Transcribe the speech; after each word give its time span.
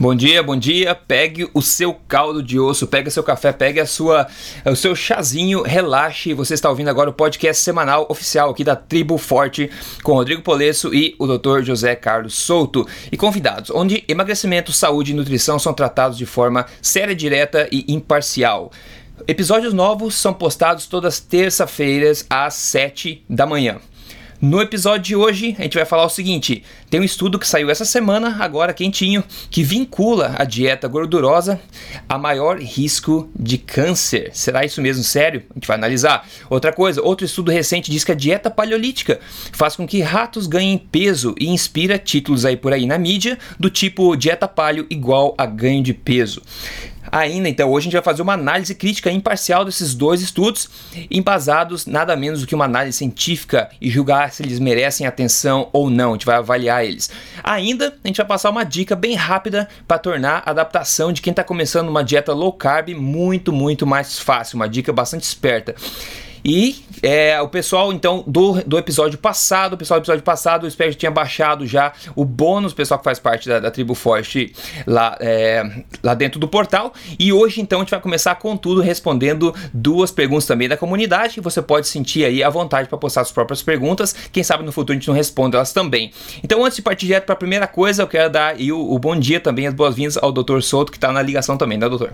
Bom 0.00 0.14
dia, 0.14 0.42
bom 0.42 0.56
dia. 0.56 0.94
Pegue 0.94 1.46
o 1.52 1.60
seu 1.60 1.92
caldo 1.92 2.42
de 2.42 2.58
osso, 2.58 2.86
pegue 2.86 3.10
seu 3.10 3.22
café, 3.22 3.52
pegue 3.52 3.80
a 3.80 3.84
sua, 3.84 4.26
o 4.64 4.74
seu 4.74 4.96
chazinho, 4.96 5.62
relaxe. 5.62 6.32
Você 6.32 6.54
está 6.54 6.70
ouvindo 6.70 6.88
agora 6.88 7.10
o 7.10 7.12
podcast 7.12 7.62
semanal 7.62 8.06
oficial 8.08 8.48
aqui 8.48 8.64
da 8.64 8.74
Tribo 8.74 9.18
Forte 9.18 9.70
com 10.02 10.14
Rodrigo 10.14 10.40
Polesso 10.40 10.94
e 10.94 11.14
o 11.18 11.26
Dr. 11.26 11.60
José 11.62 11.94
Carlos 11.94 12.32
Souto 12.32 12.88
e 13.12 13.16
convidados, 13.18 13.70
onde 13.74 14.02
emagrecimento, 14.08 14.72
saúde 14.72 15.12
e 15.12 15.14
nutrição 15.14 15.58
são 15.58 15.74
tratados 15.74 16.16
de 16.16 16.24
forma 16.24 16.64
séria, 16.80 17.14
direta 17.14 17.68
e 17.70 17.84
imparcial. 17.86 18.72
Episódios 19.28 19.74
novos 19.74 20.14
são 20.14 20.32
postados 20.32 20.86
todas 20.86 21.20
terça-feiras 21.20 22.24
às 22.30 22.54
7 22.54 23.22
da 23.28 23.44
manhã. 23.44 23.78
No 24.42 24.58
episódio 24.58 25.02
de 25.02 25.16
hoje, 25.16 25.54
a 25.58 25.62
gente 25.64 25.76
vai 25.76 25.84
falar 25.84 26.06
o 26.06 26.08
seguinte: 26.08 26.62
tem 26.88 26.98
um 26.98 27.04
estudo 27.04 27.38
que 27.38 27.46
saiu 27.46 27.68
essa 27.68 27.84
semana, 27.84 28.38
agora 28.40 28.72
quentinho, 28.72 29.22
que 29.50 29.62
vincula 29.62 30.34
a 30.38 30.44
dieta 30.44 30.88
gordurosa 30.88 31.60
a 32.08 32.16
maior 32.16 32.58
risco 32.58 33.28
de 33.38 33.58
câncer. 33.58 34.30
Será 34.32 34.64
isso 34.64 34.80
mesmo 34.80 35.04
sério? 35.04 35.42
A 35.50 35.54
gente 35.54 35.68
vai 35.68 35.76
analisar. 35.76 36.26
Outra 36.48 36.72
coisa, 36.72 37.02
outro 37.02 37.26
estudo 37.26 37.50
recente 37.50 37.90
diz 37.90 38.02
que 38.02 38.12
a 38.12 38.14
dieta 38.14 38.50
paleolítica 38.50 39.20
faz 39.52 39.76
com 39.76 39.86
que 39.86 40.00
ratos 40.00 40.46
ganhem 40.46 40.78
peso 40.78 41.34
e 41.38 41.46
inspira 41.46 41.98
títulos 41.98 42.46
aí 42.46 42.56
por 42.56 42.72
aí 42.72 42.86
na 42.86 42.96
mídia 42.96 43.38
do 43.58 43.68
tipo 43.68 44.16
dieta 44.16 44.48
paleo 44.48 44.86
igual 44.88 45.34
a 45.36 45.44
ganho 45.44 45.82
de 45.82 45.92
peso 45.92 46.40
ainda. 47.10 47.48
Então, 47.48 47.70
hoje 47.70 47.84
a 47.84 47.86
gente 47.86 47.92
vai 47.94 48.02
fazer 48.02 48.22
uma 48.22 48.34
análise 48.34 48.74
crítica 48.74 49.10
imparcial 49.10 49.64
desses 49.64 49.94
dois 49.94 50.20
estudos, 50.20 50.68
embasados 51.10 51.86
nada 51.86 52.16
menos 52.16 52.40
do 52.40 52.46
que 52.46 52.54
uma 52.54 52.64
análise 52.64 52.98
científica 52.98 53.70
e 53.80 53.90
julgar 53.90 54.32
se 54.32 54.42
eles 54.42 54.58
merecem 54.58 55.06
atenção 55.06 55.68
ou 55.72 55.90
não. 55.90 56.10
A 56.10 56.12
gente 56.12 56.26
vai 56.26 56.36
avaliar 56.36 56.84
eles. 56.84 57.10
Ainda, 57.42 57.94
a 58.02 58.06
gente 58.08 58.18
vai 58.18 58.26
passar 58.26 58.50
uma 58.50 58.64
dica 58.64 58.94
bem 58.94 59.14
rápida 59.14 59.68
para 59.86 59.98
tornar 59.98 60.42
a 60.44 60.50
adaptação 60.50 61.12
de 61.12 61.22
quem 61.22 61.30
está 61.30 61.42
começando 61.42 61.88
uma 61.88 62.04
dieta 62.04 62.32
low 62.32 62.52
carb 62.52 62.90
muito, 62.90 63.52
muito 63.52 63.86
mais 63.86 64.18
fácil. 64.18 64.56
Uma 64.56 64.68
dica 64.68 64.92
bastante 64.92 65.24
esperta. 65.24 65.74
E 66.44 66.84
é, 67.02 67.40
o 67.40 67.48
pessoal, 67.48 67.92
então, 67.92 68.24
do, 68.26 68.62
do 68.62 68.78
episódio 68.78 69.18
passado, 69.18 69.74
o 69.74 69.76
pessoal 69.76 70.00
do 70.00 70.02
episódio 70.02 70.22
passado, 70.22 70.66
espero 70.66 70.90
que 70.90 70.96
tinha 70.96 71.10
baixado 71.10 71.66
já 71.66 71.92
o 72.14 72.24
bônus, 72.24 72.72
o 72.72 72.76
pessoal 72.76 72.98
que 72.98 73.04
faz 73.04 73.18
parte 73.18 73.48
da, 73.48 73.58
da 73.60 73.70
tribo 73.70 73.94
Forte 73.94 74.52
lá, 74.86 75.16
é, 75.20 75.82
lá 76.02 76.14
dentro 76.14 76.38
do 76.38 76.48
portal. 76.48 76.92
E 77.18 77.32
hoje, 77.32 77.60
então, 77.60 77.80
a 77.80 77.82
gente 77.82 77.90
vai 77.90 78.00
começar 78.00 78.34
com 78.36 78.56
tudo 78.56 78.80
respondendo 78.80 79.54
duas 79.72 80.10
perguntas 80.10 80.46
também 80.46 80.68
da 80.68 80.76
comunidade, 80.76 81.34
que 81.34 81.40
você 81.40 81.62
pode 81.62 81.88
sentir 81.88 82.24
aí 82.24 82.42
à 82.42 82.50
vontade 82.50 82.88
para 82.88 82.98
postar 82.98 83.24
suas 83.24 83.32
próprias 83.32 83.62
perguntas. 83.62 84.14
Quem 84.32 84.42
sabe 84.42 84.64
no 84.64 84.72
futuro 84.72 84.92
a 84.92 84.98
gente 84.98 85.08
não 85.08 85.14
responde 85.14 85.56
elas 85.56 85.72
também. 85.72 86.12
Então, 86.42 86.64
antes 86.64 86.76
de 86.76 86.82
partir 86.82 87.06
direto 87.06 87.24
para 87.24 87.34
a 87.34 87.38
primeira 87.38 87.66
coisa, 87.66 88.02
eu 88.02 88.06
quero 88.06 88.30
dar 88.30 88.56
o, 88.56 88.94
o 88.94 88.98
bom 88.98 89.16
dia 89.16 89.40
também, 89.40 89.66
as 89.66 89.74
boas-vindas 89.74 90.16
ao 90.16 90.32
Dr. 90.32 90.60
Souto, 90.60 90.90
que 90.90 90.98
está 90.98 91.12
na 91.12 91.22
ligação 91.22 91.56
também, 91.56 91.78
né, 91.78 91.88
doutor? 91.88 92.12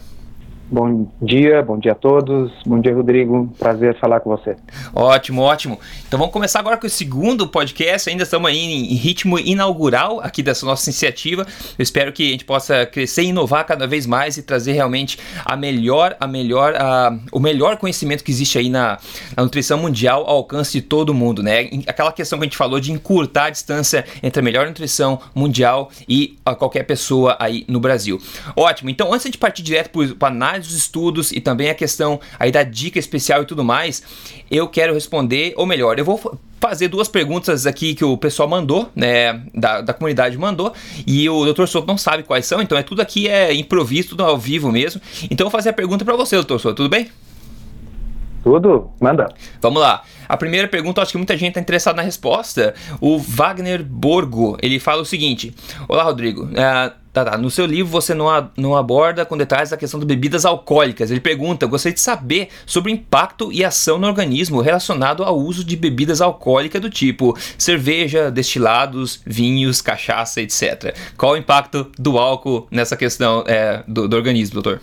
Bom 0.68 1.06
dia, 1.22 1.62
bom 1.62 1.78
dia 1.78 1.92
a 1.92 1.94
todos. 1.94 2.50
Bom 2.66 2.80
dia, 2.80 2.92
Rodrigo. 2.92 3.48
Prazer 3.56 3.96
falar 4.00 4.18
com 4.18 4.30
você. 4.30 4.56
Ótimo, 4.92 5.40
ótimo. 5.40 5.78
Então 6.08 6.18
vamos 6.18 6.32
começar 6.32 6.58
agora 6.58 6.76
com 6.76 6.88
o 6.88 6.90
segundo 6.90 7.46
podcast. 7.46 8.10
Ainda 8.10 8.24
estamos 8.24 8.50
aí 8.50 8.58
em 8.58 8.94
ritmo 8.94 9.38
inaugural 9.38 10.20
aqui 10.20 10.42
dessa 10.42 10.66
nossa 10.66 10.90
iniciativa. 10.90 11.46
Eu 11.78 11.82
espero 11.84 12.12
que 12.12 12.26
a 12.26 12.30
gente 12.32 12.44
possa 12.44 12.84
crescer 12.84 13.22
e 13.22 13.26
inovar 13.26 13.64
cada 13.64 13.86
vez 13.86 14.06
mais 14.06 14.38
e 14.38 14.42
trazer 14.42 14.72
realmente 14.72 15.20
a 15.44 15.56
melhor, 15.56 16.16
a 16.18 16.26
melhor, 16.26 16.74
a, 16.74 17.16
o 17.30 17.38
melhor 17.38 17.76
conhecimento 17.76 18.24
que 18.24 18.32
existe 18.32 18.58
aí 18.58 18.68
na, 18.68 18.98
na 19.36 19.44
nutrição 19.44 19.78
mundial 19.78 20.24
ao 20.26 20.38
alcance 20.38 20.72
de 20.72 20.82
todo 20.82 21.14
mundo, 21.14 21.44
né? 21.44 21.70
Aquela 21.86 22.10
questão 22.10 22.40
que 22.40 22.44
a 22.44 22.48
gente 22.48 22.56
falou 22.56 22.80
de 22.80 22.90
encurtar 22.90 23.44
a 23.44 23.50
distância 23.50 24.04
entre 24.20 24.40
a 24.40 24.42
melhor 24.42 24.66
nutrição 24.66 25.20
mundial 25.32 25.92
e 26.08 26.36
a 26.44 26.56
qualquer 26.56 26.82
pessoa 26.82 27.36
aí 27.38 27.64
no 27.68 27.78
Brasil. 27.78 28.20
Ótimo. 28.56 28.90
Então 28.90 29.14
antes 29.14 29.30
de 29.30 29.38
partir 29.38 29.62
direto 29.62 29.90
para 30.16 30.34
análise 30.34 30.55
dos 30.58 30.74
estudos 30.74 31.32
e 31.32 31.40
também 31.40 31.70
a 31.70 31.74
questão 31.74 32.20
aí 32.38 32.50
da 32.50 32.62
dica 32.62 32.98
especial 32.98 33.42
e 33.42 33.46
tudo 33.46 33.64
mais, 33.64 34.02
eu 34.50 34.68
quero 34.68 34.94
responder, 34.94 35.54
ou 35.56 35.66
melhor, 35.66 35.98
eu 35.98 36.04
vou 36.04 36.38
fazer 36.60 36.88
duas 36.88 37.08
perguntas 37.08 37.66
aqui 37.66 37.94
que 37.94 38.04
o 38.04 38.16
pessoal 38.16 38.48
mandou, 38.48 38.90
né, 38.94 39.42
da, 39.54 39.80
da 39.80 39.92
comunidade 39.92 40.36
mandou, 40.38 40.72
e 41.06 41.28
o 41.28 41.52
Dr. 41.52 41.66
Souto 41.66 41.86
não 41.86 41.98
sabe 41.98 42.22
quais 42.22 42.46
são, 42.46 42.62
então 42.62 42.76
é 42.76 42.82
tudo 42.82 43.02
aqui 43.02 43.28
é 43.28 43.52
improviso, 43.54 44.10
tudo 44.10 44.24
ao 44.24 44.38
vivo 44.38 44.72
mesmo. 44.72 45.00
Então 45.24 45.46
eu 45.46 45.50
vou 45.50 45.58
fazer 45.58 45.70
a 45.70 45.72
pergunta 45.72 46.04
para 46.04 46.16
você, 46.16 46.36
Dr. 46.36 46.58
Souto, 46.58 46.74
tudo 46.74 46.88
bem? 46.88 47.08
Tudo, 48.46 48.92
manda. 49.00 49.26
Vamos 49.60 49.82
lá. 49.82 50.04
A 50.28 50.36
primeira 50.36 50.68
pergunta, 50.68 51.02
acho 51.02 51.10
que 51.10 51.18
muita 51.18 51.36
gente 51.36 51.48
está 51.48 51.60
interessada 51.60 51.96
na 51.96 52.02
resposta. 52.02 52.74
O 53.00 53.18
Wagner 53.18 53.82
Borgo, 53.82 54.56
ele 54.62 54.78
fala 54.78 55.02
o 55.02 55.04
seguinte: 55.04 55.52
Olá, 55.88 56.04
Rodrigo. 56.04 56.44
Uh, 56.44 56.94
tá, 57.12 57.24
tá. 57.24 57.36
No 57.36 57.50
seu 57.50 57.66
livro 57.66 57.90
você 57.90 58.14
não, 58.14 58.30
a, 58.30 58.48
não 58.56 58.76
aborda 58.76 59.26
com 59.26 59.36
detalhes 59.36 59.72
a 59.72 59.76
questão 59.76 59.98
de 59.98 60.06
bebidas 60.06 60.44
alcoólicas. 60.44 61.10
Ele 61.10 61.18
pergunta: 61.18 61.66
gostaria 61.66 61.94
de 61.94 62.00
saber 62.00 62.50
sobre 62.64 62.92
o 62.92 62.94
impacto 62.94 63.50
e 63.52 63.64
ação 63.64 63.98
no 63.98 64.06
organismo 64.06 64.60
relacionado 64.60 65.24
ao 65.24 65.36
uso 65.36 65.64
de 65.64 65.74
bebidas 65.74 66.20
alcoólicas 66.20 66.80
do 66.80 66.88
tipo 66.88 67.36
cerveja, 67.58 68.30
destilados, 68.30 69.20
vinhos, 69.26 69.82
cachaça, 69.82 70.40
etc. 70.40 70.96
Qual 71.16 71.32
o 71.32 71.36
impacto 71.36 71.90
do 71.98 72.16
álcool 72.16 72.68
nessa 72.70 72.96
questão 72.96 73.42
é, 73.44 73.82
do, 73.88 74.06
do 74.06 74.14
organismo, 74.14 74.54
doutor? 74.62 74.80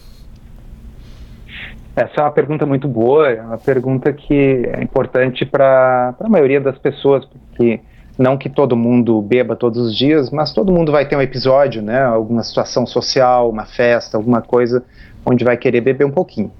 Essa 1.95 2.21
é 2.21 2.21
uma 2.21 2.31
pergunta 2.31 2.65
muito 2.65 2.87
boa, 2.87 3.29
é 3.29 3.41
uma 3.41 3.57
pergunta 3.57 4.11
que 4.11 4.63
é 4.73 4.81
importante 4.81 5.45
para 5.45 6.15
a 6.19 6.29
maioria 6.29 6.59
das 6.59 6.77
pessoas, 6.77 7.23
porque 7.25 7.79
não 8.17 8.35
que 8.35 8.49
todo 8.49 8.75
mundo 8.75 9.21
beba 9.21 9.55
todos 9.55 9.79
os 9.79 9.95
dias, 9.95 10.31
mas 10.31 10.51
todo 10.53 10.71
mundo 10.71 10.91
vai 10.91 11.07
ter 11.07 11.15
um 11.15 11.21
episódio, 11.21 11.81
né, 11.81 12.03
alguma 12.03 12.43
situação 12.43 12.85
social, 12.85 13.49
uma 13.49 13.65
festa, 13.65 14.17
alguma 14.17 14.41
coisa 14.41 14.83
onde 15.23 15.43
vai 15.43 15.55
querer 15.55 15.81
beber 15.81 16.05
um 16.05 16.11
pouquinho. 16.11 16.51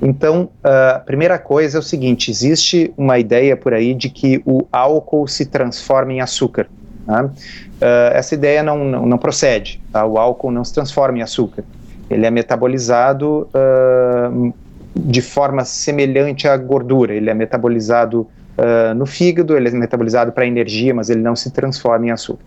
Então, 0.00 0.48
a 0.62 1.00
primeira 1.00 1.38
coisa 1.38 1.78
é 1.78 1.80
o 1.80 1.82
seguinte: 1.82 2.30
existe 2.30 2.92
uma 2.96 3.18
ideia 3.18 3.56
por 3.56 3.74
aí 3.74 3.94
de 3.94 4.08
que 4.08 4.40
o 4.46 4.66
álcool 4.72 5.26
se 5.26 5.46
transforma 5.46 6.12
em 6.12 6.20
açúcar. 6.20 6.68
Uh, 7.08 8.12
essa 8.12 8.34
ideia 8.34 8.62
não, 8.62 8.84
não, 8.84 9.06
não 9.06 9.18
procede. 9.18 9.80
Tá? 9.90 10.04
O 10.04 10.18
álcool 10.18 10.50
não 10.50 10.62
se 10.62 10.74
transforma 10.74 11.18
em 11.18 11.22
açúcar. 11.22 11.64
Ele 12.10 12.26
é 12.26 12.30
metabolizado 12.30 13.48
uh, 13.54 14.54
de 14.98 15.22
forma 15.22 15.64
semelhante 15.64 16.48
à 16.48 16.56
gordura. 16.56 17.14
Ele 17.14 17.30
é 17.30 17.34
metabolizado 17.34 18.22
uh, 18.58 18.94
no 18.94 19.06
fígado, 19.06 19.56
ele 19.56 19.68
é 19.68 19.70
metabolizado 19.70 20.32
para 20.32 20.46
energia, 20.46 20.92
mas 20.92 21.08
ele 21.08 21.20
não 21.20 21.36
se 21.36 21.50
transforma 21.50 22.06
em 22.06 22.10
açúcar. 22.10 22.44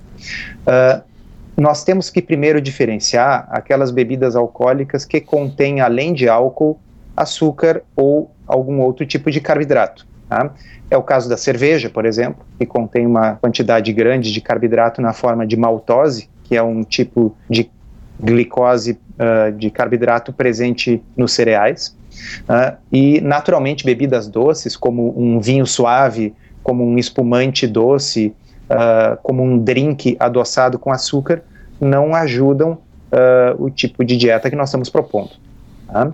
Uh, 0.67 1.01
nós 1.57 1.83
temos 1.83 2.09
que 2.09 2.21
primeiro 2.21 2.61
diferenciar 2.61 3.47
aquelas 3.49 3.91
bebidas 3.91 4.35
alcoólicas 4.35 5.05
que 5.05 5.21
contêm, 5.21 5.79
além 5.79 6.13
de 6.13 6.27
álcool, 6.27 6.79
açúcar 7.15 7.83
ou 7.95 8.31
algum 8.47 8.79
outro 8.79 9.05
tipo 9.05 9.29
de 9.29 9.39
carboidrato. 9.39 10.07
Tá? 10.27 10.53
É 10.89 10.97
o 10.97 11.03
caso 11.03 11.29
da 11.29 11.37
cerveja, 11.37 11.89
por 11.89 12.05
exemplo, 12.05 12.45
que 12.57 12.65
contém 12.65 13.05
uma 13.05 13.35
quantidade 13.35 13.91
grande 13.93 14.31
de 14.31 14.41
carboidrato 14.41 15.01
na 15.01 15.13
forma 15.13 15.45
de 15.45 15.55
maltose, 15.55 16.29
que 16.45 16.55
é 16.55 16.63
um 16.63 16.83
tipo 16.83 17.35
de 17.49 17.69
glicose 18.19 18.91
uh, 18.91 19.51
de 19.51 19.69
carboidrato 19.69 20.31
presente 20.31 21.01
nos 21.15 21.33
cereais. 21.33 21.95
Uh, 22.41 22.77
e, 22.91 23.21
naturalmente, 23.21 23.85
bebidas 23.85 24.27
doces, 24.27 24.75
como 24.75 25.13
um 25.17 25.39
vinho 25.39 25.65
suave, 25.65 26.33
como 26.63 26.83
um 26.83 26.97
espumante 26.97 27.67
doce, 27.67 28.33
uh, 28.69 29.17
como 29.23 29.43
um 29.43 29.57
drink 29.57 30.15
adoçado 30.19 30.77
com 30.77 30.91
açúcar, 30.91 31.43
não 31.79 32.13
ajudam 32.13 32.73
uh, 32.73 33.63
o 33.63 33.69
tipo 33.69 34.03
de 34.03 34.15
dieta 34.17 34.49
que 34.49 34.55
nós 34.55 34.69
estamos 34.69 34.89
propondo. 34.89 35.31
Tá? 35.87 36.13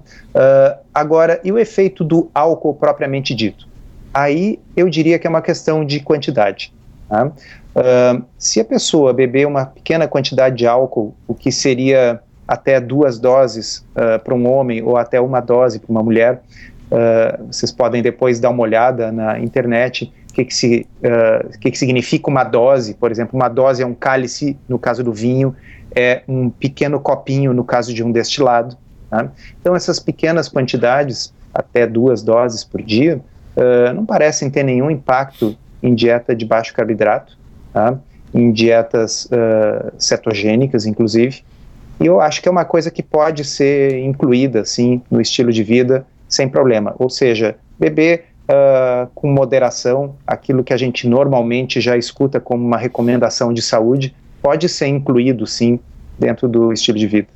agora, 0.92 1.40
e 1.44 1.52
o 1.52 1.60
efeito 1.60 2.04
do 2.04 2.32
álcool 2.34 2.74
propriamente 2.74 3.36
dito? 3.36 3.68
Aí 4.12 4.60
eu 4.76 4.90
diria 4.90 5.20
que 5.20 5.28
é 5.28 5.30
uma 5.30 5.42
questão 5.42 5.86
de 5.86 6.00
quantidade. 6.00 6.74
Tá? 7.08 7.32
se 8.40 8.60
a 8.60 8.66
pessoa 8.66 9.14
beber 9.14 9.46
uma 9.46 9.68
pequena 9.68 10.08
quantidade 10.08 10.58
de 10.58 10.66
álcool, 10.66 11.14
o 11.28 11.36
que 11.36 11.52
seria 11.52 12.20
até 12.48 12.80
duas 12.80 13.20
doses 13.20 13.86
uh, 13.92 14.24
para 14.24 14.34
um 14.34 14.50
homem 14.50 14.82
ou 14.82 14.96
até 14.96 15.20
uma 15.20 15.42
dose 15.42 15.80
para 15.80 15.92
uma 15.92 16.02
mulher. 16.02 16.42
Uh, 16.90 17.48
vocês 17.48 17.72
podem 17.72 18.02
depois 18.02 18.40
dar 18.40 18.50
uma 18.50 18.64
olhada 18.64 19.12
na 19.12 19.38
internet 19.40 20.14
o 20.30 20.34
que, 20.34 20.46
que, 20.46 20.56
se, 20.56 20.88
uh, 21.00 21.60
que, 21.60 21.72
que 21.72 21.78
significa 21.78 22.30
uma 22.30 22.44
dose. 22.46 22.94
Por 22.94 23.12
exemplo, 23.12 23.36
uma 23.36 23.50
dose 23.50 23.84
é 23.84 23.86
um 23.86 23.94
cálice, 23.94 24.58
no 24.70 24.80
caso 24.80 25.04
do 25.04 25.12
vinho, 25.12 25.54
é 25.94 26.22
um 26.28 26.50
pequeno 26.50 27.00
copinho, 27.00 27.54
no 27.54 27.64
caso 27.64 27.94
de 27.94 28.04
um 28.04 28.12
destilado. 28.12 28.78
Tá? 29.10 29.30
Então, 29.60 29.76
essas 29.76 30.00
pequenas 30.00 30.48
quantidades, 30.48 31.34
até 31.54 31.86
duas 31.86 32.22
doses 32.24 32.64
por 32.64 32.82
dia, 32.82 33.20
uh, 33.58 33.94
não 33.94 34.06
parecem 34.06 34.50
ter 34.50 34.64
nenhum 34.64 34.90
impacto 34.90 35.58
em 35.84 35.94
dieta 35.94 36.34
de 36.34 36.46
baixo 36.46 36.74
carboidrato, 36.74 37.38
tá? 37.74 37.98
em 38.34 38.52
dietas 38.52 39.28
cetogênicas, 39.98 40.86
inclusive. 40.86 41.44
E 42.00 42.06
eu 42.06 42.22
acho 42.22 42.42
que 42.42 42.48
é 42.48 42.52
uma 42.52 42.66
coisa 42.66 42.92
que 42.92 43.02
pode 43.02 43.44
ser 43.44 44.00
incluída, 44.00 44.62
assim, 44.62 45.02
no 45.10 45.20
estilo 45.20 45.52
de 45.52 45.64
vida, 45.64 46.06
sem 46.30 46.48
problema. 46.48 46.96
Ou 47.00 47.10
seja, 47.10 47.56
beber 47.80 48.26
uh, 48.48 49.10
com 49.16 49.32
moderação, 49.32 50.16
aquilo 50.26 50.64
que 50.64 50.74
a 50.74 50.78
gente 50.78 51.08
normalmente 51.08 51.82
já 51.82 51.98
escuta 51.98 52.40
como 52.40 52.66
uma 52.66 52.78
recomendação 52.78 53.52
de 53.52 53.62
saúde, 53.62 54.14
pode 54.42 54.70
ser 54.70 54.88
incluído, 54.88 55.48
sim, 55.48 55.80
dentro 56.18 56.48
do 56.48 56.72
estilo 56.72 56.98
de 56.98 57.08
vida. 57.08 57.28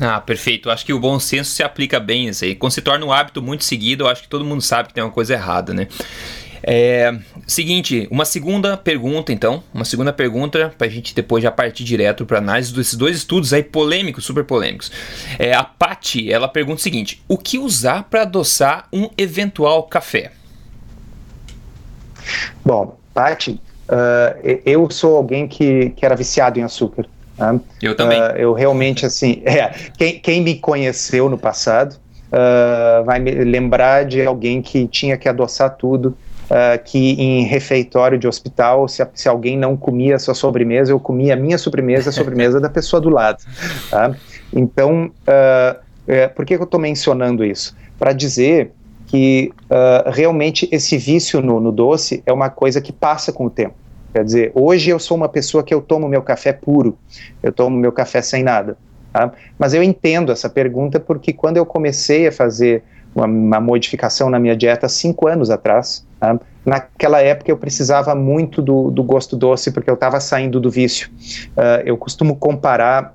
Ah, 0.00 0.20
perfeito. 0.20 0.70
Acho 0.70 0.86
que 0.86 0.94
o 0.94 0.98
bom 0.98 1.20
senso 1.20 1.50
se 1.50 1.62
aplica 1.62 2.00
bem 2.00 2.28
isso 2.28 2.44
aí. 2.44 2.54
Quando 2.54 2.72
se 2.72 2.80
torna 2.80 3.04
um 3.04 3.12
hábito 3.12 3.42
muito 3.42 3.64
seguido, 3.64 4.04
eu 4.04 4.08
acho 4.08 4.22
que 4.22 4.28
todo 4.28 4.44
mundo 4.44 4.62
sabe 4.62 4.88
que 4.88 4.94
tem 4.94 5.04
uma 5.04 5.10
coisa 5.10 5.34
errada, 5.34 5.74
né? 5.74 5.88
É, 6.62 7.14
seguinte, 7.46 8.06
uma 8.10 8.24
segunda 8.24 8.76
pergunta, 8.76 9.32
então. 9.32 9.62
Uma 9.72 9.84
segunda 9.84 10.12
pergunta 10.12 10.72
para 10.76 10.86
a 10.86 10.90
gente 10.90 11.14
depois 11.14 11.42
já 11.42 11.50
partir 11.50 11.84
direto 11.84 12.26
para 12.26 12.38
análise 12.38 12.74
desses 12.74 12.94
dois 12.94 13.16
estudos 13.16 13.52
aí 13.52 13.62
polêmicos, 13.62 14.24
super 14.24 14.44
polêmicos. 14.44 14.90
É, 15.38 15.54
a 15.54 15.64
Patti, 15.64 16.32
ela 16.32 16.48
pergunta 16.48 16.78
o 16.78 16.82
seguinte: 16.82 17.22
o 17.28 17.38
que 17.38 17.58
usar 17.58 18.04
para 18.04 18.22
adoçar 18.22 18.86
um 18.92 19.08
eventual 19.16 19.84
café? 19.84 20.32
Bom, 22.64 22.98
Patti, 23.14 23.60
uh, 23.88 24.60
eu 24.64 24.90
sou 24.90 25.16
alguém 25.16 25.48
que, 25.48 25.90
que 25.90 26.04
era 26.04 26.14
viciado 26.14 26.58
em 26.58 26.62
açúcar. 26.62 27.06
Tá? 27.36 27.58
Eu 27.80 27.96
também. 27.96 28.20
Uh, 28.20 28.36
eu 28.36 28.52
realmente, 28.52 29.06
assim, 29.06 29.42
é, 29.46 29.70
quem, 29.96 30.20
quem 30.20 30.42
me 30.42 30.56
conheceu 30.56 31.28
no 31.28 31.38
passado 31.38 31.96
uh, 32.26 33.04
vai 33.04 33.18
me 33.18 33.30
lembrar 33.32 34.04
de 34.04 34.24
alguém 34.24 34.60
que 34.60 34.86
tinha 34.86 35.16
que 35.16 35.28
adoçar 35.28 35.76
tudo 35.76 36.16
uh, 36.50 36.82
que 36.84 37.12
em 37.12 37.44
refeitório 37.44 38.18
de 38.18 38.26
hospital, 38.26 38.88
se, 38.88 39.06
se, 39.14 39.28
alguém 39.28 39.56
não 39.56 39.76
comia 39.76 40.16
a 40.16 40.18
sua 40.18 40.34
sobremesa, 40.34 40.92
eu 40.92 41.00
comia 41.00 41.34
a 41.34 41.36
minha 41.36 41.56
sobremesa, 41.56 42.10
a 42.10 42.12
sobremesa 42.12 42.60
da 42.60 42.68
pessoa 42.68 43.00
do 43.00 43.08
lado. 43.08 43.42
Tá? 43.90 44.14
Então, 44.52 45.06
uh, 45.06 45.80
é, 46.06 46.26
por 46.28 46.44
que, 46.44 46.56
que 46.56 46.62
eu 46.62 46.64
estou 46.64 46.80
mencionando 46.80 47.44
isso? 47.44 47.76
Para 47.98 48.12
dizer 48.12 48.72
que 49.06 49.52
uh, 49.64 50.10
realmente 50.10 50.68
esse 50.70 50.96
vício 50.96 51.40
no, 51.40 51.60
no 51.60 51.72
doce 51.72 52.22
é 52.26 52.32
uma 52.32 52.50
coisa 52.50 52.80
que 52.80 52.92
passa 52.92 53.32
com 53.32 53.46
o 53.46 53.50
tempo. 53.50 53.74
Quer 54.12 54.24
dizer, 54.24 54.52
hoje 54.54 54.90
eu 54.90 54.98
sou 54.98 55.16
uma 55.16 55.28
pessoa 55.28 55.62
que 55.62 55.72
eu 55.72 55.80
tomo 55.80 56.08
meu 56.08 56.22
café 56.22 56.52
puro, 56.52 56.98
eu 57.42 57.52
tomo 57.52 57.76
meu 57.76 57.92
café 57.92 58.20
sem 58.22 58.42
nada. 58.42 58.76
Tá? 59.12 59.32
Mas 59.56 59.72
eu 59.72 59.82
entendo 59.82 60.32
essa 60.32 60.48
pergunta 60.48 60.98
porque 60.98 61.32
quando 61.32 61.56
eu 61.56 61.66
comecei 61.66 62.26
a 62.26 62.32
fazer 62.32 62.82
uma, 63.14 63.26
uma 63.26 63.60
modificação 63.60 64.30
na 64.30 64.38
minha 64.38 64.56
dieta 64.56 64.88
cinco 64.88 65.26
anos 65.26 65.50
atrás. 65.50 66.06
Tá? 66.20 66.38
Naquela 66.64 67.22
época 67.22 67.50
eu 67.50 67.56
precisava 67.56 68.14
muito 68.14 68.60
do, 68.60 68.90
do 68.90 69.02
gosto 69.02 69.34
doce 69.34 69.72
porque 69.72 69.88
eu 69.88 69.94
estava 69.94 70.20
saindo 70.20 70.60
do 70.60 70.70
vício. 70.70 71.10
Uh, 71.56 71.82
eu 71.86 71.96
costumo 71.96 72.36
comparar 72.36 73.14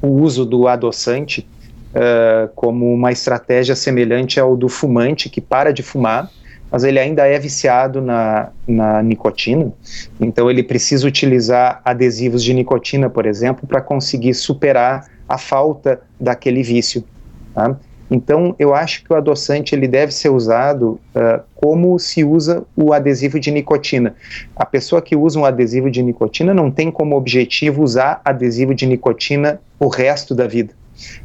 o 0.00 0.06
uso 0.06 0.46
do 0.46 0.68
adoçante 0.68 1.46
uh, 1.94 2.48
como 2.54 2.94
uma 2.94 3.10
estratégia 3.10 3.74
semelhante 3.74 4.38
ao 4.38 4.56
do 4.56 4.68
fumante 4.68 5.28
que 5.28 5.40
para 5.40 5.72
de 5.72 5.82
fumar, 5.82 6.30
mas 6.70 6.84
ele 6.84 7.00
ainda 7.00 7.26
é 7.26 7.36
viciado 7.38 8.00
na, 8.00 8.50
na 8.66 9.02
nicotina, 9.02 9.72
então 10.20 10.48
ele 10.48 10.62
precisa 10.62 11.06
utilizar 11.06 11.80
adesivos 11.84 12.44
de 12.44 12.54
nicotina, 12.54 13.10
por 13.10 13.26
exemplo, 13.26 13.66
para 13.66 13.80
conseguir 13.80 14.34
superar 14.34 15.08
a 15.28 15.36
falta 15.36 16.00
daquele 16.18 16.62
vício. 16.62 17.04
Tá? 17.52 17.76
Então, 18.10 18.54
eu 18.58 18.74
acho 18.74 19.04
que 19.04 19.12
o 19.12 19.16
adoçante 19.16 19.74
ele 19.74 19.86
deve 19.86 20.12
ser 20.12 20.30
usado 20.30 21.00
uh, 21.14 21.42
como 21.54 21.98
se 21.98 22.24
usa 22.24 22.64
o 22.76 22.92
adesivo 22.92 23.38
de 23.38 23.50
nicotina. 23.50 24.16
A 24.56 24.66
pessoa 24.66 25.00
que 25.00 25.14
usa 25.14 25.38
um 25.38 25.44
adesivo 25.44 25.90
de 25.90 26.02
nicotina 26.02 26.52
não 26.52 26.70
tem 26.70 26.90
como 26.90 27.16
objetivo 27.16 27.82
usar 27.82 28.20
adesivo 28.24 28.74
de 28.74 28.84
nicotina 28.86 29.60
o 29.78 29.86
resto 29.86 30.34
da 30.34 30.46
vida. 30.46 30.74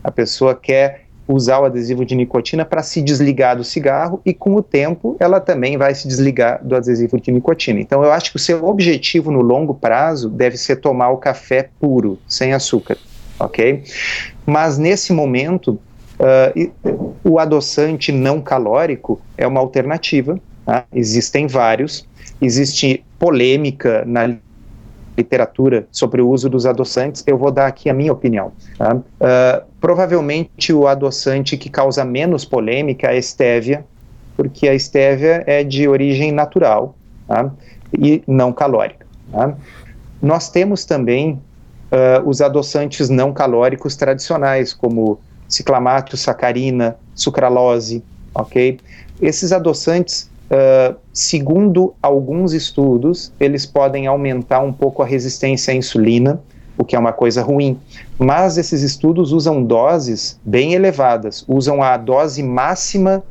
A 0.04 0.12
pessoa 0.12 0.54
quer 0.54 1.06
usar 1.28 1.60
o 1.60 1.66
adesivo 1.66 2.06
de 2.06 2.16
nicotina 2.16 2.64
para 2.64 2.84
se 2.84 3.02
desligar 3.02 3.58
do 3.58 3.64
cigarro 3.64 4.22
e 4.26 4.34
com 4.34 4.56
o 4.56 4.62
tempo 4.62 5.18
ela 5.20 5.40
também 5.40 5.78
vai 5.78 5.96
se 5.96 6.08
desligar 6.08 6.64
do 6.64 6.76
adesivo 6.76 7.20
de 7.20 7.32
nicotina. 7.32 7.80
Então 7.80 8.04
eu 8.04 8.12
acho 8.12 8.30
que 8.30 8.38
o 8.38 8.40
seu 8.40 8.64
objetivo 8.66 9.32
no 9.32 9.42
longo 9.42 9.74
prazo 9.74 10.30
deve 10.30 10.58
ser 10.58 10.78
tomar 10.78 11.10
o 11.10 11.18
café 11.18 11.70
puro, 11.80 12.20
sem 12.28 12.54
açúcar, 12.54 12.98
ok? 13.40 13.84
Mas 14.46 14.78
nesse 14.78 15.12
momento 15.12 15.80
Uh, 16.20 17.14
o 17.24 17.40
adoçante 17.40 18.12
não 18.12 18.42
calórico 18.42 19.20
é 19.38 19.46
uma 19.46 19.60
alternativa, 19.60 20.40
tá? 20.66 20.86
existem 20.94 21.48
vários, 21.48 22.08
existe 22.42 23.04
polêmica 23.20 24.04
na 24.06 24.38
literatura 25.18 25.88
sobre 25.92 26.22
o 26.22 26.30
uso 26.30 26.50
dos 26.50 26.66
adoçantes, 26.66 27.24
eu 27.26 27.38
vou 27.38 27.52
dar 27.52 27.68
aqui 27.68 27.90
a 27.90 27.94
minha 27.94 28.12
opinião. 28.12 28.52
Tá? 28.78 28.96
Uh, 28.96 29.66
provavelmente 29.80 30.74
o 30.74 30.88
adoçante 30.88 31.58
que 31.58 31.70
causa 31.70 32.04
menos 32.04 32.46
polêmica 32.46 33.08
é 33.08 33.12
a 33.12 33.16
estévia, 33.16 33.86
porque 34.36 34.68
a 34.68 34.74
estévia 34.74 35.44
é 35.48 35.64
de 35.64 35.88
origem 35.88 36.32
natural 36.32 36.96
tá? 37.28 37.52
e 37.98 38.22
não 38.28 38.52
calórica. 38.52 39.06
Tá? 39.32 39.56
Nós 40.22 40.50
temos 40.50 40.86
também 40.86 41.42
uh, 41.92 42.28
os 42.28 42.42
adoçantes 42.42 43.10
não 43.10 43.32
calóricos 43.32 43.96
tradicionais, 43.96 44.74
como 44.74 45.20
ciclamato, 45.48 46.18
sacarina, 46.18 46.98
sucralose, 47.14 48.04
ok? 48.34 48.80
Esses 49.22 49.52
adoçantes, 49.52 50.30
uh, 50.52 50.96
segundo 51.14 51.94
alguns 52.02 52.54
estudos, 52.54 53.32
eles 53.40 53.66
podem 53.66 54.08
aumentar 54.08 54.60
um 54.60 54.74
pouco 54.74 55.02
a 55.02 55.06
resistência 55.06 55.74
à 55.74 55.76
insulina, 55.76 56.42
o 56.78 56.84
que 56.84 56.96
é 56.96 57.00
uma 57.00 57.14
coisa 57.14 57.42
ruim. 57.42 57.80
Mas 58.20 58.58
esses 58.58 58.82
estudos 58.82 59.32
usam 59.32 59.64
doses 59.64 60.40
bem 60.44 60.74
elevadas, 60.74 61.46
usam 61.48 61.82
a 61.82 61.96
dose 61.96 62.44
máxima 62.44 63.24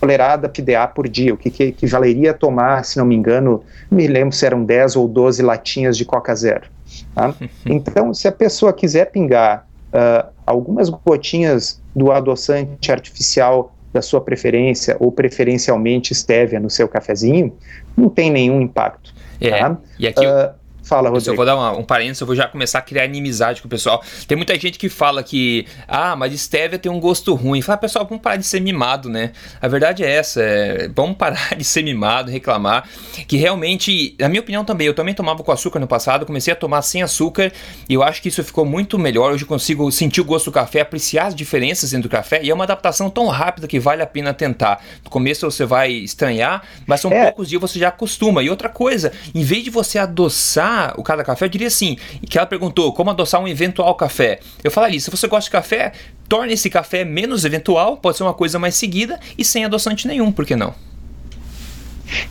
tolerada 0.00 0.48
PDA 0.48 0.86
por 0.86 1.08
dia, 1.08 1.34
o 1.34 1.36
que, 1.36 1.50
que 1.50 1.64
equivaleria 1.64 2.30
a 2.30 2.34
tomar, 2.34 2.84
se 2.84 2.96
não 2.96 3.04
me 3.04 3.14
engano, 3.14 3.62
me 3.90 4.06
lembro 4.06 4.34
se 4.34 4.46
eram 4.46 4.64
10 4.64 4.96
ou 4.96 5.08
12 5.08 5.42
latinhas 5.42 5.96
de 5.96 6.04
Coca 6.04 6.34
Zero. 6.34 6.66
Tá? 7.14 7.34
Então, 7.66 8.14
se 8.14 8.26
a 8.26 8.32
pessoa 8.32 8.72
quiser 8.72 9.06
pingar 9.10 9.67
uh, 9.92 10.28
algumas 10.46 10.88
gotinhas 10.88 11.80
do 11.94 12.10
adoçante 12.12 12.90
artificial 12.90 13.74
da 13.92 14.02
sua 14.02 14.20
preferência, 14.20 14.96
ou 15.00 15.10
preferencialmente 15.10 16.14
stevia 16.14 16.60
no 16.60 16.68
seu 16.68 16.86
cafezinho, 16.88 17.56
não 17.96 18.08
tem 18.08 18.30
nenhum 18.30 18.60
impacto. 18.60 19.14
É, 19.40 19.50
tá? 19.50 19.78
e 19.98 20.06
aqui... 20.06 20.26
Uh, 20.26 20.57
Fala, 20.88 21.10
Rodrigo. 21.10 21.32
Eu 21.32 21.36
vou 21.36 21.44
dar 21.44 21.54
uma, 21.54 21.76
um 21.76 21.84
parênteses, 21.84 22.22
eu 22.22 22.26
vou 22.26 22.34
já 22.34 22.48
começar 22.48 22.78
a 22.78 22.82
criar 22.82 23.04
inimizade 23.04 23.60
com 23.60 23.68
o 23.68 23.70
pessoal. 23.70 24.02
Tem 24.26 24.34
muita 24.34 24.58
gente 24.58 24.78
que 24.78 24.88
fala 24.88 25.22
que, 25.22 25.66
ah, 25.86 26.16
mas 26.16 26.32
stevia 26.40 26.78
tem 26.78 26.90
um 26.90 26.98
gosto 26.98 27.34
ruim. 27.34 27.60
Fala, 27.60 27.76
pessoal, 27.76 28.06
vamos 28.06 28.22
parar 28.22 28.36
de 28.36 28.46
ser 28.46 28.58
mimado, 28.60 29.10
né? 29.10 29.32
A 29.60 29.68
verdade 29.68 30.02
é 30.02 30.10
essa, 30.10 30.40
é, 30.40 30.88
vamos 30.88 31.18
parar 31.18 31.52
de 31.54 31.62
ser 31.62 31.82
mimado, 31.82 32.30
reclamar, 32.30 32.88
que 33.26 33.36
realmente, 33.36 34.16
na 34.18 34.30
minha 34.30 34.40
opinião 34.40 34.64
também, 34.64 34.86
eu 34.86 34.94
também 34.94 35.14
tomava 35.14 35.44
com 35.44 35.52
açúcar 35.52 35.78
no 35.78 35.86
passado, 35.86 36.24
comecei 36.24 36.54
a 36.54 36.56
tomar 36.56 36.80
sem 36.80 37.02
açúcar 37.02 37.52
e 37.86 37.92
eu 37.92 38.02
acho 38.02 38.22
que 38.22 38.28
isso 38.28 38.42
ficou 38.42 38.64
muito 38.64 38.98
melhor. 38.98 39.32
Hoje 39.32 39.44
eu 39.44 39.48
consigo 39.48 39.92
sentir 39.92 40.22
o 40.22 40.24
gosto 40.24 40.46
do 40.46 40.52
café, 40.52 40.80
apreciar 40.80 41.26
as 41.26 41.34
diferenças 41.34 41.92
entre 41.92 42.06
o 42.06 42.10
café 42.10 42.40
e 42.42 42.48
é 42.48 42.54
uma 42.54 42.64
adaptação 42.64 43.10
tão 43.10 43.26
rápida 43.26 43.68
que 43.68 43.78
vale 43.78 44.00
a 44.00 44.06
pena 44.06 44.32
tentar. 44.32 44.82
No 45.04 45.10
começo 45.10 45.50
você 45.50 45.66
vai 45.66 45.92
estranhar, 45.92 46.62
mas 46.86 47.02
são 47.02 47.12
é. 47.12 47.24
poucos 47.24 47.46
dias 47.46 47.60
você 47.60 47.78
já 47.78 47.88
acostuma. 47.88 48.42
E 48.42 48.48
outra 48.48 48.70
coisa, 48.70 49.12
em 49.34 49.42
vez 49.42 49.62
de 49.64 49.68
você 49.68 49.98
adoçar 49.98 50.77
o 50.96 51.02
cada 51.02 51.24
café, 51.24 51.44
eu 51.44 51.48
diria 51.48 51.68
assim, 51.68 51.96
que 52.28 52.38
ela 52.38 52.46
perguntou 52.46 52.92
como 52.92 53.10
adoçar 53.10 53.40
um 53.40 53.48
eventual 53.48 53.94
café. 53.94 54.40
Eu 54.62 54.70
falaria, 54.70 55.00
se 55.00 55.10
você 55.10 55.26
gosta 55.26 55.44
de 55.44 55.50
café, 55.50 55.92
torne 56.28 56.52
esse 56.52 56.68
café 56.68 57.04
menos 57.04 57.44
eventual, 57.44 57.96
pode 57.96 58.16
ser 58.16 58.22
uma 58.22 58.34
coisa 58.34 58.58
mais 58.58 58.74
seguida 58.74 59.18
e 59.36 59.44
sem 59.44 59.64
adoçante 59.64 60.06
nenhum, 60.06 60.30
por 60.32 60.44
que 60.44 60.56
não? 60.56 60.74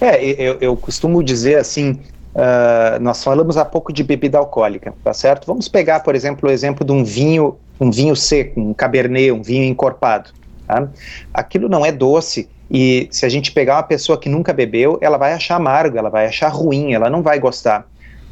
É, 0.01 0.23
eu, 0.23 0.57
eu 0.59 0.75
costumo 0.75 1.23
dizer 1.23 1.57
assim, 1.57 1.99
uh, 2.33 2.99
nós 2.99 3.23
falamos 3.23 3.57
há 3.57 3.65
pouco 3.65 3.93
de 3.93 4.03
bebida 4.03 4.37
alcoólica, 4.37 4.93
tá 5.03 5.13
certo? 5.13 5.45
Vamos 5.45 5.67
pegar, 5.67 6.01
por 6.01 6.15
exemplo, 6.15 6.49
o 6.49 6.51
exemplo 6.51 6.85
de 6.85 6.91
um 6.91 7.03
vinho, 7.03 7.57
um 7.79 7.91
vinho 7.91 8.15
seco, 8.15 8.59
um 8.59 8.73
cabernet, 8.73 9.31
um 9.31 9.41
vinho 9.41 9.63
encorpado. 9.65 10.31
Tá? 10.65 10.87
Aquilo 11.33 11.69
não 11.69 11.85
é 11.85 11.91
doce, 11.91 12.49
e 12.69 13.07
se 13.11 13.25
a 13.25 13.29
gente 13.29 13.51
pegar 13.51 13.75
uma 13.75 13.83
pessoa 13.83 14.17
que 14.19 14.27
nunca 14.27 14.51
bebeu, 14.51 14.97
ela 15.01 15.17
vai 15.17 15.33
achar 15.33 15.55
amargo, 15.55 15.97
ela 15.97 16.09
vai 16.09 16.25
achar 16.27 16.49
ruim, 16.49 16.93
ela 16.93 17.09
não 17.09 17.21
vai 17.21 17.39
gostar. 17.39 17.87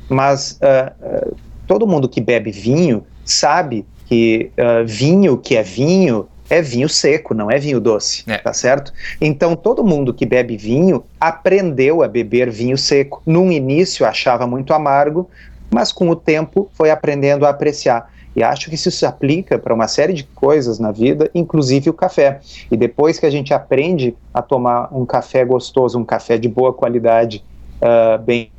Mas 0.10 0.60
uh, 0.62 1.30
uh, 1.32 1.36
todo 1.68 1.88
mundo 1.88 2.08
que 2.08 2.22
bebe 2.22 2.52
vinho 2.52 3.06
sabe 3.24 3.86
que 4.06 4.52
uh, 4.58 4.86
vinho 4.86 5.38
que 5.38 5.56
é 5.56 5.64
vinho 5.64 6.28
é 6.50 6.62
vinho 6.62 6.88
seco, 6.88 7.34
não 7.34 7.50
é 7.50 7.58
vinho 7.58 7.80
doce, 7.80 8.24
é. 8.28 8.38
tá 8.38 8.54
certo? 8.54 8.94
Então 9.20 9.56
todo 9.56 9.84
mundo 9.84 10.14
que 10.14 10.26
bebe 10.26 10.56
vinho 10.56 11.04
aprendeu 11.20 12.04
a 12.04 12.08
beber 12.08 12.52
vinho 12.52 12.78
seco. 12.78 13.22
No 13.26 13.52
início 13.52 14.06
achava 14.06 14.46
muito 14.46 14.74
amargo, 14.74 15.30
mas 15.72 15.92
com 15.92 16.10
o 16.10 16.16
tempo 16.16 16.70
foi 16.74 16.92
aprendendo 16.92 17.46
a 17.46 17.50
apreciar. 17.50 18.12
E 18.36 18.44
acho 18.44 18.70
que 18.70 18.76
isso 18.76 18.92
se 18.92 19.06
aplica 19.06 19.58
para 19.58 19.74
uma 19.74 19.88
série 19.88 20.12
de 20.12 20.24
coisas 20.24 20.78
na 20.78 20.92
vida, 20.92 21.32
inclusive 21.34 21.90
o 21.90 21.94
café. 21.94 22.42
E 22.70 22.76
depois 22.76 23.18
que 23.18 23.26
a 23.26 23.30
gente 23.30 23.54
aprende 23.54 24.16
a 24.34 24.42
tomar 24.42 24.90
um 24.92 25.06
café 25.06 25.46
gostoso, 25.46 25.98
um 25.98 26.04
café 26.04 26.38
de 26.38 26.50
boa 26.50 26.74
qualidade, 26.74 27.44
uh, 27.82 28.22
bem 28.22 28.52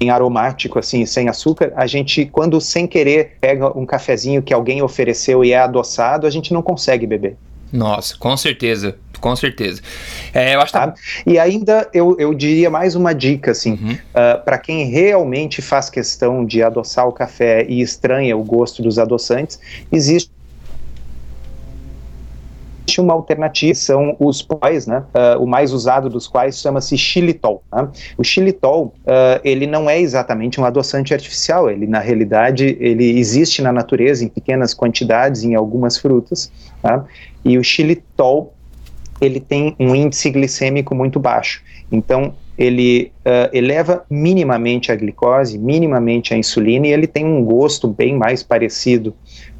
em 0.00 0.10
aromático, 0.10 0.78
assim, 0.78 1.04
sem 1.04 1.28
açúcar, 1.28 1.72
a 1.76 1.86
gente, 1.86 2.26
quando 2.26 2.60
sem 2.60 2.86
querer 2.86 3.36
pega 3.40 3.76
um 3.76 3.84
cafezinho 3.84 4.42
que 4.42 4.54
alguém 4.54 4.82
ofereceu 4.82 5.44
e 5.44 5.52
é 5.52 5.58
adoçado, 5.58 6.26
a 6.26 6.30
gente 6.30 6.52
não 6.52 6.62
consegue 6.62 7.06
beber. 7.06 7.36
Nossa, 7.72 8.16
com 8.16 8.36
certeza. 8.36 8.96
com 9.20 9.34
certeza. 9.36 9.82
É, 10.32 10.54
eu 10.54 10.60
acho 10.60 10.72
tá? 10.72 10.94
E 11.26 11.38
ainda 11.38 11.88
eu, 11.92 12.16
eu 12.18 12.32
diria 12.32 12.70
mais 12.70 12.94
uma 12.94 13.12
dica, 13.12 13.50
assim, 13.50 13.72
uhum. 13.72 13.92
uh, 13.92 13.98
ah, 14.14 14.42
para 14.44 14.58
quem 14.58 14.88
realmente 14.90 15.60
faz 15.60 15.90
questão 15.90 16.46
de 16.46 16.62
adoçar 16.62 17.06
o 17.06 17.12
café 17.12 17.66
e 17.68 17.80
estranha 17.80 18.36
o 18.36 18.44
gosto 18.44 18.82
dos 18.82 18.98
adoçantes, 18.98 19.58
existe 19.92 20.30
uma 22.96 23.12
alternativa, 23.12 23.74
são 23.74 24.16
os 24.18 24.40
pós, 24.40 24.86
né, 24.86 25.04
uh, 25.14 25.42
o 25.42 25.46
mais 25.46 25.72
usado 25.72 26.08
dos 26.08 26.26
quais 26.26 26.58
chama-se 26.60 26.96
xilitol. 26.96 27.62
Né? 27.72 27.88
O 28.16 28.24
xilitol, 28.24 28.94
uh, 29.00 29.40
ele 29.44 29.66
não 29.66 29.90
é 29.90 30.00
exatamente 30.00 30.60
um 30.60 30.64
adoçante 30.64 31.12
artificial, 31.12 31.70
ele 31.70 31.86
na 31.86 31.98
realidade, 31.98 32.76
ele 32.80 33.18
existe 33.18 33.60
na 33.60 33.72
natureza 33.72 34.24
em 34.24 34.28
pequenas 34.28 34.72
quantidades 34.72 35.44
em 35.44 35.54
algumas 35.54 35.98
frutas, 35.98 36.50
tá? 36.80 37.04
e 37.44 37.58
o 37.58 37.64
xilitol, 37.64 38.54
ele 39.20 39.40
tem 39.40 39.74
um 39.78 39.94
índice 39.94 40.30
glicêmico 40.30 40.94
muito 40.94 41.18
baixo, 41.18 41.62
então 41.90 42.34
ele 42.58 43.12
uh, 43.20 43.48
eleva 43.56 44.04
minimamente 44.10 44.90
a 44.90 44.96
glicose, 44.96 45.56
minimamente 45.56 46.34
a 46.34 46.36
insulina, 46.36 46.88
e 46.88 46.92
ele 46.92 47.06
tem 47.06 47.24
um 47.24 47.44
gosto 47.44 47.86
bem 47.86 48.16
mais 48.16 48.42
parecido 48.42 49.14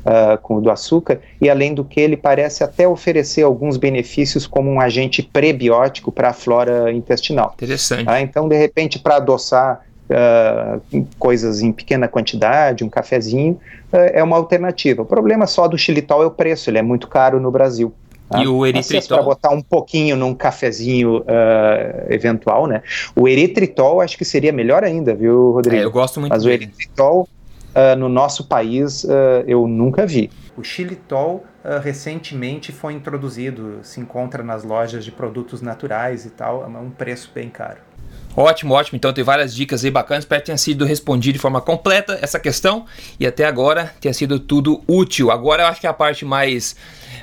uh, 0.08 0.38
com 0.38 0.56
o 0.56 0.60
do 0.60 0.70
açúcar, 0.70 1.20
e 1.40 1.50
além 1.50 1.74
do 1.74 1.84
que 1.84 2.00
ele 2.00 2.16
parece 2.16 2.64
até 2.64 2.88
oferecer 2.88 3.42
alguns 3.42 3.76
benefícios 3.76 4.46
como 4.46 4.70
um 4.70 4.80
agente 4.80 5.22
prebiótico 5.22 6.10
para 6.10 6.30
a 6.30 6.32
flora 6.32 6.90
intestinal. 6.92 7.52
Interessante. 7.56 8.08
Uh, 8.08 8.16
então, 8.18 8.48
de 8.48 8.56
repente, 8.56 8.98
para 8.98 9.16
adoçar 9.16 9.84
uh, 10.08 11.06
coisas 11.18 11.60
em 11.60 11.70
pequena 11.70 12.08
quantidade, 12.08 12.82
um 12.82 12.88
cafezinho, 12.88 13.60
é 13.90 14.22
uma 14.22 14.36
alternativa. 14.36 15.00
O 15.00 15.06
problema 15.06 15.46
só 15.46 15.66
do 15.66 15.78
xilitol 15.78 16.22
é 16.22 16.26
o 16.26 16.30
preço, 16.30 16.68
ele 16.68 16.78
é 16.78 16.82
muito 16.82 17.08
caro 17.08 17.40
no 17.40 17.50
Brasil. 17.50 17.92
E 18.36 18.46
o 18.46 18.66
eritritol? 18.66 19.16
Para 19.16 19.24
botar 19.24 19.50
um 19.50 19.62
pouquinho 19.62 20.14
num 20.14 20.34
cafezinho 20.34 21.20
uh, 21.20 22.12
eventual, 22.12 22.66
né? 22.66 22.82
O 23.16 23.26
eritritol 23.26 24.02
acho 24.02 24.18
que 24.18 24.24
seria 24.24 24.52
melhor 24.52 24.84
ainda, 24.84 25.14
viu, 25.14 25.52
Rodrigo? 25.52 25.80
É, 25.80 25.84
eu 25.84 25.90
gosto 25.90 26.20
muito 26.20 26.30
Mas 26.30 26.44
o 26.44 26.50
eritritol 26.50 27.26
uh, 27.74 27.96
no 27.96 28.08
nosso 28.08 28.46
país 28.46 29.04
uh, 29.04 29.44
eu 29.46 29.66
nunca 29.66 30.06
vi. 30.06 30.30
O 30.56 30.62
xilitol 30.62 31.44
uh, 31.64 31.80
recentemente 31.80 32.72
foi 32.72 32.92
introduzido, 32.92 33.78
se 33.82 34.00
encontra 34.00 34.42
nas 34.42 34.64
lojas 34.64 35.04
de 35.04 35.12
produtos 35.12 35.62
naturais 35.62 36.24
e 36.24 36.30
tal, 36.30 36.64
a 36.64 36.66
um 36.66 36.90
preço 36.90 37.30
bem 37.34 37.48
caro. 37.48 37.87
Ótimo, 38.36 38.74
ótimo. 38.74 38.96
Então 38.96 39.12
tem 39.12 39.24
várias 39.24 39.54
dicas 39.54 39.84
aí 39.84 39.90
bacanas. 39.90 40.24
Espero 40.24 40.40
que 40.40 40.46
tenha 40.46 40.58
sido 40.58 40.84
respondido 40.84 41.34
de 41.34 41.38
forma 41.38 41.60
completa 41.60 42.18
essa 42.22 42.38
questão 42.38 42.86
e 43.18 43.26
até 43.26 43.44
agora 43.44 43.92
tenha 44.00 44.14
sido 44.14 44.38
tudo 44.38 44.82
útil. 44.86 45.30
Agora 45.30 45.64
eu 45.64 45.66
acho 45.66 45.80
que 45.80 45.86
é 45.86 45.90
a 45.90 45.94
parte 45.94 46.24
mais 46.24 46.76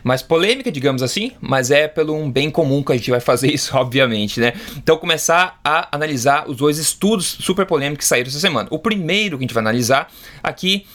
mais 0.06 0.22
polêmica, 0.22 0.72
digamos 0.72 1.02
assim, 1.02 1.32
mas 1.42 1.72
é 1.72 1.88
pelo 1.88 2.16
um 2.16 2.32
bem 2.32 2.52
comum 2.52 2.84
que 2.84 2.92
a 2.92 2.96
gente 2.96 3.10
vai 3.10 3.20
fazer 3.20 3.52
isso, 3.52 3.74
obviamente, 3.78 4.40
né? 4.40 4.54
Então, 4.78 4.98
começar 4.98 5.60
a 5.64 5.88
analisar 5.96 6.48
os 6.48 6.58
dois 6.58 6.78
estudos 6.78 7.26
super 7.26 7.66
polêmicos 7.66 8.04
que 8.04 8.08
saíram 8.08 8.30
essa 8.30 8.40
semana. 8.40 8.68
O 8.70 8.78
primeiro 8.78 9.36
que 9.36 9.44
a 9.44 9.46
gente 9.46 9.54
vai 9.54 9.62
analisar 9.62 10.12
aqui 10.44 10.86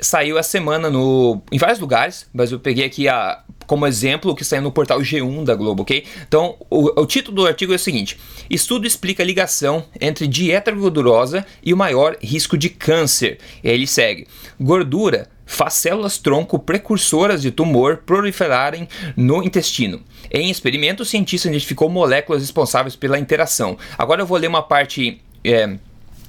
saiu 0.00 0.38
essa 0.38 0.50
semana 0.50 0.88
no, 0.88 1.42
em 1.50 1.58
vários 1.58 1.80
lugares, 1.80 2.28
mas 2.32 2.52
eu 2.52 2.60
peguei 2.60 2.84
aqui 2.84 3.08
a, 3.08 3.42
como 3.70 3.86
exemplo 3.86 4.32
o 4.32 4.34
que 4.34 4.44
saiu 4.44 4.62
no 4.62 4.72
portal 4.72 4.98
G1 4.98 5.44
da 5.44 5.54
Globo, 5.54 5.82
ok? 5.82 6.04
Então, 6.26 6.56
o, 6.68 7.00
o 7.00 7.06
título 7.06 7.36
do 7.36 7.46
artigo 7.46 7.72
é 7.72 7.76
o 7.76 7.78
seguinte: 7.78 8.18
Estudo 8.50 8.84
explica 8.84 9.22
a 9.22 9.26
ligação 9.26 9.84
entre 10.00 10.26
dieta 10.26 10.72
gordurosa 10.72 11.46
e 11.62 11.72
o 11.72 11.76
maior 11.76 12.16
risco 12.20 12.58
de 12.58 12.68
câncer. 12.68 13.38
E 13.62 13.68
aí 13.68 13.74
ele 13.76 13.86
segue: 13.86 14.26
Gordura 14.60 15.28
faz 15.46 15.74
células-tronco 15.74 16.58
precursoras 16.58 17.42
de 17.42 17.52
tumor 17.52 17.98
proliferarem 17.98 18.88
no 19.16 19.40
intestino. 19.40 20.02
Em 20.32 20.50
experimento, 20.50 21.04
o 21.04 21.06
cientista 21.06 21.46
identificou 21.46 21.88
moléculas 21.88 22.42
responsáveis 22.42 22.96
pela 22.96 23.20
interação. 23.20 23.78
Agora 23.96 24.22
eu 24.22 24.26
vou 24.26 24.36
ler 24.36 24.48
uma 24.48 24.64
parte 24.64 25.20
é, 25.44 25.76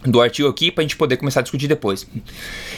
do 0.06 0.22
artigo 0.22 0.48
aqui 0.48 0.72
para 0.72 0.84
a 0.84 0.86
gente 0.86 0.96
poder 0.96 1.18
começar 1.18 1.40
a 1.40 1.44
discutir 1.44 1.68
depois. 1.68 2.08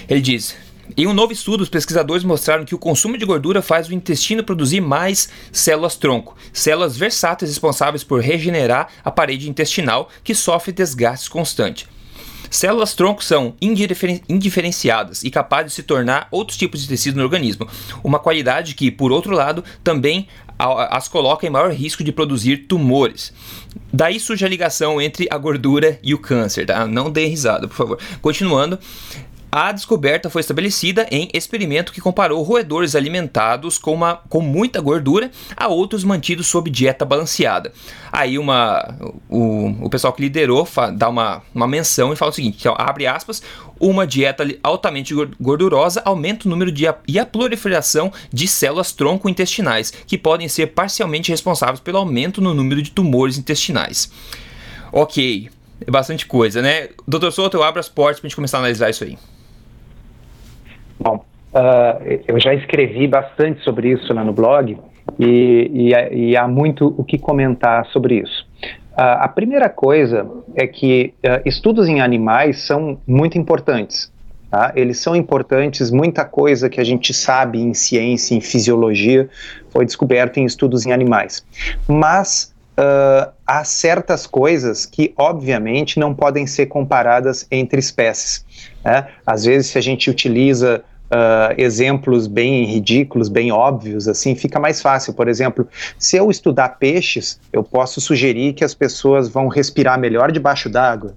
Ele 0.08 0.22
diz. 0.22 0.56
Em 0.96 1.08
um 1.08 1.14
novo 1.14 1.34
estudo, 1.34 1.62
os 1.62 1.70
pesquisadores 1.70 2.24
mostraram 2.24 2.66
que 2.66 2.76
o 2.76 2.80
consumo 2.80 3.18
de 3.18 3.26
gordura 3.26 3.64
faz 3.64 3.88
o 3.88 3.94
intestino 3.94 4.44
produzir 4.44 4.80
mais 4.80 5.28
células-tronco, 5.52 6.36
células 6.52 6.96
versáteis 6.96 7.50
responsáveis 7.50 8.04
por 8.04 8.22
regenerar 8.22 8.90
a 9.04 9.10
parede 9.10 9.50
intestinal 9.50 10.10
que 10.24 10.36
sofre 10.36 10.72
desgaste 10.72 11.30
constante. 11.32 11.88
Células 12.52 12.94
tronco 12.94 13.24
são 13.24 13.56
indiferenciadas 13.60 15.24
e 15.24 15.32
capazes 15.32 15.72
de 15.72 15.76
se 15.78 15.84
tornar 15.84 16.28
outros 16.30 16.56
tipos 16.56 16.84
de 16.84 16.88
tecido 16.88 17.18
no 17.18 17.24
organismo, 17.24 17.68
uma 18.04 18.20
qualidade 18.20 18.76
que, 18.76 18.92
por 18.92 19.12
outro 19.12 19.34
lado, 19.34 19.64
também 19.84 20.28
as 20.60 21.08
coloca 21.08 21.48
em 21.48 21.50
maior 21.50 21.72
risco 21.72 22.04
de 22.04 22.12
produzir 22.12 22.68
tumores. 22.68 23.34
Daí 23.92 24.20
surge 24.20 24.46
a 24.46 24.48
ligação 24.48 25.02
entre 25.02 25.28
a 25.32 25.38
gordura 25.40 26.00
e 26.04 26.14
o 26.14 26.20
câncer, 26.20 26.68
tá? 26.68 26.86
Não 26.86 27.10
dê 27.10 27.26
risada, 27.26 27.68
por 27.68 27.76
favor. 27.76 28.00
Continuando, 28.22 28.78
a 29.56 29.72
descoberta 29.72 30.32
foi 30.32 30.40
estabelecida 30.40 31.06
em 31.12 31.30
experimento 31.32 31.94
que 31.94 32.02
comparou 32.02 32.42
roedores 32.42 32.96
alimentados 32.96 33.78
com, 33.78 33.94
uma, 33.94 34.16
com 34.28 34.42
muita 34.42 34.82
gordura 34.82 35.30
a 35.56 35.68
outros 35.68 36.04
mantidos 36.04 36.48
sob 36.48 36.72
dieta 36.72 37.06
balanceada. 37.06 37.72
Aí 38.12 38.40
uma, 38.40 38.96
o, 39.30 39.86
o 39.86 39.90
pessoal 39.92 40.12
que 40.12 40.24
liderou 40.24 40.68
dá 40.96 41.08
uma, 41.08 41.44
uma 41.54 41.68
menção 41.68 42.12
e 42.12 42.16
fala 42.16 42.32
o 42.32 42.34
seguinte, 42.34 42.58
então, 42.62 42.74
abre 42.76 43.06
aspas, 43.06 43.44
uma 43.80 44.08
dieta 44.08 44.44
altamente 44.64 45.14
gordurosa 45.40 46.02
aumenta 46.04 46.48
o 46.48 46.50
número 46.50 46.72
de, 46.72 46.86
e 47.08 47.20
a 47.20 47.26
proliferação 47.26 48.12
de 48.32 48.48
células 48.48 48.92
tronco 48.92 49.30
intestinais, 49.30 49.94
que 50.08 50.18
podem 50.18 50.48
ser 50.48 50.68
parcialmente 50.74 51.30
responsáveis 51.30 51.80
pelo 51.80 52.00
aumento 52.00 52.42
no 52.42 52.56
número 52.56 52.82
de 52.82 52.90
tumores 52.90 53.38
intestinais. 53.38 54.12
Ok, 54.92 55.52
é 55.86 55.92
bastante 55.92 56.26
coisa, 56.26 56.60
né? 56.60 56.90
Doutor 57.08 57.32
Souto, 57.32 57.56
eu 57.56 57.62
abro 57.62 57.80
as 57.80 57.88
portas 57.88 58.20
para 58.20 58.26
a 58.26 58.30
gente 58.30 58.36
começar 58.36 58.58
a 58.58 58.62
analisar 58.62 58.90
isso 58.90 59.04
aí. 59.04 59.16
Bom, 61.00 61.24
uh, 61.54 62.22
eu 62.28 62.40
já 62.40 62.54
escrevi 62.54 63.08
bastante 63.08 63.62
sobre 63.64 63.92
isso 63.92 64.14
lá 64.14 64.24
no 64.24 64.34
blog 64.34 64.78
e, 65.20 65.72
e, 65.74 66.30
e 66.30 66.38
há 66.38 66.48
muito 66.48 66.94
o 66.98 67.04
que 67.04 67.18
comentar 67.18 67.86
sobre 67.88 68.20
isso. 68.20 68.46
Uh, 68.94 69.22
a 69.22 69.28
primeira 69.28 69.70
coisa 69.70 70.30
é 70.56 70.68
que 70.68 71.14
uh, 71.26 71.42
estudos 71.46 71.88
em 71.88 72.00
animais 72.00 72.60
são 72.60 73.00
muito 73.08 73.38
importantes. 73.38 74.12
Tá? 74.52 74.72
Eles 74.76 75.00
são 75.00 75.16
importantes, 75.16 75.90
muita 75.90 76.24
coisa 76.24 76.70
que 76.70 76.80
a 76.80 76.84
gente 76.84 77.12
sabe 77.12 77.60
em 77.60 77.74
ciência, 77.74 78.36
em 78.36 78.40
fisiologia, 78.40 79.28
foi 79.72 79.84
descoberta 79.84 80.40
em 80.40 80.46
estudos 80.46 80.86
em 80.86 80.92
animais. 80.92 81.44
Mas 81.88 82.53
uh, 82.78 83.32
há 83.46 83.64
certas 83.64 84.26
coisas 84.26 84.86
que, 84.86 85.14
obviamente, 85.18 86.00
não 86.00 86.14
podem 86.14 86.48
ser 86.48 86.68
comparadas 86.68 87.46
entre 87.52 87.80
espécies. 87.80 88.46
Né? 88.84 89.08
Às 89.26 89.46
vezes, 89.46 89.68
se 89.72 89.78
a 89.78 89.82
gente 89.82 90.10
utiliza 90.10 90.84
uh, 91.14 91.54
exemplos 91.58 92.28
bem 92.28 92.66
ridículos, 92.66 93.30
bem 93.30 93.52
óbvios, 93.52 94.08
assim, 94.08 94.36
fica 94.36 94.60
mais 94.60 94.82
fácil. 94.82 95.14
Por 95.14 95.28
exemplo, 95.28 95.68
se 95.98 96.18
eu 96.18 96.30
estudar 96.30 96.70
peixes, 96.80 97.40
eu 97.52 97.64
posso 97.64 98.02
sugerir 98.02 98.54
que 98.54 98.64
as 98.64 98.74
pessoas 98.74 99.30
vão 99.30 99.48
respirar 99.48 100.00
melhor 100.00 100.32
debaixo 100.32 100.70
d'água, 100.70 101.16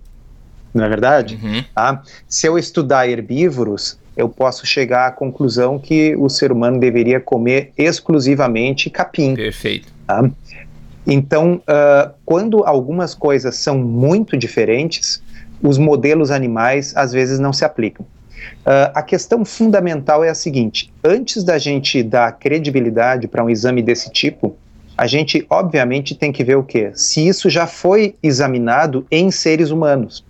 não 0.75 0.85
é 0.85 0.89
verdade? 0.89 1.39
Uhum. 1.43 1.65
Tá? 1.75 2.03
Se 2.29 2.47
eu 2.47 2.59
estudar 2.59 3.09
herbívoros, 3.09 3.99
eu 4.17 4.29
posso 4.29 4.67
chegar 4.67 5.07
à 5.07 5.11
conclusão 5.11 5.79
que 5.79 6.17
o 6.17 6.29
ser 6.29 6.51
humano 6.51 6.79
deveria 6.81 7.21
comer 7.21 7.73
exclusivamente 7.77 8.89
capim. 8.89 9.35
Perfeito. 9.35 9.89
Tá? 10.07 10.31
Então, 11.07 11.63
uh, 11.63 12.13
quando 12.25 12.65
algumas 12.65 13.15
coisas 13.15 13.57
são 13.57 13.79
muito 13.79 14.37
diferentes, 14.37 15.23
os 15.63 15.79
modelos 15.79 16.31
animais 16.31 16.93
às 16.97 17.13
vezes 17.13 17.39
não 17.39 17.53
se 17.53 17.65
aplicam. 17.65 18.05
Uh, 18.65 18.91
a 18.95 19.03
questão 19.03 19.45
fundamental 19.45 20.25
é 20.25 20.29
a 20.29 20.35
seguinte: 20.35 20.93
antes 21.05 21.45
da 21.45 21.59
gente 21.59 22.03
dar 22.03 22.33
credibilidade 22.33 23.29
para 23.29 23.45
um 23.45 23.51
exame 23.51 23.83
desse 23.83 24.11
tipo, 24.11 24.57
a 24.97 25.07
gente 25.07 25.47
obviamente 25.49 26.15
tem 26.15 26.33
que 26.33 26.43
ver 26.43 26.57
o 26.57 26.65
quê? 26.65 26.91
Se 26.95 27.27
isso 27.27 27.49
já 27.51 27.67
foi 27.67 28.17
examinado 28.23 29.07
em 29.11 29.31
seres 29.31 29.71
humanos. 29.71 30.25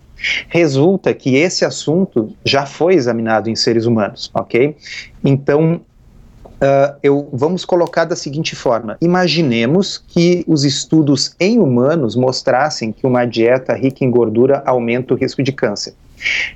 Resulta 0.49 1.13
que 1.13 1.37
esse 1.37 1.65
assunto 1.65 2.35
já 2.45 2.65
foi 2.65 2.95
examinado 2.95 3.51
em 3.51 3.55
seres 3.55 3.85
humanos, 3.85 4.31
ok? 4.35 4.75
Então, 5.23 5.83
Uh, 6.57 6.97
eu, 7.03 7.29
vamos 7.33 7.67
colocar 7.67 8.07
da 8.07 8.17
seguinte 8.17 8.57
forma: 8.57 8.97
imaginemos 9.01 10.03
que 10.09 10.43
os 10.47 10.65
estudos 10.65 11.35
em 11.39 11.59
humanos 11.59 12.17
mostrassem 12.17 12.93
que 12.93 13.07
uma 13.07 13.27
dieta 13.27 13.75
rica 13.75 14.05
em 14.05 14.11
gordura 14.11 14.63
aumenta 14.65 15.13
o 15.13 15.17
risco 15.17 15.43
de 15.43 15.53
câncer. 15.53 15.95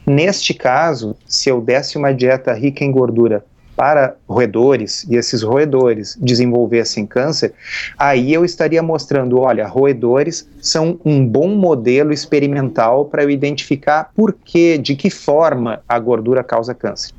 Neste 0.06 0.54
caso, 0.54 1.14
se 1.26 1.50
eu 1.50 1.60
desse 1.60 1.98
uma 1.98 2.14
dieta 2.14 2.52
rica 2.54 2.82
em 2.82 2.90
gordura 2.90 3.44
para 3.76 4.14
roedores 4.28 5.06
e 5.08 5.16
esses 5.16 5.42
roedores 5.42 6.16
desenvolvessem 6.20 7.06
câncer, 7.06 7.52
aí 7.98 8.32
eu 8.32 8.44
estaria 8.44 8.82
mostrando, 8.82 9.38
olha, 9.40 9.66
roedores 9.66 10.48
são 10.60 10.98
um 11.04 11.26
bom 11.26 11.48
modelo 11.48 12.12
experimental 12.12 13.06
para 13.06 13.22
eu 13.22 13.30
identificar 13.30 14.10
por 14.14 14.32
que, 14.32 14.76
de 14.76 14.94
que 14.96 15.08
forma 15.08 15.80
a 15.88 15.98
gordura 15.98 16.44
causa 16.44 16.74
câncer. 16.74 17.14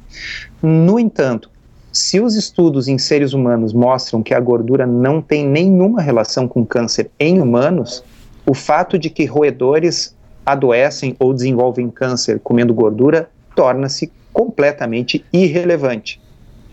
No 0.62 1.00
entanto, 1.00 1.51
se 1.92 2.20
os 2.20 2.36
estudos 2.36 2.88
em 2.88 2.98
seres 2.98 3.34
humanos 3.34 3.74
mostram 3.74 4.24
que 4.24 4.34
a 4.34 4.40
gordura 4.40 4.88
não 4.88 5.22
tem 5.22 5.46
nenhuma 5.46 6.02
relação 6.02 6.48
com 6.48 6.66
câncer 6.66 7.12
em 7.20 7.42
humanos, 7.42 8.04
o 8.46 8.54
fato 8.54 8.98
de 8.98 9.10
que 9.10 9.26
roedores 9.26 10.16
adoecem 10.46 11.16
ou 11.20 11.34
desenvolvem 11.34 11.90
câncer 11.90 12.40
comendo 12.40 12.74
gordura 12.74 13.30
torna-se 13.56 14.12
completamente 14.32 15.26
irrelevante. 15.32 16.22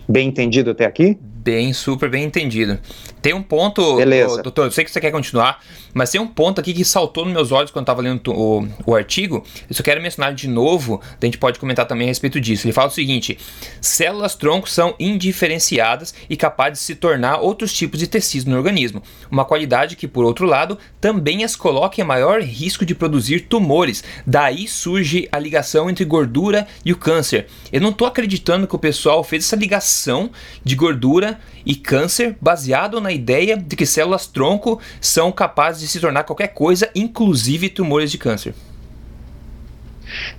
Bem 0.08 0.28
entendido 0.28 0.70
até 0.70 0.86
aqui? 0.86 1.18
Bem, 1.40 1.72
super 1.72 2.10
bem 2.10 2.24
entendido. 2.24 2.80
Tem 3.22 3.32
um 3.32 3.42
ponto, 3.42 3.96
Beleza. 3.96 4.42
doutor, 4.42 4.66
eu 4.66 4.70
sei 4.72 4.84
que 4.84 4.90
você 4.90 5.00
quer 5.00 5.12
continuar, 5.12 5.62
mas 5.94 6.10
tem 6.10 6.20
um 6.20 6.26
ponto 6.26 6.60
aqui 6.60 6.74
que 6.74 6.84
saltou 6.84 7.24
nos 7.24 7.32
meus 7.32 7.52
olhos 7.52 7.70
quando 7.70 7.82
eu 7.82 7.92
estava 7.92 8.02
lendo 8.02 8.32
o, 8.32 8.66
o 8.84 8.94
artigo. 8.94 9.44
Eu 9.68 9.74
só 9.74 9.82
quero 9.82 10.02
mencionar 10.02 10.34
de 10.34 10.48
novo, 10.48 11.00
a 11.20 11.24
gente 11.24 11.38
pode 11.38 11.58
comentar 11.58 11.86
também 11.86 12.06
a 12.06 12.10
respeito 12.10 12.40
disso. 12.40 12.66
Ele 12.66 12.72
fala 12.72 12.88
o 12.88 12.92
seguinte: 12.92 13.38
células 13.80 14.34
tronco 14.34 14.68
são 14.68 14.94
indiferenciadas 14.98 16.12
e 16.28 16.36
capazes 16.36 16.80
de 16.80 16.84
se 16.84 16.94
tornar 16.96 17.38
outros 17.38 17.72
tipos 17.72 18.00
de 18.00 18.08
tecidos 18.08 18.46
no 18.46 18.56
organismo. 18.56 19.00
Uma 19.30 19.44
qualidade 19.44 19.94
que, 19.94 20.08
por 20.08 20.24
outro 20.24 20.44
lado, 20.44 20.76
também 21.00 21.44
as 21.44 21.54
coloca 21.54 22.00
em 22.00 22.04
maior 22.04 22.40
risco 22.40 22.84
de 22.84 22.94
produzir 22.96 23.42
tumores. 23.42 24.02
Daí 24.26 24.66
surge 24.66 25.28
a 25.30 25.38
ligação 25.38 25.88
entre 25.88 26.04
gordura 26.04 26.66
e 26.84 26.92
o 26.92 26.96
câncer. 26.96 27.46
Eu 27.72 27.80
não 27.80 27.90
estou 27.90 28.08
acreditando 28.08 28.66
que 28.66 28.76
o 28.76 28.78
pessoal 28.78 29.22
fez 29.22 29.44
essa 29.44 29.56
ligação 29.56 30.30
de 30.64 30.74
gordura 30.74 31.27
e 31.64 31.74
câncer 31.74 32.36
baseado 32.40 33.00
na 33.00 33.12
ideia 33.12 33.56
de 33.56 33.76
que 33.76 33.86
células 33.86 34.26
tronco 34.26 34.80
são 35.00 35.32
capazes 35.32 35.80
de 35.80 35.88
se 35.88 36.00
tornar 36.00 36.24
qualquer 36.24 36.48
coisa, 36.48 36.88
inclusive 36.94 37.68
tumores 37.68 38.10
de 38.10 38.18
câncer. 38.18 38.54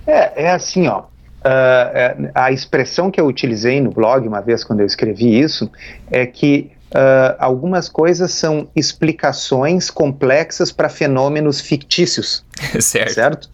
É, 0.06 0.44
é 0.44 0.50
assim, 0.50 0.88
ó. 0.88 1.04
Uh, 1.40 2.30
a 2.34 2.52
expressão 2.52 3.10
que 3.10 3.18
eu 3.18 3.26
utilizei 3.26 3.80
no 3.80 3.90
blog 3.90 4.28
uma 4.28 4.42
vez 4.42 4.62
quando 4.62 4.80
eu 4.80 4.86
escrevi 4.86 5.40
isso 5.40 5.70
é 6.10 6.26
que 6.26 6.70
uh, 6.90 7.34
algumas 7.38 7.88
coisas 7.88 8.30
são 8.32 8.68
explicações 8.76 9.90
complexas 9.90 10.70
para 10.70 10.88
fenômenos 10.88 11.60
fictícios. 11.60 12.44
certo. 12.80 13.14
certo? 13.14 13.50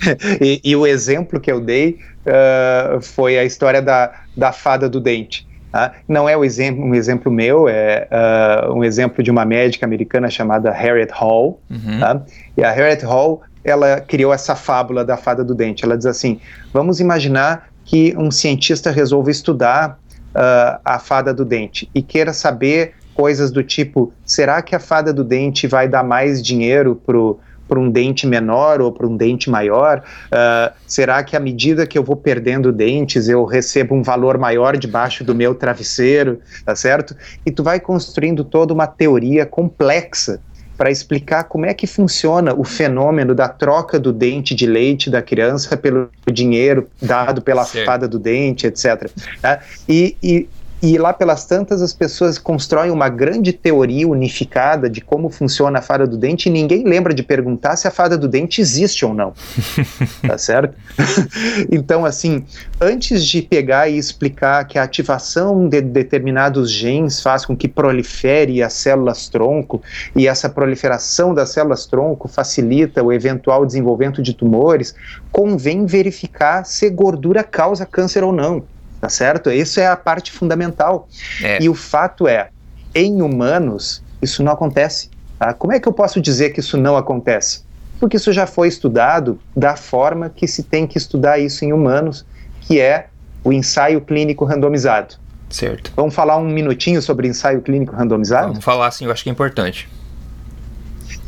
e, 0.40 0.60
e, 0.64 0.76
o 0.76 0.86
exemplo 0.86 1.40
que 1.40 1.50
eu 1.50 1.60
dei 1.60 1.98
uh, 2.26 3.00
foi 3.00 3.38
a 3.38 3.44
história 3.44 3.82
da, 3.82 4.22
da 4.36 4.52
fada 4.52 4.88
do 4.88 5.00
dente. 5.00 5.45
Tá? 5.76 5.92
Não 6.08 6.26
é 6.26 6.34
um 6.34 6.42
exemplo, 6.42 6.82
um 6.82 6.94
exemplo 6.94 7.30
meu, 7.30 7.68
é 7.68 8.08
uh, 8.10 8.72
um 8.72 8.82
exemplo 8.82 9.22
de 9.22 9.30
uma 9.30 9.44
médica 9.44 9.84
americana 9.84 10.30
chamada 10.30 10.70
Harriet 10.70 11.12
Hall. 11.12 11.60
Uhum. 11.68 12.00
Tá? 12.00 12.22
E 12.56 12.64
a 12.64 12.70
Harriet 12.70 13.04
Hall, 13.04 13.42
ela 13.62 14.00
criou 14.00 14.32
essa 14.32 14.56
fábula 14.56 15.04
da 15.04 15.18
fada 15.18 15.44
do 15.44 15.54
dente. 15.54 15.84
Ela 15.84 15.94
diz 15.94 16.06
assim: 16.06 16.40
vamos 16.72 16.98
imaginar 16.98 17.68
que 17.84 18.14
um 18.16 18.30
cientista 18.30 18.90
resolve 18.90 19.30
estudar 19.30 19.98
uh, 20.34 20.80
a 20.82 20.98
fada 20.98 21.34
do 21.34 21.44
dente 21.44 21.90
e 21.94 22.00
queira 22.00 22.32
saber 22.32 22.94
coisas 23.12 23.50
do 23.50 23.62
tipo: 23.62 24.14
será 24.24 24.62
que 24.62 24.74
a 24.74 24.80
fada 24.80 25.12
do 25.12 25.22
dente 25.22 25.66
vai 25.66 25.86
dar 25.86 26.02
mais 26.02 26.42
dinheiro 26.42 26.98
pro 27.04 27.38
para 27.68 27.78
um 27.78 27.90
dente 27.90 28.26
menor 28.26 28.80
ou 28.80 28.92
para 28.92 29.06
um 29.06 29.16
dente 29.16 29.50
maior? 29.50 30.02
Uh, 30.26 30.74
será 30.86 31.22
que 31.22 31.36
à 31.36 31.40
medida 31.40 31.86
que 31.86 31.98
eu 31.98 32.04
vou 32.04 32.16
perdendo 32.16 32.72
dentes, 32.72 33.28
eu 33.28 33.44
recebo 33.44 33.94
um 33.94 34.02
valor 34.02 34.38
maior 34.38 34.76
debaixo 34.76 35.24
do 35.24 35.34
meu 35.34 35.54
travesseiro, 35.54 36.40
tá 36.64 36.74
certo? 36.74 37.16
E 37.44 37.50
tu 37.50 37.62
vai 37.62 37.80
construindo 37.80 38.44
toda 38.44 38.72
uma 38.72 38.86
teoria 38.86 39.44
complexa 39.44 40.40
para 40.76 40.90
explicar 40.90 41.44
como 41.44 41.66
é 41.66 41.72
que 41.72 41.86
funciona 41.86 42.54
o 42.54 42.62
fenômeno 42.62 43.34
da 43.34 43.48
troca 43.48 43.98
do 43.98 44.12
dente 44.12 44.54
de 44.54 44.66
leite 44.66 45.08
da 45.08 45.22
criança 45.22 45.76
pelo 45.76 46.10
dinheiro 46.30 46.86
dado 47.00 47.40
pela 47.40 47.64
certo. 47.64 47.86
fada 47.86 48.06
do 48.06 48.18
dente, 48.18 48.66
etc. 48.66 49.10
Tá? 49.40 49.60
E, 49.88 50.16
e 50.22 50.48
e 50.86 50.98
lá 50.98 51.12
pelas 51.12 51.44
tantas 51.44 51.82
as 51.82 51.92
pessoas 51.92 52.38
constroem 52.38 52.92
uma 52.92 53.08
grande 53.08 53.52
teoria 53.52 54.06
unificada 54.06 54.88
de 54.88 55.00
como 55.00 55.28
funciona 55.28 55.80
a 55.80 55.82
fada 55.82 56.06
do 56.06 56.16
dente 56.16 56.48
e 56.48 56.52
ninguém 56.52 56.84
lembra 56.84 57.12
de 57.12 57.24
perguntar 57.24 57.74
se 57.74 57.88
a 57.88 57.90
fada 57.90 58.16
do 58.16 58.28
dente 58.28 58.60
existe 58.60 59.04
ou 59.04 59.12
não. 59.12 59.32
tá 60.24 60.38
certo? 60.38 60.76
então, 61.72 62.04
assim, 62.04 62.44
antes 62.80 63.26
de 63.26 63.42
pegar 63.42 63.88
e 63.88 63.98
explicar 63.98 64.64
que 64.64 64.78
a 64.78 64.84
ativação 64.84 65.68
de 65.68 65.80
determinados 65.80 66.70
genes 66.70 67.20
faz 67.20 67.44
com 67.44 67.56
que 67.56 67.66
prolifere 67.66 68.62
as 68.62 68.74
células 68.74 69.28
tronco 69.28 69.82
e 70.14 70.28
essa 70.28 70.48
proliferação 70.48 71.34
das 71.34 71.48
células 71.48 71.84
tronco 71.86 72.28
facilita 72.28 73.02
o 73.02 73.12
eventual 73.12 73.66
desenvolvimento 73.66 74.22
de 74.22 74.32
tumores, 74.32 74.94
convém 75.32 75.84
verificar 75.84 76.64
se 76.64 76.88
gordura 76.90 77.42
causa 77.42 77.84
câncer 77.84 78.22
ou 78.22 78.30
não 78.30 78.62
tá 79.00 79.08
certo? 79.08 79.50
Isso 79.50 79.80
é 79.80 79.86
a 79.86 79.96
parte 79.96 80.32
fundamental. 80.32 81.08
É. 81.42 81.62
E 81.62 81.68
o 81.68 81.74
fato 81.74 82.26
é, 82.26 82.48
em 82.94 83.22
humanos, 83.22 84.02
isso 84.20 84.42
não 84.42 84.52
acontece. 84.52 85.10
Tá? 85.38 85.52
Como 85.52 85.72
é 85.72 85.80
que 85.80 85.86
eu 85.86 85.92
posso 85.92 86.20
dizer 86.20 86.50
que 86.50 86.60
isso 86.60 86.76
não 86.76 86.96
acontece? 86.96 87.64
Porque 88.00 88.16
isso 88.16 88.32
já 88.32 88.46
foi 88.46 88.68
estudado 88.68 89.38
da 89.56 89.76
forma 89.76 90.28
que 90.28 90.46
se 90.46 90.62
tem 90.62 90.86
que 90.86 90.98
estudar 90.98 91.38
isso 91.38 91.64
em 91.64 91.72
humanos, 91.72 92.26
que 92.60 92.80
é 92.80 93.06
o 93.44 93.52
ensaio 93.52 94.00
clínico 94.00 94.44
randomizado. 94.44 95.14
Certo. 95.48 95.92
Vamos 95.94 96.14
falar 96.14 96.36
um 96.36 96.48
minutinho 96.48 97.00
sobre 97.00 97.28
ensaio 97.28 97.62
clínico 97.62 97.94
randomizado? 97.94 98.48
Vamos 98.48 98.64
falar 98.64 98.90
sim, 98.90 99.04
eu 99.04 99.12
acho 99.12 99.22
que 99.22 99.30
é 99.30 99.32
importante. 99.32 99.88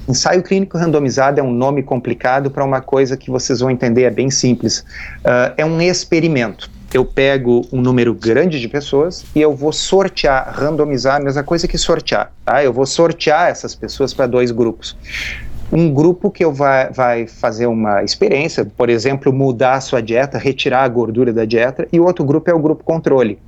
Ensaio 0.09 0.43
clínico 0.43 0.77
randomizado 0.77 1.39
é 1.39 1.43
um 1.43 1.53
nome 1.53 1.83
complicado 1.83 2.51
para 2.51 2.65
uma 2.65 2.81
coisa 2.81 3.17
que 3.17 3.31
vocês 3.31 3.61
vão 3.61 3.71
entender, 3.71 4.03
é 4.05 4.11
bem 4.11 4.31
simples. 4.31 4.81
Uh, 5.21 5.55
é 5.57 5.65
um 5.65 5.81
experimento 5.81 6.71
eu 6.93 7.05
pego 7.05 7.67
um 7.71 7.81
número 7.81 8.15
grande 8.15 8.59
de 8.59 8.69
pessoas 8.69 9.25
e 9.35 9.41
eu 9.41 9.55
vou 9.55 9.73
sortear, 9.73 10.51
randomizar, 10.55 11.17
a 11.17 11.21
mesma 11.21 11.43
coisa 11.43 11.69
que 11.69 11.77
sortear, 11.77 12.33
tá? 12.45 12.65
Eu 12.65 12.73
vou 12.73 12.87
sortear 12.87 13.51
essas 13.51 13.75
pessoas 13.75 14.15
para 14.15 14.27
dois 14.27 14.51
grupos. 14.51 14.97
Um 15.71 15.93
grupo 15.93 16.31
que 16.31 16.43
eu 16.43 16.51
vai, 16.51 16.91
vai 16.91 17.27
fazer 17.27 17.67
uma 17.67 18.03
experiência, 18.03 18.65
por 18.65 18.89
exemplo, 18.89 19.31
mudar 19.33 19.75
a 19.75 19.81
sua 19.83 20.01
dieta, 20.01 20.39
retirar 20.39 20.83
a 20.83 20.89
gordura 20.89 21.31
da 21.31 21.45
dieta, 21.45 21.87
e 21.93 22.01
o 22.01 22.07
outro 22.07 22.25
grupo 22.25 22.51
é 22.51 22.55
o 22.55 22.59
grupo 22.59 22.83
controle. 22.83 23.39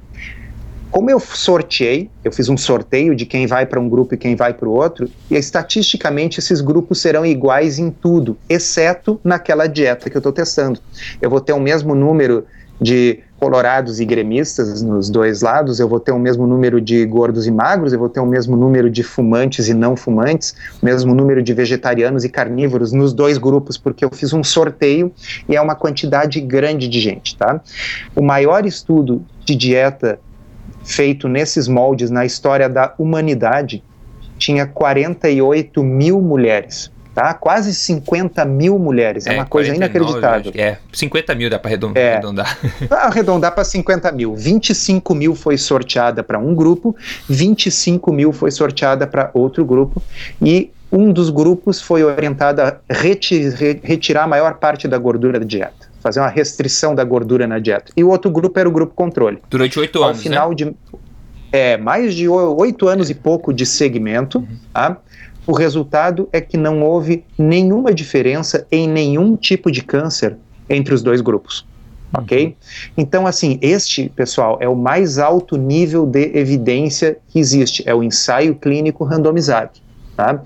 Como 0.90 1.09
eu 1.09 1.18
sorteei, 1.20 2.11
eu 2.22 2.33
fiz 2.33 2.48
um 2.50 2.59
sorteio 2.59 3.14
de 3.14 3.24
quem 3.24 3.46
vai 3.46 3.64
para 3.64 3.81
um 3.81 3.88
grupo 3.88 4.14
e 4.14 4.18
quem 4.18 4.35
vai 4.35 4.53
para 4.53 4.68
o 4.68 4.72
outro, 4.72 5.09
e 5.31 5.37
estatisticamente 5.37 6.40
esses 6.40 6.61
grupos 6.61 7.00
serão 7.00 7.24
iguais 7.24 7.79
em 7.79 7.90
tudo, 7.90 8.37
exceto 8.48 9.18
naquela 9.24 9.66
dieta 9.66 10.11
que 10.11 10.16
eu 10.16 10.18
estou 10.18 10.33
testando. 10.33 10.81
Eu 11.22 11.31
vou 11.31 11.40
ter 11.40 11.55
o 11.55 11.61
mesmo 11.61 11.94
número 11.94 12.44
de 12.81 13.21
colorados 13.38 14.01
e 14.01 14.05
gremistas 14.05 14.83
nos 14.83 15.09
dois 15.09 15.43
lados, 15.43 15.81
eu 15.81 15.88
vou 15.88 15.99
ter 15.99 16.12
o 16.12 16.19
mesmo 16.19 16.47
número 16.47 16.81
de 16.81 17.05
gordos 17.07 17.47
e 17.47 17.51
magros, 17.51 17.93
eu 17.93 17.99
vou 17.99 18.09
ter 18.09 18.21
o 18.21 18.27
mesmo 18.27 18.57
número 18.57 18.90
de 18.90 19.03
fumantes 19.03 19.69
e 19.69 19.75
não 19.75 19.97
fumantes, 19.97 20.55
o 20.81 20.85
mesmo 20.85 21.14
número 21.14 21.43
de 21.43 21.55
vegetarianos 21.55 22.25
e 22.25 22.29
carnívoros 22.29 22.93
nos 22.93 23.12
dois 23.12 23.38
grupos, 23.38 23.77
porque 23.77 24.05
eu 24.05 24.11
fiz 24.11 24.33
um 24.33 24.45
sorteio 24.45 25.12
e 25.49 25.57
é 25.57 25.61
uma 25.61 25.75
quantidade 25.75 26.40
grande 26.40 26.88
de 26.88 27.01
gente, 27.01 27.37
tá? 27.37 27.61
O 28.14 28.23
maior 28.23 28.66
estudo 28.66 29.25
de 29.45 29.55
dieta 29.55 30.21
feito 30.85 31.29
nesses 31.29 31.69
moldes 31.69 32.11
na 32.11 32.25
história 32.25 32.69
da 32.69 32.95
humanidade 32.99 33.83
tinha 34.38 34.66
48 34.66 35.83
mil 35.83 36.21
mulheres 36.21 36.90
tá? 37.20 37.35
Quase 37.35 37.74
50 37.74 38.44
mil 38.46 38.78
mulheres, 38.78 39.26
é, 39.26 39.35
é 39.35 39.35
uma 39.35 39.44
coisa 39.44 39.70
49, 39.74 40.14
inacreditável. 40.14 40.52
É, 40.56 40.78
50 40.90 41.35
mil 41.35 41.50
dá 41.50 41.59
para 41.59 41.70
é, 41.70 41.74
arredondar. 42.14 42.59
arredondar 42.90 43.54
para 43.54 43.64
50 43.64 44.11
mil. 44.12 44.35
25 44.35 45.14
mil 45.14 45.35
foi 45.35 45.59
sorteada 45.59 46.22
para 46.22 46.38
um 46.38 46.54
grupo, 46.54 46.96
25 47.28 48.11
mil 48.11 48.33
foi 48.33 48.50
sorteada 48.50 49.06
para 49.06 49.30
outro 49.35 49.66
grupo, 49.66 50.02
e 50.40 50.70
um 50.90 51.12
dos 51.12 51.28
grupos 51.28 51.80
foi 51.80 52.02
orientado 52.02 52.62
a 52.62 52.78
reti 52.88 53.50
retirar 53.83 54.24
a 54.24 54.26
maior 54.26 54.54
parte 54.54 54.88
da 54.88 54.96
gordura 54.96 55.38
da 55.38 55.44
dieta, 55.44 55.88
fazer 56.00 56.20
uma 56.20 56.28
restrição 56.28 56.94
da 56.94 57.04
gordura 57.04 57.46
na 57.46 57.59
dieta. 57.59 57.92
E 57.94 58.02
o 58.02 58.09
outro 58.09 58.30
grupo 58.30 58.59
era 58.59 58.68
o 58.68 58.72
grupo 58.72 58.94
controle. 58.94 59.38
Durante 59.50 59.78
oito 59.78 60.02
anos, 60.02 60.16
Ao 60.16 60.22
final 60.22 60.48
né? 60.48 60.54
de 60.54 60.76
é, 61.52 61.76
mais 61.76 62.14
de 62.14 62.28
oito 62.28 62.88
anos 62.88 63.11
e 63.11 63.14
pouco 63.14 63.52
de 63.52 63.66
segmento, 63.66 64.38
uhum. 64.38 64.46
tá? 64.72 64.96
O 65.46 65.53
resultado 65.53 66.29
é 66.33 66.40
que 66.40 66.57
não 66.57 66.83
houve 66.83 67.24
nenhuma 67.38 67.92
diferença 67.92 68.66
em 68.70 68.88
nenhum 68.88 69.37
tipo 69.37 69.70
de 69.70 69.83
câncer 69.83 70.37
entre 70.68 70.94
os 70.94 71.03
dois 71.03 71.20
grupos. 71.20 71.66
Uhum. 72.14 72.22
Ok? 72.22 72.57
Então, 72.96 73.26
assim, 73.26 73.59
este, 73.62 74.09
pessoal, 74.09 74.59
é 74.61 74.68
o 74.68 74.76
mais 74.76 75.18
alto 75.18 75.57
nível 75.57 76.07
de 76.07 76.37
evidência 76.37 77.18
que 77.29 77.38
existe. 77.38 77.83
É 77.87 77.94
o 77.94 78.03
ensaio 78.03 78.55
clínico 78.55 79.05
randomizado. 79.05 79.72
Tá? 80.16 80.42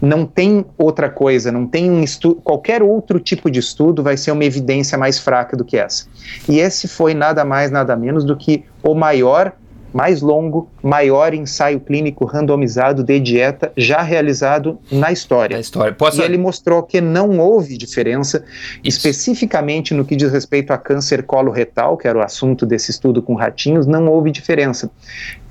Não 0.00 0.24
tem 0.24 0.64
outra 0.76 1.10
coisa, 1.10 1.50
não 1.50 1.66
tem 1.66 1.90
um 1.90 2.04
estudo, 2.04 2.36
qualquer 2.36 2.82
outro 2.82 3.18
tipo 3.18 3.50
de 3.50 3.58
estudo 3.58 4.00
vai 4.00 4.16
ser 4.16 4.30
uma 4.30 4.44
evidência 4.44 4.96
mais 4.96 5.18
fraca 5.18 5.56
do 5.56 5.64
que 5.64 5.76
essa. 5.76 6.06
E 6.48 6.60
esse 6.60 6.86
foi 6.86 7.14
nada 7.14 7.44
mais, 7.44 7.70
nada 7.70 7.96
menos 7.96 8.24
do 8.24 8.36
que 8.36 8.64
o 8.82 8.94
maior 8.94 9.52
mais 9.92 10.20
longo, 10.20 10.68
maior 10.82 11.34
ensaio 11.34 11.80
clínico 11.80 12.24
randomizado 12.24 13.02
de 13.02 13.18
dieta 13.18 13.72
já 13.76 14.02
realizado 14.02 14.78
na 14.90 15.10
história. 15.10 15.56
Na 15.56 15.60
história. 15.60 15.92
Posso... 15.92 16.20
E 16.20 16.24
ele 16.24 16.38
mostrou 16.38 16.82
que 16.82 17.00
não 17.00 17.38
houve 17.38 17.76
diferença, 17.76 18.44
Isso. 18.84 18.98
especificamente 18.98 19.94
no 19.94 20.04
que 20.04 20.16
diz 20.16 20.30
respeito 20.30 20.72
a 20.72 20.78
câncer 20.78 21.22
coloretal, 21.22 21.96
que 21.96 22.06
era 22.06 22.18
o 22.18 22.22
assunto 22.22 22.66
desse 22.66 22.90
estudo 22.90 23.22
com 23.22 23.34
ratinhos, 23.34 23.86
não 23.86 24.06
houve 24.08 24.30
diferença. 24.30 24.90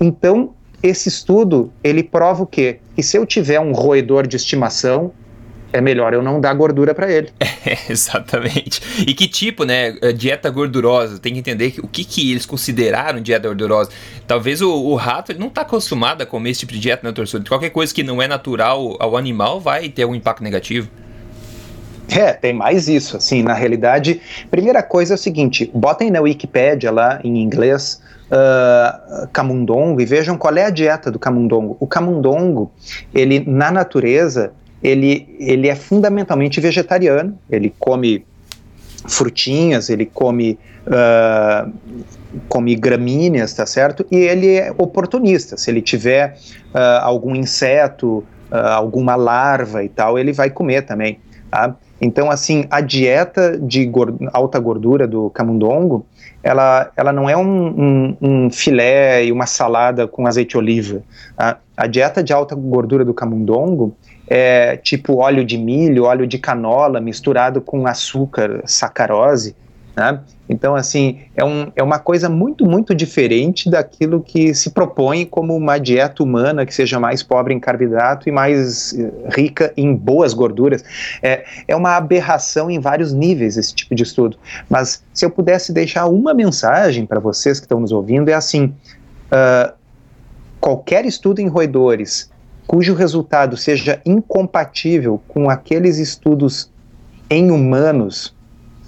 Então, 0.00 0.54
esse 0.82 1.08
estudo, 1.08 1.72
ele 1.82 2.02
prova 2.02 2.44
o 2.44 2.46
quê? 2.46 2.78
Que 2.94 3.02
se 3.02 3.16
eu 3.16 3.26
tiver 3.26 3.58
um 3.58 3.72
roedor 3.72 4.26
de 4.26 4.36
estimação, 4.36 5.12
é 5.72 5.80
melhor 5.80 6.14
eu 6.14 6.22
não 6.22 6.40
dar 6.40 6.54
gordura 6.54 6.94
para 6.94 7.10
ele. 7.10 7.28
É, 7.66 7.92
exatamente. 7.92 8.80
E 9.06 9.12
que 9.12 9.28
tipo, 9.28 9.64
né? 9.64 9.94
É, 10.00 10.10
dieta 10.10 10.48
gordurosa. 10.48 11.18
Tem 11.18 11.34
que 11.34 11.40
entender 11.40 11.72
que, 11.72 11.80
o 11.80 11.88
que, 11.88 12.02
que 12.02 12.30
eles 12.30 12.46
consideraram 12.46 13.20
dieta 13.20 13.46
gordurosa. 13.46 13.90
Talvez 14.26 14.62
o, 14.62 14.70
o 14.70 14.94
rato 14.94 15.32
ele 15.32 15.38
não 15.38 15.48
está 15.48 15.62
acostumado 15.62 16.22
a 16.22 16.26
comer 16.26 16.50
esse 16.50 16.60
tipo 16.60 16.72
de 16.72 16.78
dieta, 16.78 17.06
né, 17.06 17.12
torcedor? 17.12 17.46
Qualquer 17.46 17.68
coisa 17.68 17.92
que 17.92 18.02
não 18.02 18.22
é 18.22 18.28
natural 18.28 18.96
ao 18.98 19.18
animal 19.18 19.60
vai 19.60 19.90
ter 19.90 20.04
algum 20.04 20.14
impacto 20.14 20.42
negativo. 20.42 20.88
É, 22.08 22.32
tem 22.32 22.54
mais 22.54 22.88
isso. 22.88 23.18
Assim, 23.18 23.42
na 23.42 23.52
realidade, 23.52 24.20
primeira 24.50 24.82
coisa 24.82 25.14
é 25.14 25.16
o 25.16 25.18
seguinte: 25.18 25.70
botem 25.74 26.10
na 26.10 26.20
Wikipédia 26.20 26.90
lá 26.90 27.20
em 27.22 27.42
inglês 27.42 28.00
uh, 28.28 29.28
camundongo 29.32 30.00
e 30.00 30.06
vejam 30.06 30.36
qual 30.36 30.56
é 30.56 30.64
a 30.64 30.70
dieta 30.70 31.10
do 31.10 31.18
camundongo. 31.18 31.76
O 31.80 31.86
camundongo, 31.86 32.70
ele 33.12 33.44
na 33.46 33.70
natureza, 33.70 34.52
ele, 34.82 35.36
ele 35.38 35.68
é 35.68 35.74
fundamentalmente 35.74 36.60
vegetariano, 36.60 37.38
ele 37.50 37.74
come 37.78 38.24
frutinhas, 39.06 39.88
ele 39.88 40.06
come, 40.06 40.58
uh, 40.86 41.72
come 42.48 42.74
gramíneas, 42.76 43.54
tá 43.54 43.66
certo? 43.66 44.06
E 44.10 44.16
ele 44.16 44.56
é 44.56 44.72
oportunista, 44.76 45.56
se 45.56 45.70
ele 45.70 45.80
tiver 45.80 46.36
uh, 46.74 47.02
algum 47.02 47.34
inseto, 47.34 48.18
uh, 48.50 48.56
alguma 48.72 49.16
larva 49.16 49.82
e 49.82 49.88
tal, 49.88 50.18
ele 50.18 50.32
vai 50.32 50.50
comer 50.50 50.82
também, 50.82 51.18
tá? 51.50 51.74
Então, 52.00 52.30
assim, 52.30 52.64
a 52.70 52.80
dieta 52.80 53.58
de 53.58 53.90
alta 54.32 54.58
gordura 54.60 55.06
do 55.06 55.30
camundongo, 55.30 56.06
ela, 56.42 56.90
ela 56.96 57.12
não 57.12 57.28
é 57.28 57.36
um, 57.36 57.66
um, 57.66 58.16
um, 58.20 58.50
filé 58.50 59.24
e 59.24 59.32
uma 59.32 59.46
salada 59.46 60.06
com 60.06 60.26
azeite 60.26 60.56
oliva. 60.56 61.02
Tá? 61.36 61.58
A 61.76 61.86
dieta 61.88 62.22
de 62.22 62.32
alta 62.32 62.54
gordura 62.54 63.04
do 63.04 63.12
camundongo, 63.12 63.96
é, 64.28 64.76
tipo 64.76 65.16
óleo 65.16 65.44
de 65.44 65.56
milho, 65.56 66.04
óleo 66.04 66.26
de 66.26 66.38
canola 66.38 67.00
misturado 67.00 67.60
com 67.60 67.86
açúcar, 67.86 68.62
sacarose, 68.66 69.56
né? 69.96 70.20
Então, 70.48 70.74
assim, 70.74 71.18
é, 71.36 71.44
um, 71.44 71.70
é 71.74 71.82
uma 71.82 71.98
coisa 71.98 72.28
muito, 72.28 72.64
muito 72.64 72.94
diferente 72.94 73.68
daquilo 73.68 74.22
que 74.22 74.54
se 74.54 74.70
propõe 74.70 75.26
como 75.26 75.54
uma 75.54 75.76
dieta 75.76 76.22
humana 76.22 76.64
que 76.64 76.72
seja 76.72 76.98
mais 76.98 77.22
pobre 77.22 77.52
em 77.52 77.60
carboidrato 77.60 78.28
e 78.28 78.32
mais 78.32 78.94
eh, 78.94 79.10
rica 79.36 79.72
em 79.76 79.94
boas 79.94 80.32
gorduras. 80.32 80.82
É, 81.20 81.44
é 81.66 81.76
uma 81.76 81.96
aberração 81.96 82.70
em 82.70 82.78
vários 82.78 83.12
níveis 83.12 83.58
esse 83.58 83.74
tipo 83.74 83.94
de 83.94 84.04
estudo. 84.04 84.38
Mas 84.70 85.02
se 85.12 85.24
eu 85.24 85.30
pudesse 85.30 85.72
deixar 85.72 86.06
uma 86.06 86.32
mensagem 86.32 87.04
para 87.04 87.20
vocês 87.20 87.58
que 87.58 87.66
estão 87.66 87.80
nos 87.80 87.92
ouvindo, 87.92 88.30
é 88.30 88.34
assim: 88.34 88.72
uh, 89.32 89.72
qualquer 90.60 91.04
estudo 91.04 91.40
em 91.40 91.48
roedores 91.48 92.30
cujo 92.68 92.92
resultado 92.92 93.56
seja 93.56 94.00
incompatível 94.04 95.20
com 95.26 95.48
aqueles 95.48 95.96
estudos 95.96 96.70
em 97.30 97.50
humanos, 97.50 98.34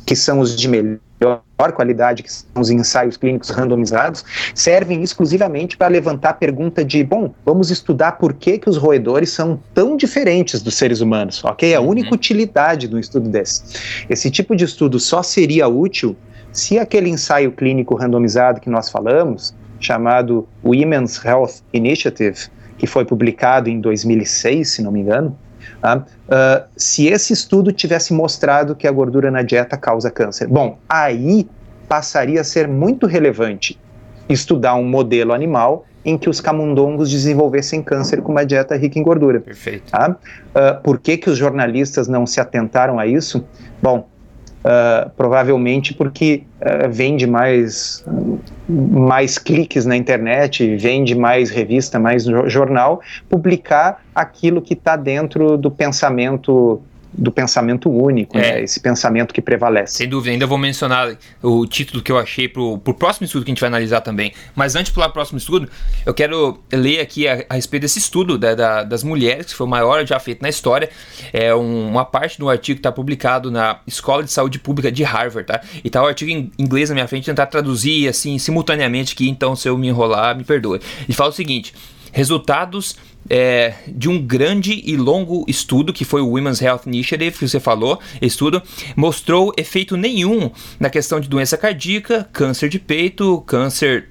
que 0.05 0.15
são 0.15 0.39
os 0.39 0.55
de 0.55 0.69
melhor 0.69 1.41
qualidade, 1.75 2.23
que 2.23 2.31
são 2.31 2.45
os 2.61 2.69
ensaios 2.69 3.17
clínicos 3.17 3.49
randomizados, 3.49 4.23
servem 4.55 5.03
exclusivamente 5.03 5.79
para 5.79 5.89
levantar 5.89 6.31
a 6.31 6.35
pergunta 6.35 6.85
de, 6.85 7.03
bom, 7.03 7.33
vamos 7.45 7.71
estudar 7.71 8.13
por 8.13 8.35
que, 8.35 8.59
que 8.59 8.69
os 8.69 8.77
roedores 8.77 9.31
são 9.31 9.59
tão 9.73 9.97
diferentes 9.97 10.61
dos 10.61 10.75
seres 10.75 11.01
humanos, 11.01 11.43
ok? 11.43 11.73
É 11.73 11.77
a 11.77 11.81
uhum. 11.81 11.89
única 11.89 12.15
utilidade 12.15 12.87
do 12.87 12.99
estudo 12.99 13.31
desse. 13.31 13.63
Esse 14.11 14.31
tipo 14.31 14.55
de 14.55 14.65
estudo 14.67 15.01
só 15.01 15.23
seria 15.23 15.67
útil 15.69 16.15
se 16.53 16.79
aquele 16.79 17.09
ensaio 17.09 17.51
clínico 17.53 17.95
randomizado 17.95 18.61
que 18.61 18.69
nós 18.69 18.91
falamos, 18.91 19.55
chamado 19.79 20.47
Women's 20.63 21.25
Health 21.25 21.63
Initiative, 21.73 22.51
que 22.81 22.87
foi 22.87 23.05
publicado 23.05 23.69
em 23.69 23.79
2006, 23.79 24.71
se 24.71 24.83
não 24.83 24.91
me 24.91 25.01
engano, 25.01 25.37
uh, 25.85 26.65
se 26.75 27.09
esse 27.09 27.35
estudo 27.35 27.73
tivesse 27.73 28.15
mostrado 28.15 28.75
que 28.75 28.89
a 28.89 28.91
gordura 28.91 29.31
na 29.31 29.43
dieta 29.43 29.77
causa 29.77 30.11
câncer, 30.11 30.49
bom, 30.49 30.79
aí 30.89 31.47
passaria 31.87 32.41
a 32.41 32.45
ser 32.45 32.67
muito 32.67 33.07
relevante 33.07 33.79
estudar 34.31 34.77
um 34.77 34.85
modelo 34.85 35.35
animal 35.35 35.85
em 36.03 36.17
que 36.17 36.31
os 36.31 36.41
camundongos 36.41 37.11
desenvolvessem 37.11 37.83
câncer 37.83 38.23
com 38.23 38.33
uma 38.33 38.47
dieta 38.47 38.75
rica 38.77 38.99
em 38.99 39.03
gordura. 39.03 39.41
Perfeito. 39.41 39.91
Tá? 39.91 40.17
Uh, 40.55 40.83
por 40.83 40.99
que, 40.99 41.19
que 41.19 41.29
os 41.29 41.37
jornalistas 41.37 42.09
não 42.09 42.27
se 42.27 42.41
atentaram 42.41 42.99
a 42.99 43.07
isso? 43.07 43.45
Bom, 43.83 44.09
Uh, 44.63 45.09
provavelmente 45.17 45.95
porque 45.95 46.43
uh, 46.61 46.91
vende 46.91 47.27
mais, 47.27 48.05
mais 48.69 49.39
cliques 49.39 49.87
na 49.87 49.97
internet, 49.97 50.77
vende 50.77 51.15
mais 51.15 51.49
revista, 51.49 51.99
mais 51.99 52.25
jornal, 52.25 53.01
publicar 53.27 54.01
aquilo 54.15 54.61
que 54.61 54.75
está 54.75 54.97
dentro 54.97 55.57
do 55.57 55.71
pensamento 55.71 56.83
do 57.13 57.33
pensamento 57.33 57.91
único, 57.91 58.39
é. 58.39 58.41
né? 58.41 58.63
esse 58.63 58.81
pensamento 58.81 59.35
que 59.35 59.43
prevalece. 59.43 59.97
Sem 59.97 60.09
dúvida, 60.09 60.33
ainda 60.33 60.47
vou 60.47 60.59
mencionar 60.59 61.17
o 61.43 61.67
título 61.67 62.03
que 62.03 62.13
eu 62.13 62.19
achei 62.19 62.49
para 62.49 62.63
o 62.63 62.79
próximo 62.79 63.25
estudo 63.25 63.45
que 63.45 63.51
a 63.51 63.53
gente 63.53 63.61
vai 63.61 63.69
analisar 63.69 64.01
também. 64.01 64.33
Mas 64.55 64.77
antes 64.77 64.87
de 64.87 64.93
pular 64.93 65.07
para 65.07 65.11
o 65.11 65.15
próximo 65.15 65.39
estudo, 65.39 65.69
eu 66.05 66.15
quero 66.15 66.61
ler 66.73 67.01
aqui 67.01 67.27
a, 67.27 67.45
a 67.49 67.55
respeito 67.55 67.83
desse 67.83 67.99
estudo 67.99 68.39
da, 68.39 68.55
da, 68.55 68.83
das 68.85 69.03
mulheres, 69.03 69.47
que 69.47 69.55
foi 69.55 69.67
o 69.67 69.71
maior 69.71 70.07
já 70.07 70.19
feito 70.19 70.43
na 70.43 70.49
história. 70.49 70.89
É 71.33 71.55
um, 71.55 71.89
uma 71.89 72.05
parte 72.05 72.39
do 72.39 72.49
artigo 72.49 72.77
que 72.77 72.81
está 72.81 72.93
publicado 72.93 73.51
na 73.51 73.81
Escola 73.87 74.23
de 74.23 74.31
Saúde 74.31 74.59
Pública 74.59 74.91
de 74.91 75.03
Harvard, 75.03 75.47
tá? 75.47 75.61
E 75.83 75.89
está 75.89 76.03
o 76.03 76.07
artigo 76.07 76.31
em 76.31 76.51
inglês 76.59 76.89
na 76.91 76.95
minha 76.95 77.09
frente, 77.09 77.27
tentar 77.27 77.47
traduzir 77.47 78.09
assim 78.09 78.39
simultaneamente 78.39 79.15
aqui, 79.15 79.29
então 79.29 79.57
se 79.57 79.69
eu 79.69 79.77
me 79.77 79.89
enrolar, 79.89 80.37
me 80.37 80.45
perdoe. 80.45 80.81
E 81.09 81.13
fala 81.13 81.31
o 81.31 81.33
seguinte: 81.33 81.75
resultados 82.13 82.97
é, 83.29 83.75
de 83.89 84.09
um 84.09 84.21
grande 84.21 84.83
e 84.85 84.97
longo 84.97 85.45
estudo, 85.47 85.93
que 85.93 86.05
foi 86.05 86.21
o 86.21 86.31
Women's 86.31 86.61
Health 86.61 86.83
Initiative, 86.87 87.39
que 87.39 87.49
você 87.49 87.61
falou, 87.61 88.01
estudo, 88.21 88.63
mostrou 88.97 89.53
efeito 89.57 89.97
nenhum 89.97 90.51
na 90.79 90.91
questão 90.91 91.21
de 91.21 91.29
doença 91.29 91.57
cardíaca, 91.57 92.29
câncer 92.33 92.69
de 92.69 92.79
peito, 92.79 93.41
câncer 93.47 94.09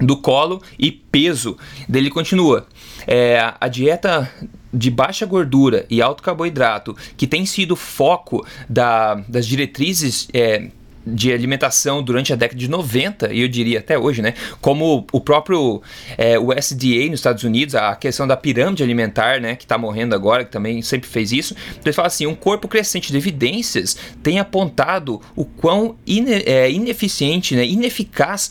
do 0.00 0.16
colo 0.16 0.62
e 0.78 0.90
peso. 0.90 1.56
Dele 1.88 2.10
continua. 2.10 2.66
É, 3.06 3.52
a 3.60 3.68
dieta 3.68 4.30
de 4.72 4.90
baixa 4.90 5.24
gordura 5.24 5.86
e 5.88 6.02
alto 6.02 6.22
carboidrato, 6.22 6.96
que 7.16 7.26
tem 7.26 7.46
sido 7.46 7.76
foco 7.76 8.44
da, 8.68 9.14
das 9.28 9.46
diretrizes 9.46 10.28
é, 10.32 10.68
de 11.06 11.32
alimentação 11.32 12.02
durante 12.02 12.32
a 12.32 12.36
década 12.36 12.58
de 12.58 12.68
90, 12.68 13.32
e 13.32 13.40
eu 13.40 13.48
diria 13.48 13.78
até 13.78 13.98
hoje, 13.98 14.22
né? 14.22 14.34
Como 14.60 15.06
o 15.12 15.20
próprio 15.20 15.82
é, 16.16 16.38
o 16.38 16.52
SDA 16.52 17.10
nos 17.10 17.20
Estados 17.20 17.44
Unidos, 17.44 17.74
a 17.74 17.94
questão 17.94 18.26
da 18.26 18.36
pirâmide 18.36 18.82
alimentar, 18.82 19.40
né? 19.40 19.56
Que 19.56 19.64
está 19.64 19.76
morrendo 19.76 20.14
agora, 20.14 20.44
que 20.44 20.50
também 20.50 20.80
sempre 20.82 21.08
fez 21.08 21.32
isso. 21.32 21.54
Então 21.70 21.82
ele 21.86 21.92
fala 21.92 22.08
assim: 22.08 22.26
um 22.26 22.34
corpo 22.34 22.68
crescente 22.68 23.10
de 23.10 23.16
evidências 23.16 23.96
tem 24.22 24.38
apontado 24.38 25.20
o 25.36 25.44
quão 25.44 25.96
ine, 26.06 26.42
é, 26.46 26.70
ineficiente, 26.70 27.54
né, 27.54 27.66
ineficaz 27.66 28.50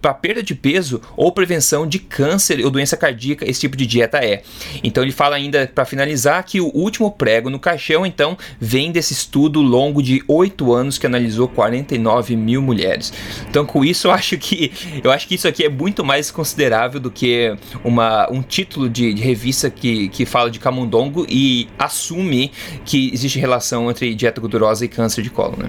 para 0.00 0.14
perda 0.14 0.42
de 0.42 0.54
peso 0.54 1.00
ou 1.16 1.32
prevenção 1.32 1.86
de 1.86 1.98
câncer 1.98 2.64
ou 2.64 2.70
doença 2.70 2.96
cardíaca 2.96 3.48
esse 3.48 3.60
tipo 3.60 3.76
de 3.76 3.86
dieta 3.86 4.18
é. 4.18 4.42
Então 4.82 5.02
ele 5.02 5.12
fala 5.12 5.36
ainda 5.36 5.70
para 5.72 5.84
finalizar 5.84 6.42
que 6.44 6.60
o 6.60 6.70
último 6.74 7.10
prego 7.10 7.50
no 7.50 7.58
caixão 7.58 8.04
então 8.04 8.36
vem 8.60 8.90
desse 8.90 9.12
estudo 9.12 9.60
longo 9.60 10.02
de 10.02 10.22
oito 10.26 10.72
anos 10.72 10.98
que 10.98 11.06
analisou 11.06 11.48
49 11.48 12.36
mil 12.36 12.62
mulheres. 12.62 13.12
Então 13.48 13.64
com 13.64 13.84
isso 13.84 14.08
eu 14.08 14.10
acho 14.12 14.36
que 14.38 14.72
eu 15.02 15.10
acho 15.10 15.26
que 15.26 15.34
isso 15.34 15.48
aqui 15.48 15.64
é 15.64 15.68
muito 15.68 16.04
mais 16.04 16.30
considerável 16.30 17.00
do 17.00 17.10
que 17.10 17.54
uma, 17.84 18.30
um 18.30 18.42
título 18.42 18.88
de, 18.88 19.14
de 19.14 19.22
revista 19.22 19.70
que, 19.70 20.08
que 20.08 20.24
fala 20.24 20.50
de 20.50 20.58
camundongo 20.58 21.26
e 21.28 21.68
assume 21.78 22.50
que 22.84 23.10
existe 23.12 23.38
relação 23.38 23.90
entre 23.90 24.14
dieta 24.14 24.40
gordurosa 24.40 24.84
e 24.84 24.88
câncer 24.88 25.22
de 25.22 25.30
colo, 25.30 25.56
né? 25.58 25.68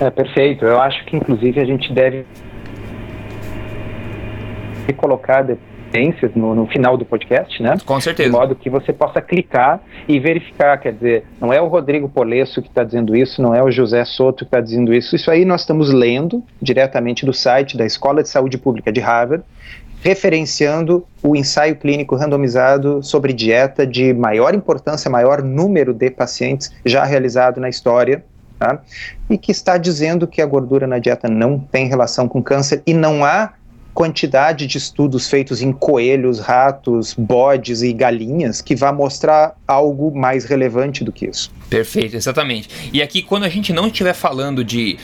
É 0.00 0.10
perfeito. 0.10 0.64
Eu 0.64 0.80
acho 0.80 1.04
que 1.04 1.16
inclusive 1.16 1.60
a 1.60 1.64
gente 1.64 1.92
deve 1.92 2.24
colocar 4.90 5.44
evidências 5.92 6.34
no, 6.34 6.54
no, 6.54 6.66
final 6.66 6.96
do 6.96 7.04
podcast, 7.04 7.62
né? 7.62 7.76
Com 7.84 8.00
certeza. 8.00 8.30
De 8.30 8.34
modo 8.34 8.54
que 8.54 8.70
você 8.70 8.92
possa 8.92 9.20
clicar 9.20 9.80
e 10.08 10.18
verificar, 10.18 10.78
quer 10.78 10.94
dizer, 10.94 11.24
não 11.38 11.52
é 11.52 11.60
o 11.60 11.68
Rodrigo 11.68 12.08
Polesso 12.08 12.62
que 12.62 12.68
está 12.68 12.82
dizendo 12.82 13.14
isso, 13.14 13.42
não 13.42 13.54
é 13.54 13.62
o 13.62 13.70
José 13.70 14.04
Soto 14.04 14.38
que 14.38 14.44
está 14.44 14.60
dizendo 14.60 14.94
isso, 14.94 15.14
isso 15.14 15.30
aí 15.30 15.44
nós 15.44 15.60
estamos 15.60 15.92
lendo 15.92 16.42
diretamente 16.60 17.26
do 17.26 17.32
site 17.32 17.76
da 17.76 17.84
Escola 17.84 18.22
de 18.22 18.28
Saúde 18.28 18.56
Pública 18.56 18.90
de 18.90 19.00
Harvard, 19.00 19.44
referenciando 20.02 21.06
o 21.22 21.36
ensaio 21.36 21.76
clínico 21.76 22.16
randomizado 22.16 23.02
sobre 23.02 23.32
dieta 23.32 23.86
de 23.86 24.12
maior 24.12 24.54
importância, 24.54 25.10
maior 25.10 25.42
número 25.42 25.94
de 25.94 26.10
pacientes 26.10 26.72
já 26.84 27.04
realizado 27.04 27.60
na 27.60 27.68
história, 27.68 28.24
tá? 28.58 28.80
e 29.30 29.38
que 29.38 29.52
está 29.52 29.76
dizendo 29.76 30.26
que 30.26 30.42
a 30.42 30.46
gordura 30.46 30.86
na 30.86 30.98
dieta 30.98 31.28
não 31.28 31.58
tem 31.58 31.86
relação 31.86 32.28
com 32.28 32.42
câncer 32.42 32.82
e 32.84 32.92
não 32.92 33.24
há 33.24 33.52
quantidade 33.94 34.66
de 34.66 34.78
estudos 34.78 35.28
feitos 35.28 35.60
em 35.60 35.72
coelhos, 35.72 36.38
ratos, 36.38 37.14
bodes 37.16 37.82
e 37.82 37.92
galinhas 37.92 38.60
que 38.60 38.74
vai 38.74 38.92
mostrar 38.92 39.54
algo 39.66 40.14
mais 40.16 40.44
relevante 40.44 41.04
do 41.04 41.12
que 41.12 41.26
isso. 41.26 41.50
Perfeito, 41.68 42.16
exatamente. 42.16 42.68
E 42.92 43.02
aqui, 43.02 43.22
quando 43.22 43.44
a 43.44 43.48
gente 43.48 43.72
não 43.72 43.86
estiver 43.86 44.14
falando 44.14 44.64
de 44.64 44.98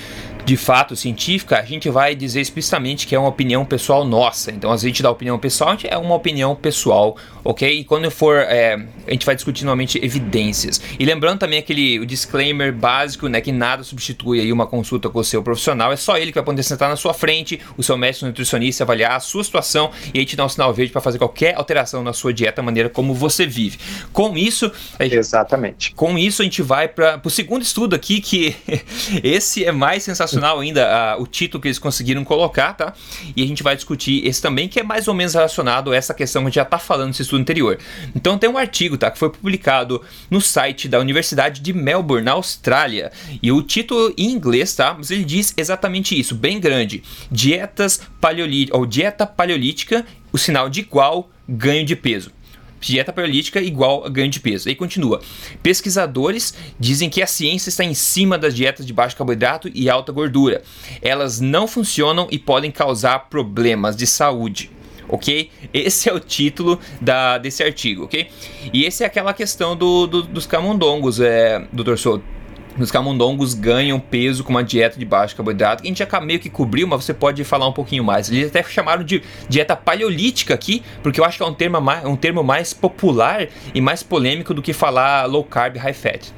de 0.49 0.57
fato 0.57 0.97
científica, 0.97 1.59
a 1.59 1.63
gente 1.63 1.91
vai 1.91 2.15
dizer 2.15 2.41
explicitamente 2.41 3.07
que 3.07 3.15
é 3.15 3.19
uma 3.19 3.29
opinião 3.29 3.67
pessoal 3.67 4.03
nossa. 4.03 4.51
Então, 4.51 4.73
a 4.73 4.77
gente 4.79 5.03
dá 5.03 5.11
opinião 5.11 5.39
pessoal, 5.39 5.77
é 5.85 5.99
uma 5.99 6.15
opinião 6.15 6.57
pessoal, 6.57 7.19
ok? 7.45 7.81
E 7.81 7.85
quando 7.85 8.11
for, 8.11 8.39
é, 8.39 8.83
a 9.07 9.11
gente 9.11 9.27
vai 9.27 9.35
discutir 9.35 9.67
novamente 9.67 10.03
evidências. 10.03 10.81
E 10.99 11.05
lembrando 11.05 11.41
também 11.41 11.59
aquele 11.59 12.01
o 12.01 12.07
disclaimer 12.07 12.73
básico, 12.73 13.29
né, 13.29 13.43
que 13.43 13.53
nada 13.53 13.83
substitui 13.83 14.41
aí 14.41 14.51
uma 14.51 14.67
consulta 14.67 15.11
com 15.11 15.19
o 15.19 15.25
seu 15.25 15.43
profissional, 15.43 15.93
é 15.93 15.97
só 15.97 16.17
ele 16.17 16.33
que 16.33 16.39
vai 16.39 16.45
poder 16.45 16.63
sentar 16.63 16.89
na 16.89 16.97
sua 16.97 17.13
frente, 17.13 17.61
o 17.77 17.83
seu 17.83 17.99
médico 17.99 18.25
nutricionista 18.25 18.85
avaliar 18.85 19.17
a 19.17 19.21
sua 19.21 19.45
situação 19.45 19.91
e 20.15 20.19
aí 20.19 20.25
te 20.25 20.35
dar 20.35 20.47
um 20.47 20.49
sinal 20.49 20.73
verde 20.73 20.93
para 20.93 21.03
fazer 21.03 21.19
qualquer 21.19 21.57
alteração 21.57 22.03
na 22.03 22.15
sua 22.15 22.33
dieta, 22.33 22.63
maneira 22.63 22.89
como 22.89 23.13
você 23.13 23.45
vive. 23.47 23.79
Com 24.15 24.35
isso, 24.35 24.73
gente, 24.99 25.15
exatamente. 25.15 25.93
Com 25.93 26.17
isso 26.17 26.41
a 26.41 26.45
gente 26.47 26.63
vai 26.63 26.89
para 26.89 27.21
o 27.23 27.29
segundo 27.29 27.61
estudo 27.61 27.95
aqui 27.95 28.23
que 28.23 28.57
esse 29.23 29.63
é 29.63 29.73
mais 29.73 30.05
sensacional 30.05 30.38
sensacional 30.38 30.61
ainda 30.61 31.16
o 31.18 31.27
título 31.27 31.61
que 31.61 31.68
eles 31.68 31.79
conseguiram 31.79 32.24
colocar, 32.24 32.72
tá? 32.72 32.94
E 33.35 33.42
a 33.42 33.46
gente 33.46 33.62
vai 33.62 33.74
discutir 33.74 34.27
esse 34.27 34.40
também, 34.40 34.68
que 34.68 34.81
é 34.81 34.83
mais 34.83 35.09
ou 35.09 35.14
menos 35.14 35.35
relacionado 35.35 35.92
a 35.92 35.96
essa 35.96 36.14
questão 36.14 36.42
que 36.42 36.46
a 36.46 36.48
gente 36.51 36.55
já 36.57 36.64
tá 36.64 36.79
falando 36.79 37.09
nesse 37.09 37.22
estudo 37.22 37.40
anterior. 37.40 37.79
Então 38.14 38.38
tem 38.38 38.48
um 38.48 38.57
artigo, 38.57 38.96
tá? 38.96 39.11
Que 39.11 39.18
foi 39.18 39.31
publicado 39.31 40.01
no 40.31 40.40
site 40.40 40.88
da 40.88 40.98
Universidade 40.98 41.61
de 41.61 41.72
Melbourne, 41.72 42.24
na 42.24 42.33
Austrália. 42.33 43.11
E 43.42 43.51
o 43.51 43.62
título 43.62 44.14
em 44.16 44.31
inglês, 44.31 44.74
tá? 44.74 44.94
Mas 44.96 45.11
ele 45.11 45.24
diz 45.24 45.53
exatamente 45.57 46.18
isso, 46.18 46.35
bem 46.35 46.61
grande. 46.61 47.03
Dietas 47.31 48.01
paleolíticas, 48.20 48.79
ou 48.79 48.87
dieta 48.87 49.27
paleolítica, 49.27 50.07
o 50.33 50.38
sinal 50.38 50.68
de 50.68 50.81
igual 50.81 51.31
ganho 51.48 51.85
de 51.85 51.96
peso 51.96 52.38
dieta 52.81 53.12
paleolítica 53.12 53.61
igual 53.61 54.05
a 54.05 54.09
ganho 54.09 54.31
de 54.31 54.41
peso. 54.41 54.69
Aí 54.69 54.75
continua. 54.75 55.21
Pesquisadores 55.62 56.55
dizem 56.79 57.11
que 57.11 57.23
a 57.23 57.27
ciência 57.27 57.69
está 57.69 57.85
em 57.85 57.95
cima 57.95 58.38
das 58.38 58.55
dietas 58.55 58.87
de 58.87 58.93
baixo 58.93 59.17
carboidrato 59.17 59.71
e 59.75 59.88
alta 59.88 60.12
gordura. 60.12 60.62
Elas 61.03 61.41
não 61.41 61.67
funcionam 61.67 62.29
e 62.31 62.38
podem 62.38 62.71
causar 62.71 63.29
problemas 63.31 63.97
de 63.97 64.07
saúde. 64.07 64.71
Ok? 65.09 65.51
Esse 65.73 66.11
é 66.11 66.12
o 66.12 66.21
título 66.21 66.79
da, 67.01 67.38
desse 67.38 67.62
artigo, 67.62 68.05
ok? 68.05 68.29
E 68.75 68.85
esse 68.85 69.03
é 69.03 69.07
aquela 69.07 69.33
questão 69.33 69.75
do, 69.75 70.07
do 70.07 70.23
dos 70.23 70.47
camundongos, 70.47 71.19
é, 71.19 71.67
doutor 71.73 71.99
Souto 71.99 72.38
os 72.79 72.91
camundongos 72.91 73.55
ganham 73.55 73.99
peso 73.99 74.45
com 74.45 74.51
uma 74.51 74.64
dieta 74.64 74.99
de 74.99 75.05
baixo 75.05 75.37
carboidrato, 75.37 75.83
a 75.83 75.87
gente 75.87 75.99
já 75.99 76.21
meio 76.21 76.38
que 76.38 76.51
cobriu, 76.51 76.87
mas 76.87 77.05
você 77.05 77.14
pode 77.14 77.43
falar 77.45 77.69
um 77.69 77.73
pouquinho 77.73 78.05
mais. 78.05 78.31
Eles 78.31 78.49
até 78.49 78.62
chamaram 78.62 79.05
de 79.05 79.23
dieta 79.49 79.77
paleolítica 79.77 80.55
aqui, 80.55 80.83
porque 81.03 81.21
eu 81.21 81.25
acho 81.25 81.37
que 81.37 81.43
é 81.43 81.47
um 81.47 81.55
termo 81.55 81.81
mais, 81.81 82.05
um 82.05 82.17
termo 82.17 82.43
mais 82.43 82.73
popular 82.73 83.47
e 83.75 83.81
mais 83.81 84.03
polêmico 84.03 84.53
do 84.55 84.62
que 84.62 84.73
falar 84.73 85.27
low 85.27 85.45
carb, 85.45 85.77
high 85.77 85.93
fat. 85.93 86.33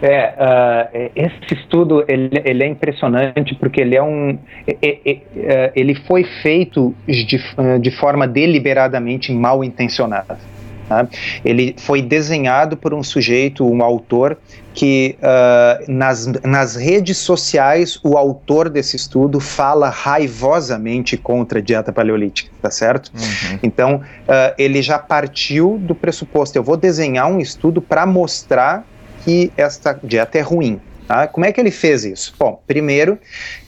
É, 0.00 0.34
uh, 0.38 1.10
esse 1.16 1.54
estudo 1.60 2.04
ele, 2.06 2.40
ele, 2.44 2.62
é 2.62 2.66
impressionante 2.68 3.54
porque 3.56 3.80
ele 3.80 3.96
é 3.96 4.02
um, 4.02 4.38
ele 5.74 5.94
foi 6.06 6.24
feito 6.42 6.94
de, 7.06 7.40
de 7.80 7.90
forma 7.98 8.26
deliberadamente 8.26 9.32
mal 9.32 9.64
intencionada. 9.64 10.38
Tá? 10.88 11.06
Ele 11.44 11.74
foi 11.78 12.00
desenhado 12.00 12.76
por 12.76 12.94
um 12.94 13.02
sujeito, 13.02 13.68
um 13.68 13.82
autor, 13.82 14.38
que 14.72 15.18
uh, 15.18 15.92
nas, 15.92 16.26
nas 16.44 16.76
redes 16.76 17.18
sociais 17.18 17.98
o 18.02 18.16
autor 18.16 18.70
desse 18.70 18.96
estudo 18.96 19.40
fala 19.40 19.90
raivosamente 19.90 21.16
contra 21.16 21.58
a 21.58 21.62
dieta 21.62 21.92
paleolítica, 21.92 22.50
tá 22.62 22.70
certo? 22.70 23.12
Uhum. 23.14 23.58
Então, 23.62 23.96
uh, 23.96 24.54
ele 24.56 24.80
já 24.80 24.98
partiu 24.98 25.78
do 25.78 25.94
pressuposto: 25.94 26.56
eu 26.56 26.62
vou 26.62 26.76
desenhar 26.76 27.30
um 27.30 27.40
estudo 27.40 27.82
para 27.82 28.06
mostrar 28.06 28.86
que 29.24 29.52
esta 29.56 29.98
dieta 30.02 30.38
é 30.38 30.42
ruim. 30.42 30.80
Tá? 31.06 31.26
Como 31.26 31.44
é 31.44 31.52
que 31.52 31.60
ele 31.60 31.70
fez 31.70 32.04
isso? 32.04 32.34
Bom, 32.38 32.62
primeiro, 32.66 33.18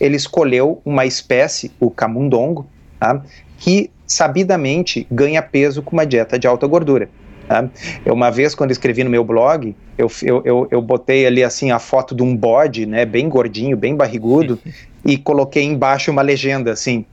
ele 0.01 0.15
escolheu 0.15 0.81
uma 0.85 1.07
espécie, 1.07 1.73
o 1.81 1.91
camundongo, 1.91 2.69
tá? 2.99 3.23
que 3.59 3.91
sabidamente 4.11 5.07
ganha 5.11 5.41
peso 5.41 5.83
com 5.83 5.93
uma 5.93 6.05
dieta 6.05 6.39
de 6.39 6.47
alta 6.47 6.67
gordura. 6.67 7.09
Tá? 7.47 7.69
Eu, 8.05 8.13
uma 8.13 8.31
vez, 8.31 8.55
quando 8.55 8.73
escrevi 8.73 9.05
no 9.05 9.11
meu 9.11 9.25
blog, 9.25 9.75
eu, 9.97 10.11
eu, 10.23 10.43
eu, 10.45 10.69
eu, 10.71 10.83
botei 10.83 11.27
ali 11.27 11.45
assim 11.45 11.71
a 11.71 11.79
foto 11.79 12.15
de 12.15 12.23
um 12.23 12.37
bode, 12.37 12.87
né, 12.87 13.05
bem 13.05 13.29
gordinho, 13.29 13.77
bem 13.77 13.95
barrigudo, 13.95 14.59
e 15.05 15.17
coloquei 15.17 15.63
embaixo 15.63 16.11
uma 16.11 16.23
legenda 16.23 16.73
assim. 16.73 17.05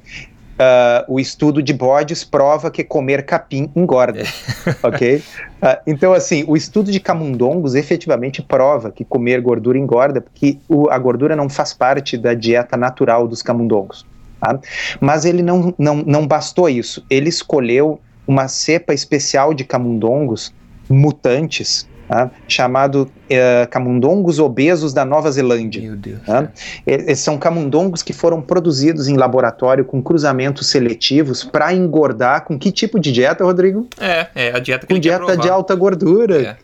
Uh, 0.57 1.13
o 1.13 1.19
estudo 1.19 1.62
de 1.62 1.71
bodes 1.71 2.23
prova 2.23 2.71
que 2.71 2.83
comer 2.83 3.23
capim 3.27 3.69
engorda, 3.75 4.23
ok? 4.81 5.17
Uh, 5.17 5.21
então, 5.86 6.13
assim, 6.13 6.43
o 6.47 6.57
estudo 6.57 6.91
de 6.91 6.99
camundongos 6.99 7.75
efetivamente 7.75 8.41
prova 8.41 8.89
que 8.89 9.05
comer 9.05 9.39
gordura 9.39 9.77
engorda, 9.77 10.19
porque 10.19 10.57
o, 10.67 10.89
a 10.89 10.97
gordura 10.97 11.36
não 11.36 11.47
faz 11.47 11.75
parte 11.75 12.17
da 12.17 12.33
dieta 12.33 12.75
natural 12.75 13.27
dos 13.27 13.43
camundongos. 13.43 14.03
Tá? 14.39 14.60
Mas 15.00 15.26
ele 15.26 15.41
não, 15.41 15.73
não, 15.78 15.97
não 15.97 16.28
bastou 16.28 16.69
isso. 16.69 17.06
Ele 17.10 17.30
escolheu 17.30 18.00
uma 18.28 18.47
cepa 18.47 18.93
especial 18.93 19.54
de 19.54 19.63
camundongos 19.63 20.54
mutantes, 20.89 21.88
tá? 22.07 22.31
chamado 22.47 23.03
uh, 23.03 23.69
camundongos 23.69 24.39
obesos 24.39 24.93
da 24.93 25.03
Nova 25.03 25.31
Zelândia. 25.31 25.81
Meu 25.81 25.95
Deus. 25.95 26.19
Esses 26.85 27.19
são 27.19 27.37
camundongos 27.37 28.01
que 28.01 28.13
foram 28.13 28.41
produzidos 28.41 29.07
em 29.07 29.17
laboratório 29.17 29.83
com 29.83 30.01
cruzamentos 30.01 30.67
seletivos 30.67 31.43
para 31.43 31.73
engordar 31.73 32.45
com 32.45 32.57
que 32.57 32.71
tipo 32.71 32.99
de 32.99 33.11
dieta, 33.11 33.43
Rodrigo? 33.43 33.87
É, 33.99 34.27
é 34.35 34.55
a 34.55 34.59
dieta 34.59 34.87
que 34.87 34.93
Com 34.93 34.99
dieta 34.99 35.37
de 35.37 35.49
alta 35.49 35.75
gordura. 35.75 36.41
É. 36.41 36.57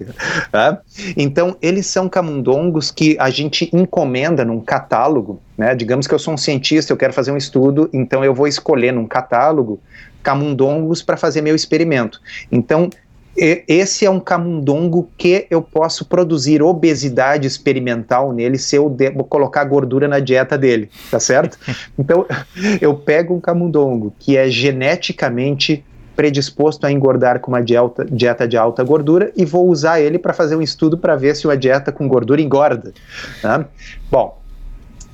Tá? 0.51 0.79
Então, 1.17 1.55
eles 1.61 1.85
são 1.87 2.07
camundongos 2.07 2.91
que 2.91 3.17
a 3.19 3.29
gente 3.29 3.69
encomenda 3.73 4.45
num 4.45 4.59
catálogo, 4.59 5.41
né? 5.57 5.75
Digamos 5.75 6.07
que 6.07 6.13
eu 6.13 6.19
sou 6.19 6.33
um 6.33 6.37
cientista, 6.37 6.93
eu 6.93 6.97
quero 6.97 7.13
fazer 7.13 7.31
um 7.31 7.37
estudo, 7.37 7.89
então 7.91 8.23
eu 8.23 8.33
vou 8.33 8.47
escolher 8.47 8.91
num 8.91 9.07
catálogo 9.07 9.79
camundongos 10.23 11.03
para 11.03 11.17
fazer 11.17 11.41
meu 11.41 11.53
experimento. 11.53 12.19
Então, 12.51 12.89
esse 13.67 14.05
é 14.05 14.09
um 14.09 14.19
camundongo 14.19 15.09
que 15.17 15.45
eu 15.49 15.61
posso 15.61 16.05
produzir 16.05 16.61
obesidade 16.61 17.45
experimental 17.45 18.31
nele 18.31 18.57
se 18.57 18.75
eu 18.75 18.95
colocar 19.27 19.63
gordura 19.65 20.07
na 20.07 20.19
dieta 20.19 20.57
dele, 20.57 20.89
tá 21.11 21.19
certo? 21.19 21.57
Então, 21.97 22.25
eu 22.81 22.95
pego 22.95 23.33
um 23.33 23.39
camundongo 23.39 24.13
que 24.17 24.37
é 24.37 24.49
geneticamente 24.49 25.83
predisposto 26.15 26.85
a 26.85 26.91
engordar 26.91 27.39
com 27.39 27.51
uma 27.51 27.61
dieta, 27.61 28.05
dieta 28.05 28.47
de 28.47 28.55
alta 28.57 28.83
gordura 28.83 29.31
e 29.35 29.45
vou 29.45 29.67
usar 29.67 29.99
ele 29.99 30.17
para 30.17 30.33
fazer 30.33 30.55
um 30.55 30.61
estudo 30.61 30.97
para 30.97 31.15
ver 31.15 31.35
se 31.35 31.47
uma 31.47 31.57
dieta 31.57 31.91
com 31.91 32.07
gordura 32.07 32.41
engorda. 32.41 32.93
Tá? 33.41 33.65
Bom, 34.11 34.39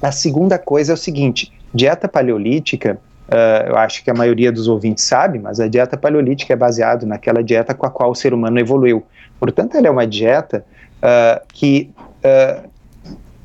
a 0.01 0.11
segunda 0.11 0.57
coisa 0.57 0.93
é 0.93 0.95
o 0.95 0.97
seguinte: 0.97 1.51
dieta 1.73 2.07
paleolítica 2.07 2.99
Uh, 3.29 3.69
eu 3.69 3.77
acho 3.77 4.03
que 4.03 4.09
a 4.09 4.13
maioria 4.13 4.51
dos 4.51 4.67
ouvintes 4.67 5.03
sabe, 5.03 5.37
mas 5.37 5.59
a 5.59 5.67
dieta 5.67 5.95
paleolítica 5.95 6.53
é 6.53 6.55
baseada 6.55 7.05
naquela 7.05 7.43
dieta 7.43 7.75
com 7.75 7.85
a 7.85 7.89
qual 7.89 8.09
o 8.09 8.15
ser 8.15 8.33
humano 8.33 8.59
evoluiu. 8.59 9.05
Portanto, 9.39 9.77
ela 9.77 9.87
é 9.87 9.91
uma 9.91 10.07
dieta 10.07 10.65
uh, 10.97 11.45
que 11.53 11.91
uh, 12.25 12.67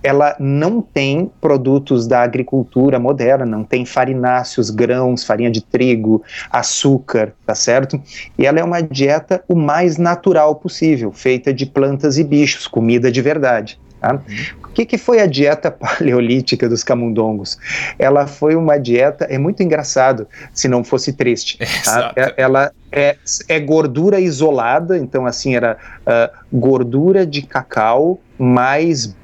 ela 0.02 0.36
não 0.38 0.82
tem 0.82 1.30
produtos 1.40 2.06
da 2.06 2.22
agricultura 2.22 2.98
moderna, 2.98 3.46
não 3.46 3.64
tem 3.64 3.86
farináceos, 3.86 4.68
grãos, 4.68 5.24
farinha 5.24 5.50
de 5.50 5.62
trigo, 5.62 6.22
açúcar, 6.50 7.32
tá 7.46 7.54
certo? 7.54 8.00
E 8.38 8.44
ela 8.46 8.60
é 8.60 8.64
uma 8.64 8.82
dieta 8.82 9.42
o 9.48 9.54
mais 9.54 9.96
natural 9.96 10.56
possível, 10.56 11.10
feita 11.10 11.54
de 11.54 11.64
plantas 11.64 12.18
e 12.18 12.24
bichos, 12.24 12.66
comida 12.66 13.10
de 13.10 13.22
verdade. 13.22 13.78
Tá? 14.04 14.20
O 14.62 14.68
que, 14.74 14.84
que 14.84 14.98
foi 14.98 15.20
a 15.20 15.26
dieta 15.26 15.70
paleolítica 15.72 16.68
dos 16.68 16.84
camundongos? 16.84 17.56
Ela 17.98 18.26
foi 18.26 18.54
uma 18.54 18.76
dieta, 18.76 19.24
é 19.24 19.38
muito 19.38 19.62
engraçado 19.62 20.26
se 20.52 20.68
não 20.68 20.84
fosse 20.84 21.12
triste. 21.12 21.58
Tá? 21.84 22.12
É, 22.14 22.34
ela 22.36 22.72
é, 22.92 23.16
é, 23.48 23.60
gordura 23.60 24.20
isolada, 24.20 24.98
então 24.98 25.24
assim, 25.24 25.56
era 25.56 25.78
uh, 26.02 26.36
gordura 26.52 27.24
de 27.26 27.42
cacau 27.42 28.20
mais 28.38 29.14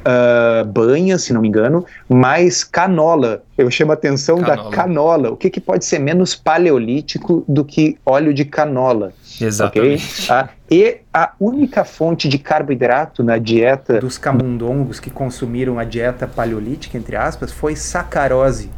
Uh, 0.00 0.64
banha, 0.64 1.18
se 1.18 1.32
não 1.32 1.42
me 1.42 1.48
engano, 1.48 1.84
mais 2.08 2.64
canola. 2.64 3.42
Eu 3.56 3.70
chamo 3.70 3.90
a 3.90 3.94
atenção 3.94 4.38
canola. 4.38 4.70
da 4.70 4.76
canola. 4.76 5.30
O 5.30 5.36
que, 5.36 5.50
que 5.50 5.60
pode 5.60 5.84
ser 5.84 5.98
menos 5.98 6.34
paleolítico 6.34 7.44
do 7.46 7.64
que 7.64 7.98
óleo 8.04 8.32
de 8.32 8.44
canola? 8.44 9.12
Exatamente. 9.40 10.24
Okay? 10.24 10.34
Ah, 10.34 10.48
e 10.70 10.98
a 11.12 11.32
única 11.38 11.84
fonte 11.84 12.28
de 12.28 12.38
carboidrato 12.38 13.22
na 13.22 13.36
dieta 13.36 14.00
dos 14.00 14.16
camundongos 14.16 14.98
que 14.98 15.10
consumiram 15.10 15.78
a 15.78 15.84
dieta 15.84 16.26
paleolítica, 16.26 16.96
entre 16.96 17.16
aspas, 17.16 17.52
foi 17.52 17.76
sacarose, 17.76 18.70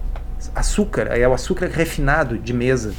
açúcar, 0.55 1.09
é 1.17 1.27
o 1.29 1.33
açúcar 1.33 1.69
refinado 1.69 2.37
de 2.37 2.53
mesa. 2.53 2.93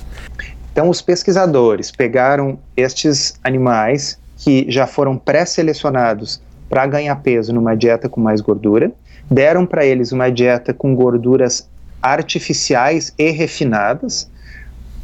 Então, 0.71 0.89
os 0.89 1.01
pesquisadores 1.01 1.91
pegaram 1.91 2.57
estes 2.75 3.35
animais 3.43 4.17
que 4.37 4.65
já 4.69 4.87
foram 4.87 5.17
pré-selecionados 5.17 6.41
para 6.69 6.85
ganhar 6.85 7.15
peso 7.17 7.53
numa 7.53 7.75
dieta 7.75 8.09
com 8.09 8.19
mais 8.19 8.41
gordura, 8.41 8.91
deram 9.29 9.65
para 9.65 9.85
eles 9.85 10.11
uma 10.11 10.29
dieta 10.29 10.73
com 10.73 10.95
gorduras 10.95 11.69
artificiais 12.01 13.13
e 13.17 13.31
refinadas, 13.31 14.29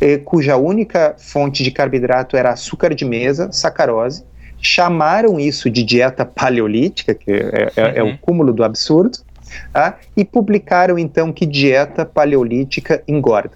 e, 0.01 0.17
cuja 0.17 0.57
única 0.57 1.15
fonte 1.17 1.63
de 1.63 1.71
carboidrato 1.71 2.35
era 2.35 2.51
açúcar 2.51 2.93
de 2.93 3.05
mesa, 3.05 3.51
sacarose. 3.51 4.23
Chamaram 4.61 5.39
isso 5.39 5.69
de 5.69 5.83
dieta 5.83 6.25
paleolítica, 6.25 7.13
que 7.13 7.31
é, 7.31 7.71
é, 7.75 7.83
uhum. 7.83 7.91
é 7.95 8.03
o 8.03 8.05
uhum. 8.07 8.17
cúmulo 8.17 8.53
do 8.53 8.63
absurdo, 8.63 9.19
tá? 9.71 9.97
e 10.15 10.25
publicaram 10.25 10.99
então 10.99 11.31
que 11.31 11.45
dieta 11.45 12.05
paleolítica 12.05 13.01
engorda. 13.07 13.51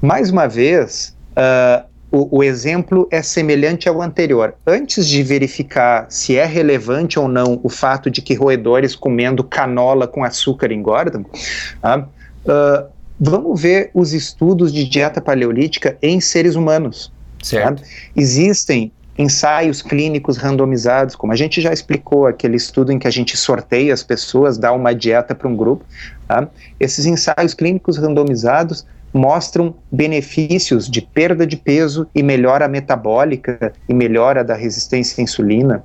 Mais 0.00 0.30
uma 0.30 0.46
vez, 0.46 1.14
uh, 1.32 1.86
o, 2.16 2.38
o, 2.38 2.42
exemplo 2.42 3.06
é 3.10 3.20
semelhante 3.20 3.88
ao 3.88 4.00
anterior. 4.00 4.54
Antes 4.66 5.06
de 5.06 5.22
verificar 5.22 6.06
se 6.08 6.36
é 6.36 6.46
relevante 6.46 7.18
ou 7.18 7.28
não 7.28 7.60
o 7.62 7.68
fato 7.68 8.10
de 8.10 8.22
que 8.22 8.32
roedores 8.32 8.96
comendo 8.96 9.44
canola 9.44 10.08
com 10.08 10.24
açúcar 10.24 10.72
engordam, 10.72 11.22
uh, 11.22 12.86
vamos 13.20 13.60
ver 13.60 13.90
os 13.92 14.14
estudos 14.14 14.72
de 14.72 14.88
dieta 14.88 15.20
paleolítica 15.20 15.98
em 16.00 16.18
seres 16.18 16.54
humanos. 16.54 17.12
Certo. 17.42 17.82
Existem 18.16 18.90
ensaios 19.18 19.82
clínicos 19.82 20.38
randomizados, 20.38 21.14
como 21.14 21.32
a 21.32 21.36
gente 21.36 21.60
já 21.60 21.72
explicou, 21.72 22.26
aquele 22.26 22.56
estudo 22.56 22.92
em 22.92 22.98
que 22.98 23.06
a 23.06 23.10
gente 23.10 23.36
sorteia 23.36 23.92
as 23.92 24.02
pessoas, 24.02 24.56
dá 24.56 24.72
uma 24.72 24.94
dieta 24.94 25.34
para 25.34 25.48
um 25.48 25.56
grupo. 25.56 25.84
Tá? 26.26 26.48
Esses 26.80 27.04
ensaios 27.04 27.52
clínicos 27.52 27.98
randomizados 27.98 28.86
mostram 29.16 29.74
benefícios 29.90 30.88
de 30.88 31.00
perda 31.00 31.46
de 31.46 31.56
peso 31.56 32.06
e 32.14 32.22
melhora 32.22 32.68
metabólica 32.68 33.72
e 33.88 33.94
melhora 33.94 34.44
da 34.44 34.54
resistência 34.54 35.20
à 35.20 35.24
insulina 35.24 35.84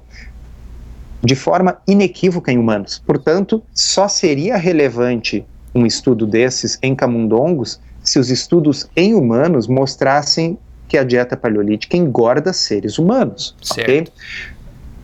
de 1.24 1.36
forma 1.36 1.78
inequívoca 1.88 2.52
em 2.52 2.58
humanos. 2.58 3.02
Portanto, 3.06 3.63
só 3.74 4.08
seria 4.08 4.58
relevante 4.58 5.46
um 5.74 5.86
estudo 5.86 6.28
desses 6.28 6.78
em 6.82 6.94
camundongos 6.94 7.80
se 8.04 8.20
os 8.20 8.30
estudos 8.30 8.89
em 8.96 9.13
humanos 9.13 9.67
mostrassem 9.67 10.58
que 10.88 10.98
a 10.98 11.04
dieta 11.04 11.38
paleolítica 11.38 11.96
engorda 11.96 12.52
seres 12.52 12.98
humanos. 12.98 13.56
Certo. 13.62 13.82
Okay? 13.82 14.02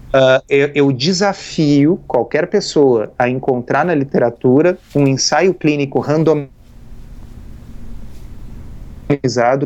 Uh, 0.07 0.43
eu, 0.49 0.71
eu, 0.73 0.91
desafio 0.91 1.99
qualquer 2.07 2.47
pessoa 2.47 3.11
a 3.19 3.29
encontrar 3.29 3.85
na 3.85 3.93
literatura 3.93 4.77
um 4.95 5.05
ensaio 5.05 5.53
clínico 5.53 5.99
randomizado 5.99 6.56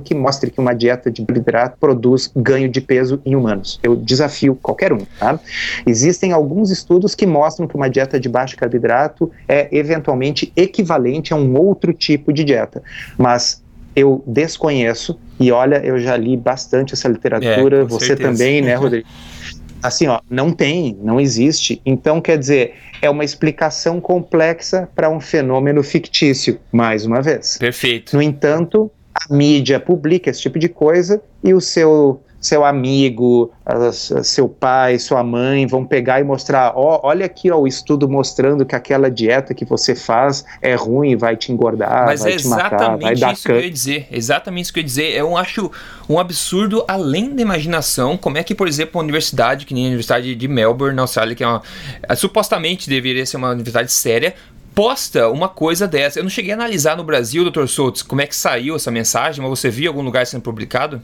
que 0.02 0.14
mostre 0.14 0.52
que 0.52 0.60
uma 0.60 0.74
dieta 0.74 1.10
de 1.10 1.26
carboidrato 1.26 1.78
produz 1.80 2.32
ganho 2.36 2.70
de 2.70 2.82
peso 2.82 3.22
em 3.26 3.36
humanos. 3.36 3.80
Eu 3.82 3.96
desafio 3.96 4.56
qualquer 4.56 4.94
um. 4.94 5.06
Tá? 5.20 5.40
Existem 5.86 6.32
alguns 6.32 6.70
estudos 6.70 7.16
que 7.16 7.26
mostram 7.26 7.68
que 7.68 7.76
uma 7.76 7.90
dieta 7.90 8.20
de 8.20 8.30
baixo 8.30 8.56
carboidrato 8.56 9.32
é 9.48 9.68
eventualmente 9.72 10.52
equivalente 10.56 11.34
a 11.34 11.36
um 11.36 11.58
outro 11.58 11.94
tipo 11.94 12.32
de 12.32 12.44
dieta, 12.44 12.82
mas 13.18 13.62
eu 13.96 14.24
desconheço 14.26 15.20
e 15.40 15.52
olha, 15.52 15.84
eu 15.84 16.00
já 16.00 16.16
li 16.16 16.38
bastante 16.38 16.94
essa 16.94 17.08
literatura, 17.08 17.82
é, 17.82 17.84
você 17.84 18.08
certeza. 18.08 18.30
também, 18.30 18.62
né, 18.62 18.76
Rodrigo? 18.76 19.08
Assim, 19.84 20.08
ó, 20.08 20.20
não 20.30 20.52
tem, 20.52 20.98
não 21.02 21.20
existe. 21.20 21.82
Então, 21.84 22.22
quer 22.22 22.38
dizer, 22.38 22.76
é 23.02 23.10
uma 23.10 23.24
explicação 23.24 24.00
complexa 24.00 24.88
para 24.96 25.10
um 25.10 25.20
fenômeno 25.20 25.82
fictício, 25.82 26.60
mais 26.72 27.06
uma 27.06 27.22
vez. 27.22 27.58
Perfeito. 27.58 28.16
No 28.16 28.22
entanto, 28.22 28.92
a 29.14 29.34
mídia 29.34 29.80
publica 29.80 30.30
esse 30.30 30.42
tipo 30.42 30.60
de 30.60 30.70
coisa 30.70 31.22
e 31.44 31.54
o 31.54 31.62
seu 31.62 32.22
seu 32.42 32.66
amigo, 32.66 33.54
seu 34.24 34.50
pai, 34.50 34.98
sua 34.98 35.24
mãe 35.24 35.68
vão 35.68 35.86
pegar 35.86 36.20
e 36.20 36.24
mostrar, 36.24 36.74
ó, 36.76 37.00
olha 37.04 37.28
aqui 37.28 37.52
ó, 37.52 37.60
o 37.60 37.68
estudo 37.68 38.10
mostrando 38.10 38.66
que 38.66 38.76
aquela 38.76 39.12
dieta 39.12 39.54
que 39.54 39.64
você 39.64 39.94
faz 39.94 40.44
é 40.60 40.74
ruim, 40.74 41.16
vai 41.16 41.38
te 41.38 41.52
engordar, 41.52 42.08
Mas 42.08 42.22
vai 42.22 42.34
é 42.34 42.38
te 42.38 42.48
matar, 42.48 42.98
vai 42.98 43.16
dar 43.16 43.34
isso 43.34 43.44
que 43.44 43.52
eu 43.52 43.62
ia 43.62 43.70
dizer, 43.70 44.08
exatamente 44.12 44.66
isso 44.66 44.74
que 44.74 44.80
eu 44.80 44.82
ia 44.82 44.88
dizer. 44.88 45.12
Eu 45.12 45.38
acho 45.38 45.72
um 46.10 46.18
absurdo 46.18 46.84
além 46.88 47.36
da 47.36 47.44
imaginação, 47.44 48.18
como 48.18 48.40
é 48.40 48.44
que, 48.44 48.56
por 48.56 48.68
exemplo, 48.68 48.98
uma 48.98 49.04
universidade, 49.04 49.68
que 49.68 49.74
nem 49.76 49.84
a 49.84 49.88
Universidade 49.88 50.34
de 50.34 50.48
Melbourne, 50.48 50.96
na 50.96 51.04
Austrália, 51.04 51.36
que 51.36 51.44
é 51.44 51.48
uma, 51.48 51.62
supostamente 52.16 52.90
deveria 52.90 53.26
ser 53.26 53.38
uma 53.38 53.52
universidade 53.52 53.92
séria, 53.92 54.34
posta 54.74 55.30
uma 55.30 55.50
coisa 55.50 55.88
dessa. 55.88 56.20
Eu 56.20 56.24
não 56.24 56.30
cheguei 56.30 56.52
a 56.52 56.56
analisar 56.56 56.96
no 56.98 57.04
Brasil, 57.04 57.44
doutor 57.44 57.68
Soutos, 57.68 58.02
como 58.02 58.22
é 58.22 58.28
que 58.28 58.36
saiu 58.36 58.76
essa 58.76 58.92
mensagem, 58.92 59.42
mas 59.42 59.50
você 59.50 59.70
viu 59.70 59.90
algum 59.90 60.02
lugar 60.02 60.26
sendo 60.26 60.42
publicado? 60.42 61.02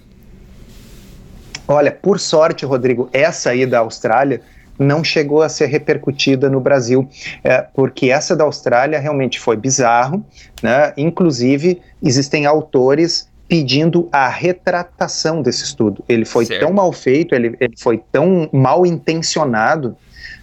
Olha, 1.68 1.92
por 1.92 2.20
sorte, 2.20 2.66
Rodrigo, 2.66 3.10
essa 3.12 3.50
aí 3.50 3.66
da 3.66 3.80
Austrália 3.80 4.42
não 4.80 5.04
chegou 5.04 5.42
a 5.42 5.50
ser 5.50 5.66
repercutida 5.66 6.50
no 6.50 6.60
Brasil, 6.60 7.10
é, 7.44 7.62
porque 7.62 8.10
essa 8.10 8.36
da 8.36 8.44
Austrália 8.44 9.00
realmente 9.00 9.40
foi 9.40 9.58
bizarro, 9.58 10.24
né? 10.62 10.94
Inclusive, 10.96 11.82
existem 12.02 12.46
autores 12.46 13.28
pedindo 13.48 14.08
a 14.12 14.28
retratação 14.28 15.42
desse 15.42 15.64
estudo. 15.64 16.04
Ele 16.08 16.26
foi 16.26 16.46
certo. 16.46 16.62
tão 16.62 16.74
mal 16.74 16.92
feito, 16.92 17.34
ele, 17.34 17.56
ele 17.60 17.74
foi 17.78 18.02
tão 18.12 18.50
mal 18.52 18.86
intencionado 18.86 19.98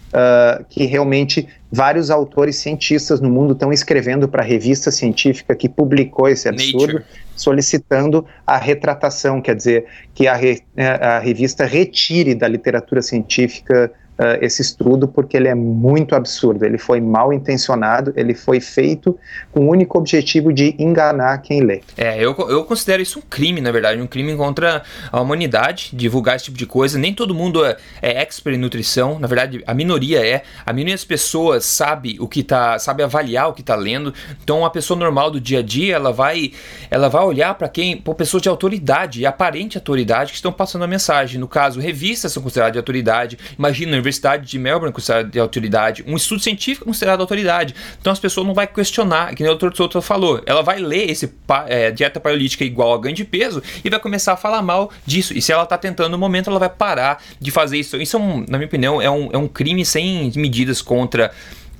uh, 0.09 0.65
que 0.69 0.85
realmente 0.85 1.47
vários 1.75 2.09
autores 2.09 2.55
cientistas 2.55 3.19
no 3.19 3.29
mundo 3.29 3.51
estão 3.51 3.73
escrevendo 3.73 4.29
para 4.29 4.41
a 4.41 4.45
revista 4.45 4.89
científica 4.91 5.53
que 5.53 5.67
publicou 5.67 6.29
esse 6.29 6.47
absurdo, 6.47 6.93
Nature. 6.93 7.05
solicitando 7.35 8.25
a 8.47 8.57
retratação, 8.57 9.41
quer 9.41 9.57
dizer, 9.57 9.85
que 10.13 10.25
a, 10.25 10.35
re, 10.35 10.61
a 10.77 11.19
revista 11.19 11.65
retire 11.65 12.33
da 12.33 12.47
literatura 12.47 13.01
científica 13.01 13.91
uh, 14.19 14.37
esse 14.41 14.61
estudo 14.61 15.07
porque 15.07 15.37
ele 15.37 15.47
é 15.47 15.55
muito 15.55 16.15
absurdo, 16.15 16.65
ele 16.65 16.77
foi 16.77 16.99
mal 16.99 17.31
intencionado, 17.33 18.13
ele 18.15 18.33
foi 18.33 18.59
feito 18.59 19.17
com 19.51 19.67
o 19.67 19.69
único 19.69 19.97
objetivo 19.97 20.51
de 20.51 20.75
enganar 20.79 21.37
quem 21.39 21.61
lê. 21.61 21.81
É, 21.97 22.17
eu, 22.17 22.35
eu 22.49 22.63
considero 22.63 23.01
isso 23.01 23.19
um 23.19 23.21
crime, 23.21 23.61
na 23.61 23.71
verdade, 23.71 24.01
um 24.01 24.07
crime 24.07 24.35
contra 24.35 24.83
a 25.11 25.21
humanidade, 25.21 25.89
divulgar 25.93 26.35
esse 26.35 26.45
tipo 26.45 26.57
de 26.57 26.65
coisa. 26.65 26.97
Nem 26.97 27.13
todo 27.13 27.33
mundo 27.33 27.63
é, 27.65 27.77
é 28.01 28.21
expert 28.21 28.55
em 28.55 28.59
nutrição, 28.59 29.19
na 29.19 29.27
verdade, 29.27 29.63
a 29.67 29.73
minoria 29.73 30.25
é. 30.25 30.43
A 30.65 30.73
minoria 30.73 30.95
das 30.95 31.05
pessoas 31.05 31.65
sabe 31.65 32.17
o 32.19 32.27
que 32.27 32.43
tá, 32.43 32.79
sabe 32.79 33.03
avaliar 33.03 33.49
o 33.49 33.53
que 33.53 33.61
está 33.61 33.75
lendo. 33.75 34.13
Então, 34.43 34.59
uma 34.59 34.69
pessoa 34.69 34.97
normal 34.97 35.29
do 35.29 35.39
dia 35.39 35.59
a 35.59 35.61
dia, 35.61 35.95
ela 35.95 36.11
vai, 36.11 36.51
ela 36.89 37.09
vai 37.09 37.23
olhar 37.23 37.53
para 37.55 37.67
quem, 37.67 37.97
para 37.97 38.13
pessoas 38.13 38.41
de 38.41 38.49
autoridade 38.49 39.25
aparente 39.25 39.77
autoridade 39.77 40.31
que 40.31 40.37
estão 40.37 40.51
passando 40.51 40.83
a 40.83 40.87
mensagem. 40.87 41.39
No 41.39 41.47
caso, 41.47 41.79
revistas 41.79 42.31
são 42.31 42.41
consideradas 42.41 42.73
de 42.73 42.79
autoridade. 42.79 43.37
Imagina 43.57 43.91
Universidade 44.05 44.47
de 44.47 44.59
Melbourne 44.59 44.93
considerada 44.93 45.27
de 45.27 45.39
autoridade, 45.39 46.03
um 46.07 46.15
estudo 46.15 46.41
científico 46.41 46.85
considerado 46.85 47.21
autoridade. 47.21 47.75
Então 47.99 48.13
as 48.13 48.19
pessoas 48.19 48.45
não 48.45 48.53
vai 48.53 48.67
questionar, 48.67 49.33
que 49.33 49.43
nem 49.43 49.51
o 49.51 49.55
Dr. 49.55 49.75
Souto 49.75 50.01
falou. 50.01 50.41
Ela 50.45 50.61
vai 50.61 50.79
ler 50.79 51.09
esse 51.09 51.31
é, 51.67 51.91
dieta 51.91 52.19
paleolítica 52.19 52.63
igual 52.63 52.93
a 52.93 52.97
ganho 52.97 53.15
de 53.15 53.25
peso 53.25 53.61
e 53.83 53.89
vai 53.89 53.99
começar 53.99 54.33
a 54.33 54.37
falar 54.37 54.61
mal 54.61 54.91
disso. 55.05 55.33
E 55.33 55.41
se 55.41 55.51
ela 55.51 55.63
está 55.63 55.77
tentando 55.77 56.11
no 56.11 56.17
momento, 56.17 56.49
ela 56.49 56.59
vai 56.59 56.69
parar 56.69 57.21
de 57.39 57.51
fazer 57.51 57.77
isso. 57.77 57.97
Isso, 57.97 58.15
é 58.15 58.19
um, 58.19 58.45
na 58.47 58.57
minha 58.57 58.67
opinião, 58.67 59.01
é 59.01 59.09
um, 59.09 59.29
é 59.31 59.37
um 59.37 59.47
crime 59.47 59.83
sem 59.85 60.31
medidas 60.35 60.81
contra 60.81 61.31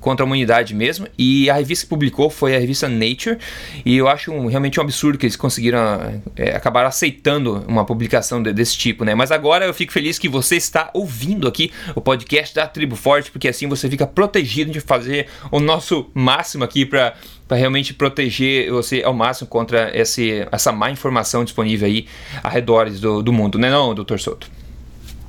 contra 0.06 0.24
a 0.24 0.28
humanidade 0.28 0.76
mesmo. 0.76 1.08
E 1.18 1.50
a 1.50 1.56
revista 1.56 1.84
que 1.84 1.90
publicou 1.90 2.30
foi 2.30 2.56
a 2.56 2.60
revista 2.60 2.88
Nature. 2.88 3.40
E 3.84 3.98
eu 3.98 4.08
acho 4.08 4.32
um, 4.32 4.46
realmente 4.46 4.80
um 4.80 4.84
absurdo 4.84 5.18
que 5.18 5.26
eles 5.26 5.36
conseguiram 5.36 6.22
é, 6.36 6.56
acabar 6.56 6.86
aceitando 6.86 7.66
uma 7.68 7.84
publicação 7.84 8.42
de, 8.44 8.54
desse 8.54 8.78
tipo, 8.78 9.04
né? 9.04 9.16
Mas 9.16 9.32
agora 9.32 9.66
eu 9.66 9.74
fico 9.74 9.92
feliz 9.92 10.20
que 10.20 10.30
você 10.30 10.58
está 10.58 10.92
ouvindo 10.94 11.48
aqui 11.48 11.72
o 11.96 12.02
podcast 12.02 12.54
da 12.54 12.68
Tribo 12.68 12.96
Forte, 12.96 13.32
porque 13.32 13.48
assim 13.48 13.68
você 13.68 13.90
fica 13.90 14.06
protegido 14.06 14.70
de 14.70 14.80
fazer 14.80 15.26
o 15.52 15.60
nosso 15.60 16.06
máximo 16.14 16.64
aqui 16.64 16.86
para 16.86 17.16
para 17.48 17.58
realmente 17.58 17.94
proteger 17.94 18.72
você 18.72 19.04
ao 19.04 19.14
máximo 19.14 19.48
contra 19.48 19.96
esse, 19.96 20.48
essa 20.52 20.72
má 20.72 20.90
informação 20.90 21.44
disponível 21.44 21.86
aí 21.86 22.08
arredores 22.42 23.00
do, 23.00 23.22
do 23.22 23.32
mundo, 23.32 23.60
né 23.60 23.70
não, 23.70 23.94
doutor 23.94 24.20
Souto? 24.20 24.50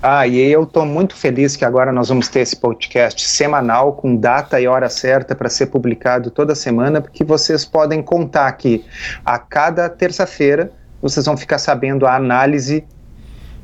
Ah, 0.03 0.27
e 0.27 0.39
eu 0.39 0.65
estou 0.65 0.85
muito 0.85 1.15
feliz 1.17 1.57
que 1.57 1.65
agora 1.65 1.91
nós 1.91 2.09
vamos 2.09 2.29
ter 2.29 2.41
esse 2.41 2.57
podcast 2.57 3.27
semanal 3.27 3.95
com 3.95 4.15
data 4.15 4.61
e 4.61 4.67
hora 4.67 4.89
certa 4.89 5.35
para 5.35 5.49
ser 5.49 5.67
publicado 5.67 6.31
toda 6.31 6.55
semana, 6.55 7.01
porque 7.01 7.25
vocês 7.25 7.65
podem 7.65 8.03
contar 8.03 8.53
que 8.53 8.85
a 9.25 9.39
cada 9.39 9.89
terça-feira 9.89 10.71
vocês 11.01 11.25
vão 11.25 11.37
ficar 11.37 11.59
sabendo 11.59 12.07
a 12.07 12.15
análise 12.15 12.85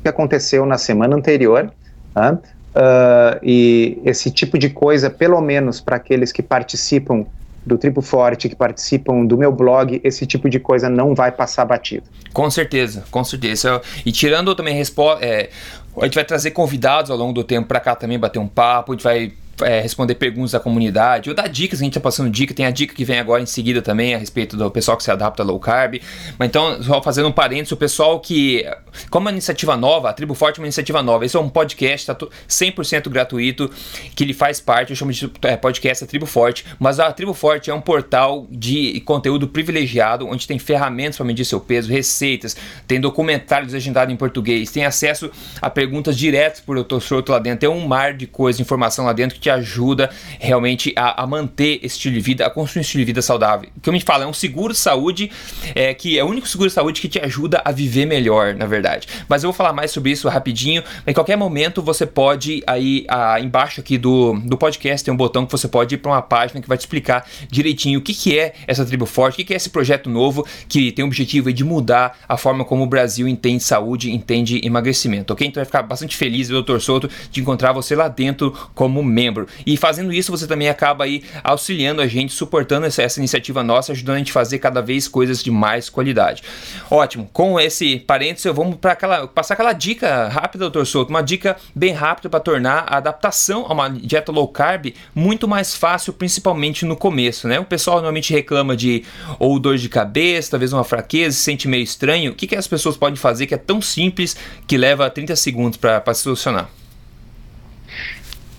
que 0.01 0.09
aconteceu 0.09 0.65
na 0.65 0.77
semana 0.77 1.15
anterior. 1.15 1.71
Tá? 2.13 2.33
Uh, 2.33 3.39
e 3.43 4.01
esse 4.03 4.31
tipo 4.31 4.57
de 4.57 4.69
coisa, 4.69 5.09
pelo 5.09 5.39
menos 5.39 5.79
para 5.79 5.97
aqueles 5.97 6.31
que 6.31 6.41
participam 6.41 7.25
do 7.65 7.77
Tribo 7.77 8.01
Forte, 8.01 8.49
que 8.49 8.55
participam 8.55 9.25
do 9.25 9.37
meu 9.37 9.51
blog, 9.51 10.01
esse 10.03 10.25
tipo 10.25 10.49
de 10.49 10.59
coisa 10.59 10.89
não 10.89 11.15
vai 11.15 11.31
passar 11.31 11.65
batido. 11.65 12.03
Com 12.33 12.49
certeza, 12.49 13.03
com 13.09 13.23
certeza. 13.23 13.81
E 14.05 14.11
tirando 14.11 14.53
também 14.55 14.75
é, 15.21 15.49
a 15.97 16.05
gente 16.05 16.15
vai 16.15 16.25
trazer 16.25 16.51
convidados 16.51 17.11
ao 17.11 17.17
longo 17.17 17.33
do 17.33 17.43
tempo 17.43 17.67
para 17.67 17.79
cá 17.79 17.95
também 17.95 18.19
bater 18.19 18.39
um 18.39 18.47
papo, 18.47 18.91
a 18.91 18.95
gente 18.95 19.03
vai 19.03 19.33
é, 19.61 19.81
responder 19.81 20.15
perguntas 20.15 20.51
da 20.51 20.59
comunidade 20.59 21.29
ou 21.29 21.35
dar 21.35 21.47
dicas, 21.47 21.79
a 21.79 21.83
gente 21.83 21.93
tá 21.93 21.99
passando 21.99 22.29
dica, 22.29 22.53
tem 22.53 22.65
a 22.65 22.71
dica 22.71 22.95
que 22.95 23.05
vem 23.05 23.19
agora 23.19 23.41
em 23.41 23.45
seguida 23.45 23.81
também 23.81 24.15
a 24.15 24.17
respeito 24.17 24.57
do 24.57 24.71
pessoal 24.71 24.97
que 24.97 25.03
se 25.03 25.11
adapta 25.11 25.43
a 25.43 25.45
low 25.45 25.59
carb. 25.59 26.01
Mas 26.37 26.47
então, 26.47 26.81
só 26.81 27.01
fazendo 27.01 27.27
um 27.27 27.31
parênteses, 27.31 27.71
o 27.71 27.77
pessoal 27.77 28.19
que, 28.19 28.65
como 29.09 29.27
é 29.27 29.31
uma 29.31 29.33
iniciativa 29.33 29.77
nova, 29.77 30.09
a 30.09 30.13
Tribo 30.13 30.33
Forte 30.33 30.59
é 30.59 30.61
uma 30.61 30.67
iniciativa 30.67 31.03
nova, 31.03 31.25
esse 31.25 31.35
é 31.35 31.39
um 31.39 31.49
podcast 31.49 32.07
tá 32.07 32.15
100% 32.47 33.09
gratuito 33.09 33.69
que 34.15 34.23
ele 34.23 34.33
faz 34.33 34.59
parte, 34.59 34.91
eu 34.91 34.95
chamo 34.95 35.11
de 35.11 35.31
é, 35.43 35.55
podcast 35.55 36.03
a 36.03 36.07
Tribo 36.07 36.25
Forte, 36.25 36.65
mas 36.79 36.99
a 36.99 37.11
Tribo 37.11 37.33
Forte 37.33 37.69
é 37.69 37.73
um 37.73 37.81
portal 37.81 38.47
de 38.49 38.99
conteúdo 39.01 39.47
privilegiado, 39.47 40.27
onde 40.27 40.47
tem 40.47 40.57
ferramentas 40.57 41.17
para 41.17 41.25
medir 41.25 41.45
seu 41.45 41.59
peso, 41.59 41.91
receitas, 41.91 42.55
tem 42.87 42.99
documentários 42.99 43.73
legendados 43.73 44.13
em 44.13 44.17
português, 44.17 44.71
tem 44.71 44.85
acesso 44.85 45.29
a 45.61 45.69
perguntas 45.69 46.17
diretas 46.17 46.59
por 46.59 46.77
eu 46.77 46.83
tô 46.83 46.99
lá 47.29 47.39
dentro, 47.39 47.59
tem 47.59 47.69
um 47.69 47.85
mar 47.85 48.13
de 48.13 48.25
coisa, 48.25 48.61
informação 48.61 49.05
lá 49.05 49.13
dentro 49.13 49.42
te 49.43 49.49
ajuda 49.49 50.09
realmente 50.39 50.93
a, 50.95 51.23
a, 51.23 51.27
manter 51.27 51.79
esse 51.83 51.95
estilo 51.95 52.15
de 52.15 52.21
vida, 52.21 52.45
a 52.45 52.49
construir 52.49 52.79
um 52.79 52.81
estilo 52.81 53.01
de 53.01 53.05
vida 53.05 53.21
saudável. 53.21 53.69
O 53.75 53.81
que 53.81 53.89
eu 53.89 53.93
me 53.93 53.99
falo 53.99 54.23
é 54.23 54.27
um 54.27 54.33
seguro 54.33 54.73
de 54.73 54.79
saúde, 54.79 55.29
é, 55.75 55.93
que 55.93 56.17
é 56.17 56.23
o 56.23 56.27
único 56.27 56.47
seguro 56.47 56.69
de 56.69 56.73
saúde 56.73 57.01
que 57.01 57.07
te 57.07 57.19
ajuda 57.19 57.61
a 57.63 57.71
viver 57.71 58.05
melhor, 58.05 58.55
na 58.55 58.65
verdade. 58.65 59.07
Mas 59.27 59.43
eu 59.43 59.47
vou 59.47 59.53
falar 59.53 59.73
mais 59.73 59.91
sobre 59.91 60.11
isso 60.11 60.29
rapidinho. 60.29 60.83
Em 61.05 61.13
qualquer 61.13 61.35
momento 61.35 61.81
você 61.81 62.05
pode 62.05 62.63
aí 62.65 63.05
a, 63.07 63.39
embaixo 63.39 63.81
aqui 63.81 63.97
do, 63.97 64.33
do 64.45 64.57
podcast 64.57 65.03
tem 65.03 65.13
um 65.13 65.17
botão 65.17 65.45
que 65.45 65.51
você 65.51 65.67
pode 65.67 65.95
ir 65.95 65.97
para 65.97 66.11
uma 66.11 66.21
página 66.21 66.61
que 66.61 66.67
vai 66.67 66.77
te 66.77 66.81
explicar 66.81 67.27
direitinho 67.49 67.99
o 67.99 68.01
que, 68.01 68.13
que 68.13 68.37
é 68.37 68.53
essa 68.67 68.85
tribo 68.85 69.05
forte, 69.05 69.33
o 69.33 69.37
que, 69.37 69.45
que 69.45 69.53
é 69.53 69.57
esse 69.57 69.69
projeto 69.69 70.09
novo 70.09 70.45
que 70.67 70.91
tem 70.91 71.03
o 71.03 71.07
objetivo 71.07 71.51
de 71.51 71.63
mudar 71.63 72.17
a 72.27 72.37
forma 72.37 72.63
como 72.63 72.83
o 72.83 72.87
Brasil 72.87 73.27
entende 73.27 73.63
saúde, 73.63 74.11
entende 74.11 74.61
emagrecimento, 74.63 75.33
ok? 75.33 75.47
Então 75.47 75.61
vai 75.61 75.65
ficar 75.65 75.83
bastante 75.83 76.15
feliz, 76.15 76.47
Dr. 76.47 76.79
Souto, 76.79 77.09
de 77.31 77.41
encontrar 77.41 77.73
você 77.73 77.95
lá 77.95 78.07
dentro 78.07 78.51
como 78.73 79.03
membro. 79.03 79.32
E 79.65 79.77
fazendo 79.77 80.13
isso, 80.13 80.31
você 80.31 80.47
também 80.47 80.69
acaba 80.69 81.03
aí 81.05 81.23
auxiliando 81.43 82.01
a 82.01 82.07
gente, 82.07 82.33
suportando 82.33 82.85
essa, 82.85 83.01
essa 83.01 83.19
iniciativa 83.19 83.63
nossa, 83.63 83.91
ajudando 83.91 84.15
a 84.15 84.19
gente 84.19 84.31
a 84.31 84.33
fazer 84.33 84.59
cada 84.59 84.81
vez 84.81 85.07
coisas 85.07 85.43
de 85.43 85.51
mais 85.51 85.89
qualidade. 85.89 86.43
Ótimo. 86.89 87.29
Com 87.31 87.59
esse 87.59 87.99
parênteses, 87.99 88.45
eu 88.45 88.53
vou 88.53 88.73
para 88.75 88.91
aquela 88.91 89.27
passar 89.27 89.53
aquela 89.53 89.73
dica 89.73 90.27
rápida, 90.27 90.65
doutor 90.65 90.85
Souto, 90.85 91.09
uma 91.09 91.21
dica 91.21 91.57
bem 91.75 91.93
rápida 91.93 92.29
para 92.29 92.39
tornar 92.39 92.85
a 92.87 92.97
adaptação 92.97 93.65
a 93.67 93.73
uma 93.73 93.89
dieta 93.89 94.31
low 94.31 94.47
carb 94.47 94.93
muito 95.13 95.47
mais 95.47 95.75
fácil, 95.75 96.13
principalmente 96.13 96.85
no 96.85 96.95
começo, 96.95 97.47
né? 97.47 97.59
O 97.59 97.65
pessoal 97.65 97.97
normalmente 97.97 98.33
reclama 98.33 98.75
de 98.75 99.03
ou 99.39 99.59
dor 99.59 99.77
de 99.77 99.89
cabeça, 99.89 100.51
talvez 100.51 100.73
uma 100.73 100.83
fraqueza, 100.83 101.35
se 101.35 101.43
sente 101.43 101.67
meio 101.67 101.83
estranho. 101.83 102.31
O 102.31 102.35
que, 102.35 102.47
que 102.47 102.55
as 102.55 102.67
pessoas 102.67 102.97
podem 102.97 103.15
fazer 103.15 103.47
que 103.47 103.53
é 103.53 103.57
tão 103.57 103.81
simples 103.81 104.35
que 104.67 104.77
leva 104.77 105.09
30 105.09 105.35
segundos 105.35 105.77
para 105.77 106.13
se 106.13 106.21
solucionar? 106.21 106.69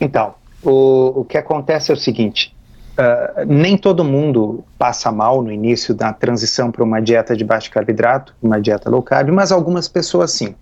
Então, 0.00 0.34
o, 0.64 1.20
o 1.20 1.24
que 1.24 1.36
acontece 1.36 1.90
é 1.90 1.94
o 1.94 1.96
seguinte: 1.96 2.54
uh, 2.98 3.44
nem 3.46 3.76
todo 3.76 4.04
mundo 4.04 4.64
passa 4.78 5.12
mal 5.12 5.42
no 5.42 5.52
início 5.52 5.94
da 5.94 6.12
transição 6.12 6.70
para 6.70 6.82
uma 6.82 7.00
dieta 7.00 7.36
de 7.36 7.44
baixo 7.44 7.70
carboidrato, 7.70 8.34
uma 8.42 8.60
dieta 8.60 8.88
low 8.88 9.02
carb, 9.02 9.30
mas 9.30 9.52
algumas 9.52 9.88
pessoas 9.88 10.32
sim. 10.32 10.54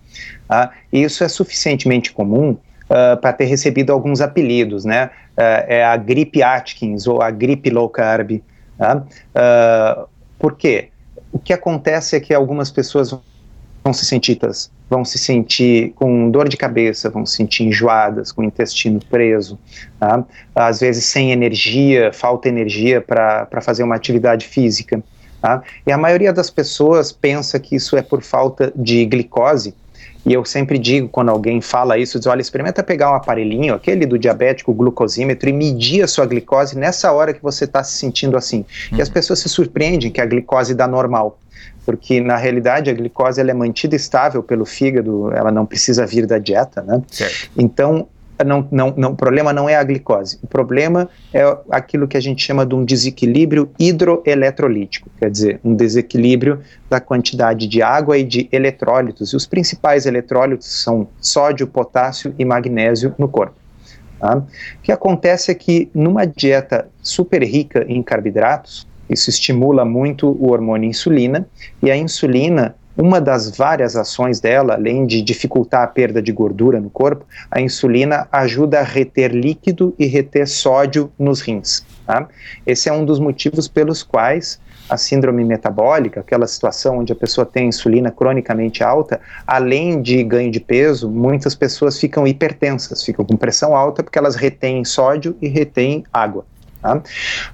Uh, 0.50 0.68
isso 0.92 1.24
é 1.24 1.28
suficientemente 1.28 2.12
comum 2.12 2.50
uh, 2.50 3.16
para 3.20 3.32
ter 3.32 3.44
recebido 3.44 3.92
alguns 3.92 4.20
apelidos, 4.20 4.84
né? 4.84 5.10
é 5.34 5.82
a 5.82 5.96
gripe 5.96 6.42
Atkins 6.42 7.06
ou 7.06 7.22
a 7.22 7.30
gripe 7.30 7.70
low 7.70 7.88
carb. 7.88 8.42
Tá? 8.76 9.02
por 10.38 10.56
quê? 10.56 10.90
O 11.32 11.38
que 11.38 11.54
acontece 11.54 12.16
é 12.16 12.20
que 12.20 12.34
algumas 12.34 12.70
pessoas 12.70 13.18
vão 13.82 13.92
se 13.92 14.04
sentir 14.04 14.38
vão 14.88 15.04
se 15.04 15.18
sentir 15.18 15.92
com 15.94 16.30
dor 16.30 16.48
de 16.48 16.56
cabeça, 16.56 17.08
vão 17.08 17.24
se 17.24 17.36
sentir 17.36 17.64
enjoadas, 17.64 18.30
com 18.30 18.42
o 18.42 18.44
intestino 18.44 19.00
preso, 19.10 19.58
tá? 19.98 20.24
às 20.54 20.80
vezes 20.80 21.06
sem 21.06 21.32
energia, 21.32 22.12
falta 22.12 22.48
energia 22.48 23.00
para 23.00 23.60
fazer 23.62 23.82
uma 23.82 23.94
atividade 23.94 24.46
física. 24.46 25.02
Tá? 25.40 25.62
E 25.86 25.90
a 25.90 25.98
maioria 25.98 26.32
das 26.32 26.50
pessoas 26.50 27.10
pensa 27.10 27.58
que 27.58 27.74
isso 27.74 27.96
é 27.96 28.02
por 28.02 28.22
falta 28.22 28.72
de 28.76 29.04
glicose, 29.06 29.74
e 30.24 30.32
eu 30.32 30.44
sempre 30.44 30.78
digo, 30.78 31.08
quando 31.08 31.30
alguém 31.30 31.60
fala 31.60 31.98
isso, 31.98 32.18
diz, 32.18 32.26
olha, 32.26 32.40
experimenta 32.40 32.82
pegar 32.82 33.10
um 33.10 33.14
aparelhinho, 33.14 33.74
aquele 33.74 34.06
do 34.06 34.18
diabético, 34.18 34.70
o 34.70 34.74
glucosímetro, 34.74 35.48
e 35.48 35.52
medir 35.52 36.02
a 36.02 36.06
sua 36.06 36.24
glicose 36.26 36.78
nessa 36.78 37.10
hora 37.12 37.34
que 37.34 37.42
você 37.42 37.64
está 37.64 37.82
se 37.82 37.98
sentindo 37.98 38.36
assim. 38.36 38.64
Uhum. 38.92 38.98
E 38.98 39.02
as 39.02 39.08
uhum. 39.08 39.14
pessoas 39.14 39.40
se 39.40 39.48
surpreendem 39.48 40.10
que 40.10 40.20
a 40.20 40.26
glicose 40.26 40.74
dá 40.74 40.86
normal 40.86 41.38
porque 41.84 42.20
na 42.20 42.36
realidade 42.36 42.90
a 42.90 42.92
glicose 42.92 43.40
ela 43.40 43.50
é 43.50 43.54
mantida 43.54 43.96
estável 43.96 44.42
pelo 44.42 44.64
fígado, 44.64 45.32
ela 45.34 45.50
não 45.50 45.66
precisa 45.66 46.06
vir 46.06 46.26
da 46.26 46.38
dieta, 46.38 46.80
né? 46.82 47.02
Certo. 47.10 47.50
Então, 47.56 48.06
não, 48.44 48.66
não, 48.70 48.94
não, 48.96 49.10
o 49.12 49.16
problema 49.16 49.52
não 49.52 49.68
é 49.68 49.76
a 49.76 49.84
glicose, 49.84 50.38
o 50.42 50.46
problema 50.46 51.08
é 51.32 51.42
aquilo 51.70 52.08
que 52.08 52.16
a 52.16 52.20
gente 52.20 52.44
chama 52.44 52.64
de 52.64 52.74
um 52.74 52.84
desequilíbrio 52.84 53.70
hidroeletrolítico, 53.78 55.10
quer 55.18 55.30
dizer, 55.30 55.60
um 55.64 55.74
desequilíbrio 55.74 56.60
da 56.88 57.00
quantidade 57.00 57.66
de 57.66 57.82
água 57.82 58.18
e 58.18 58.24
de 58.24 58.48
eletrólitos, 58.52 59.32
e 59.32 59.36
os 59.36 59.46
principais 59.46 60.06
eletrólitos 60.06 60.82
são 60.82 61.08
sódio, 61.20 61.66
potássio 61.66 62.34
e 62.38 62.44
magnésio 62.44 63.14
no 63.18 63.28
corpo. 63.28 63.54
Tá? 64.18 64.36
O 64.36 64.46
que 64.82 64.92
acontece 64.92 65.50
é 65.50 65.54
que 65.54 65.90
numa 65.92 66.24
dieta 66.24 66.88
super 67.02 67.42
rica 67.42 67.84
em 67.88 68.02
carboidratos, 68.02 68.86
isso 69.10 69.28
estimula 69.28 69.84
muito 69.84 70.28
o 70.28 70.52
hormônio 70.52 70.88
insulina, 70.88 71.46
e 71.82 71.90
a 71.90 71.96
insulina, 71.96 72.74
uma 72.96 73.20
das 73.20 73.56
várias 73.56 73.96
ações 73.96 74.40
dela, 74.40 74.74
além 74.74 75.06
de 75.06 75.22
dificultar 75.22 75.82
a 75.82 75.86
perda 75.86 76.20
de 76.20 76.32
gordura 76.32 76.80
no 76.80 76.90
corpo, 76.90 77.24
a 77.50 77.60
insulina 77.60 78.28
ajuda 78.30 78.80
a 78.80 78.82
reter 78.82 79.32
líquido 79.32 79.94
e 79.98 80.06
reter 80.06 80.46
sódio 80.46 81.10
nos 81.18 81.40
rins. 81.40 81.84
Tá? 82.06 82.28
Esse 82.66 82.88
é 82.88 82.92
um 82.92 83.04
dos 83.04 83.18
motivos 83.18 83.68
pelos 83.68 84.02
quais 84.02 84.60
a 84.88 84.96
síndrome 84.96 85.44
metabólica, 85.44 86.20
aquela 86.20 86.46
situação 86.46 86.98
onde 86.98 87.12
a 87.12 87.16
pessoa 87.16 87.46
tem 87.46 87.68
insulina 87.68 88.10
cronicamente 88.10 88.84
alta, 88.84 89.20
além 89.46 90.02
de 90.02 90.22
ganho 90.22 90.50
de 90.50 90.60
peso, 90.60 91.08
muitas 91.08 91.54
pessoas 91.54 91.98
ficam 91.98 92.26
hipertensas, 92.26 93.02
ficam 93.02 93.24
com 93.24 93.36
pressão 93.36 93.74
alta 93.74 94.02
porque 94.02 94.18
elas 94.18 94.34
retêm 94.34 94.84
sódio 94.84 95.36
e 95.40 95.48
retêm 95.48 96.04
água. 96.12 96.44
Tá? 96.82 97.00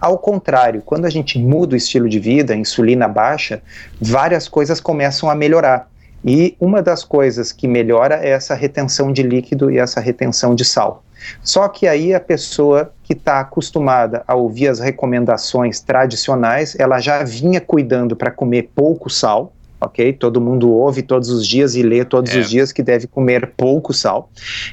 Ao 0.01 0.19
contrário, 0.19 0.83
quando 0.83 1.05
a 1.05 1.11
gente 1.11 1.39
muda 1.39 1.75
o 1.75 1.77
estilo 1.77 2.09
de 2.09 2.19
vida, 2.19 2.57
insulina 2.57 3.07
baixa, 3.07 3.63
várias 4.01 4.49
coisas 4.49 4.81
começam 4.81 5.31
a 5.31 5.35
melhorar. 5.35 5.89
E 6.25 6.57
uma 6.59 6.83
das 6.83 7.05
coisas 7.05 7.53
que 7.53 7.69
melhora 7.69 8.17
é 8.17 8.31
essa 8.31 8.55
retenção 8.55 9.13
de 9.13 9.23
líquido 9.23 9.71
e 9.71 9.79
essa 9.79 10.01
retenção 10.01 10.55
de 10.55 10.65
sal. 10.65 11.05
Só 11.43 11.69
que 11.69 11.87
aí 11.87 12.15
a 12.15 12.21
pessoa 12.21 12.93
que 13.03 13.13
está 13.13 13.41
acostumada 13.41 14.25
a 14.27 14.35
ouvir 14.35 14.69
as 14.69 14.81
recomendações 14.81 15.81
tradicionais, 15.81 16.77
ela 16.79 16.99
já 16.99 17.23
vinha 17.23 17.61
cuidando 17.61 18.17
para 18.17 18.31
comer 18.31 18.71
pouco 18.75 19.11
sal, 19.11 19.53
ok? 19.81 20.13
Todo 20.13 20.41
mundo 20.41 20.71
ouve 20.71 21.03
todos 21.03 21.31
os 21.31 21.47
dias 21.47 21.75
e 21.75 21.83
lê 21.83 22.05
todos 22.05 22.35
é. 22.35 22.39
os 22.39 22.51
dias 22.51 22.73
que 22.73 22.83
deve 22.83 23.07
comer 23.07 23.53
pouco 23.57 23.93
sal. 23.93 24.31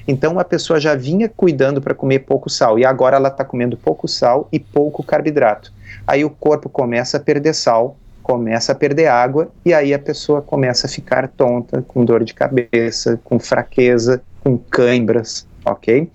Então 0.07 0.39
a 0.39 0.43
pessoa 0.43 0.79
já 0.79 0.95
vinha 0.95 1.29
cuidando 1.29 1.81
para 1.81 1.93
comer 1.93 2.19
pouco 2.19 2.49
sal 2.49 2.79
e 2.79 2.85
agora 2.85 3.17
ela 3.17 3.29
está 3.29 3.43
comendo 3.43 3.77
pouco 3.77 4.07
sal 4.07 4.47
e 4.51 4.59
pouco 4.59 5.03
carboidrato. 5.03 5.71
Aí 6.05 6.23
o 6.23 6.29
corpo 6.29 6.69
começa 6.69 7.17
a 7.17 7.19
perder 7.19 7.53
sal, 7.53 7.97
começa 8.21 8.71
a 8.71 8.75
perder 8.75 9.07
água 9.07 9.49
e 9.63 9.73
aí 9.73 9.93
a 9.93 9.99
pessoa 9.99 10.41
começa 10.41 10.87
a 10.87 10.89
ficar 10.89 11.27
tonta, 11.27 11.83
com 11.87 12.03
dor 12.03 12.23
de 12.23 12.33
cabeça, 12.33 13.19
com 13.23 13.39
fraqueza, 13.39 14.21
com 14.43 14.57
cãibras, 14.57 15.47
ok? 15.63 16.09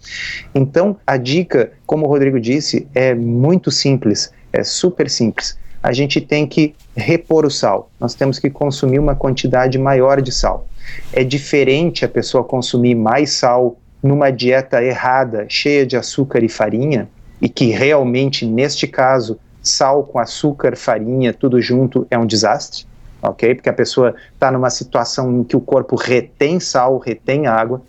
Então 0.55 0.97
a 1.07 1.17
dica, 1.17 1.73
como 1.87 2.07
o 2.07 2.09
Rodrigo 2.09 2.41
disse, 2.41 2.89
é 2.95 3.15
muito 3.15 3.71
simples, 3.71 4.33
é 4.53 4.65
super 4.65 5.09
simples 5.09 5.59
a 5.83 5.93
gente 5.93 6.21
tem 6.21 6.47
que 6.47 6.75
repor 6.95 7.47
o 7.47 7.51
sal. 7.51 7.91
Nós 7.99 8.15
temos 8.15 8.39
que 8.39 8.51
consumir 8.51 8.99
uma 8.99 9.15
quantidade 9.15 9.79
maior 9.79 10.21
de 10.21 10.33
sal. 10.33 10.67
É 11.13 11.25
diferente 11.25 12.05
a 12.05 12.09
pessoa 12.09 12.45
consumir 12.45 12.95
mais 12.95 13.33
sal 13.33 13.77
numa 14.03 14.31
dieta 14.31 14.83
errada, 14.83 15.47
cheia 15.49 15.87
de 15.87 15.97
açúcar 15.97 16.43
e 16.43 16.49
farinha, 16.49 17.09
e 17.41 17.49
que 17.49 17.67
realmente, 17.67 18.47
neste 18.47 18.87
caso, 18.87 19.39
sal 19.63 20.05
com 20.05 20.19
açúcar, 20.19 20.77
farinha, 20.77 21.33
tudo 21.33 21.61
junto 21.61 22.07
é 22.11 22.19
um 22.19 22.27
desastre, 22.27 22.87
ok? 23.23 23.55
Porque 23.55 23.69
a 23.69 23.75
pessoa 23.75 24.15
está 24.35 24.51
numa 24.51 24.71
situação 24.71 25.41
em 25.41 25.45
que 25.45 25.57
o 25.57 25.61
corpo 25.61 25.97
retém 25.97 26.59
sal, 26.61 26.99
retém 26.99 27.47
água, 27.47 27.83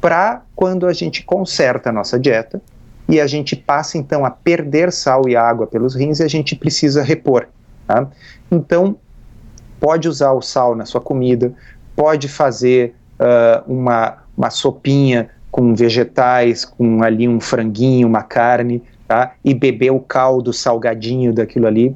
para 0.00 0.42
quando 0.54 0.86
a 0.86 0.92
gente 0.92 1.22
conserta 1.22 1.90
a 1.90 1.92
nossa 1.92 2.18
dieta, 2.18 2.60
e 3.08 3.20
a 3.20 3.26
gente 3.26 3.56
passa 3.56 3.98
então 3.98 4.24
a 4.24 4.30
perder 4.30 4.92
sal 4.92 5.28
e 5.28 5.36
água 5.36 5.66
pelos 5.66 5.94
rins 5.94 6.20
e 6.20 6.22
a 6.22 6.28
gente 6.28 6.56
precisa 6.56 7.02
repor. 7.02 7.46
Tá? 7.86 8.08
Então, 8.50 8.96
pode 9.80 10.08
usar 10.08 10.32
o 10.32 10.40
sal 10.40 10.74
na 10.74 10.84
sua 10.84 11.00
comida, 11.00 11.52
pode 11.96 12.28
fazer 12.28 12.94
uh, 13.18 13.70
uma, 13.70 14.18
uma 14.36 14.50
sopinha 14.50 15.30
com 15.50 15.74
vegetais, 15.74 16.64
com 16.64 17.02
ali 17.02 17.28
um 17.28 17.40
franguinho, 17.40 18.08
uma 18.08 18.22
carne, 18.22 18.82
tá? 19.06 19.34
e 19.44 19.52
beber 19.52 19.90
o 19.90 20.00
caldo 20.00 20.52
salgadinho 20.52 21.32
daquilo 21.32 21.66
ali, 21.66 21.94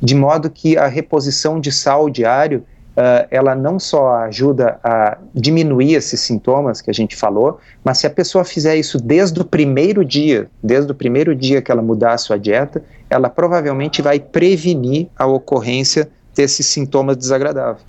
de 0.00 0.14
modo 0.14 0.48
que 0.48 0.76
a 0.76 0.86
reposição 0.86 1.60
de 1.60 1.70
sal 1.70 2.08
diário 2.08 2.64
uh, 2.96 3.26
ela 3.30 3.54
não 3.54 3.78
só 3.78 4.14
ajuda 4.16 4.78
a 4.82 5.18
diminuir 5.34 5.94
esses 5.94 6.20
sintomas 6.20 6.80
que 6.80 6.90
a 6.90 6.94
gente 6.94 7.16
falou, 7.16 7.60
mas 7.84 7.98
se 7.98 8.06
a 8.06 8.10
pessoa 8.10 8.44
fizer 8.44 8.76
isso 8.76 8.98
desde 8.98 9.40
o 9.40 9.44
primeiro 9.44 10.04
dia, 10.04 10.48
desde 10.62 10.90
o 10.90 10.94
primeiro 10.94 11.34
dia 11.34 11.60
que 11.60 11.70
ela 11.70 11.82
mudar 11.82 12.14
a 12.14 12.18
sua 12.18 12.38
dieta, 12.38 12.82
ela 13.10 13.28
provavelmente 13.28 14.02
vai 14.02 14.18
prevenir 14.18 15.08
a 15.16 15.26
ocorrência 15.26 16.08
desses 16.34 16.66
sintomas 16.66 17.16
desagradáveis. 17.16 17.84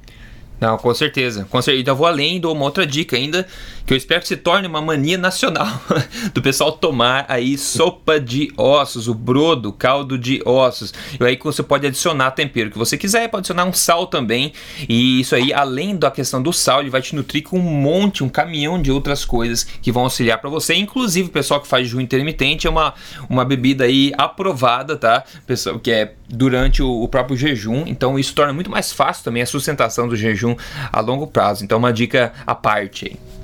Não, 0.59 0.77
com 0.77 0.93
certeza. 0.93 1.45
Com 1.49 1.61
certeza. 1.61 1.81
Então 1.81 1.95
vou 1.95 2.07
além, 2.07 2.39
dou 2.39 2.53
uma 2.53 2.63
outra 2.63 2.85
dica 2.87 3.15
ainda, 3.15 3.45
que 3.85 3.93
eu 3.93 3.97
espero 3.97 4.21
que 4.21 4.27
se 4.27 4.37
torne 4.37 4.67
uma 4.67 4.81
mania 4.81 5.17
nacional 5.17 5.67
do 6.33 6.41
pessoal 6.41 6.71
tomar 6.71 7.25
aí 7.27 7.57
sopa 7.57 8.19
de 8.19 8.51
ossos, 8.57 9.07
o 9.07 9.13
brodo, 9.13 9.71
caldo 9.71 10.17
de 10.17 10.41
ossos. 10.45 10.93
E 11.19 11.23
aí 11.23 11.39
você 11.41 11.63
pode 11.63 11.87
adicionar 11.87 12.31
tempero 12.31 12.71
que 12.71 12.77
você 12.77 12.97
quiser, 12.97 13.29
pode 13.29 13.41
adicionar 13.41 13.65
um 13.65 13.73
sal 13.73 14.07
também. 14.07 14.53
E 14.89 15.21
isso 15.21 15.35
aí, 15.35 15.53
além 15.53 15.95
da 15.95 16.11
questão 16.11 16.41
do 16.41 16.51
sal, 16.51 16.81
ele 16.81 16.89
vai 16.89 17.01
te 17.01 17.15
nutrir 17.15 17.43
com 17.43 17.57
um 17.57 17.61
monte, 17.61 18.23
um 18.23 18.29
caminhão 18.29 18.81
de 18.81 18.91
outras 18.91 19.23
coisas 19.23 19.63
que 19.63 19.91
vão 19.91 20.03
auxiliar 20.03 20.39
para 20.39 20.49
você. 20.49 20.73
Inclusive, 20.75 21.29
o 21.29 21.31
pessoal 21.31 21.61
que 21.61 21.67
faz 21.67 21.85
jejum 21.85 22.01
intermitente 22.01 22.67
é 22.67 22.69
uma, 22.69 22.93
uma 23.29 23.45
bebida 23.45 23.85
aí 23.85 24.11
aprovada, 24.17 24.97
tá? 24.97 25.23
Pessoal 25.45 25.79
que 25.79 25.91
é 25.91 26.13
durante 26.27 26.81
o, 26.81 27.03
o 27.03 27.07
próprio 27.07 27.37
jejum. 27.37 27.83
Então 27.85 28.19
isso 28.19 28.33
torna 28.33 28.53
muito 28.53 28.69
mais 28.69 28.91
fácil 28.91 29.23
também 29.23 29.43
a 29.43 29.45
sustentação 29.45 30.07
do 30.07 30.15
jejum 30.15 30.55
a 30.91 30.99
longo 30.99 31.27
prazo. 31.27 31.63
Então 31.63 31.77
uma 31.77 31.93
dica 31.93 32.33
à 32.45 32.55
parte 32.55 33.05
aí. 33.05 33.34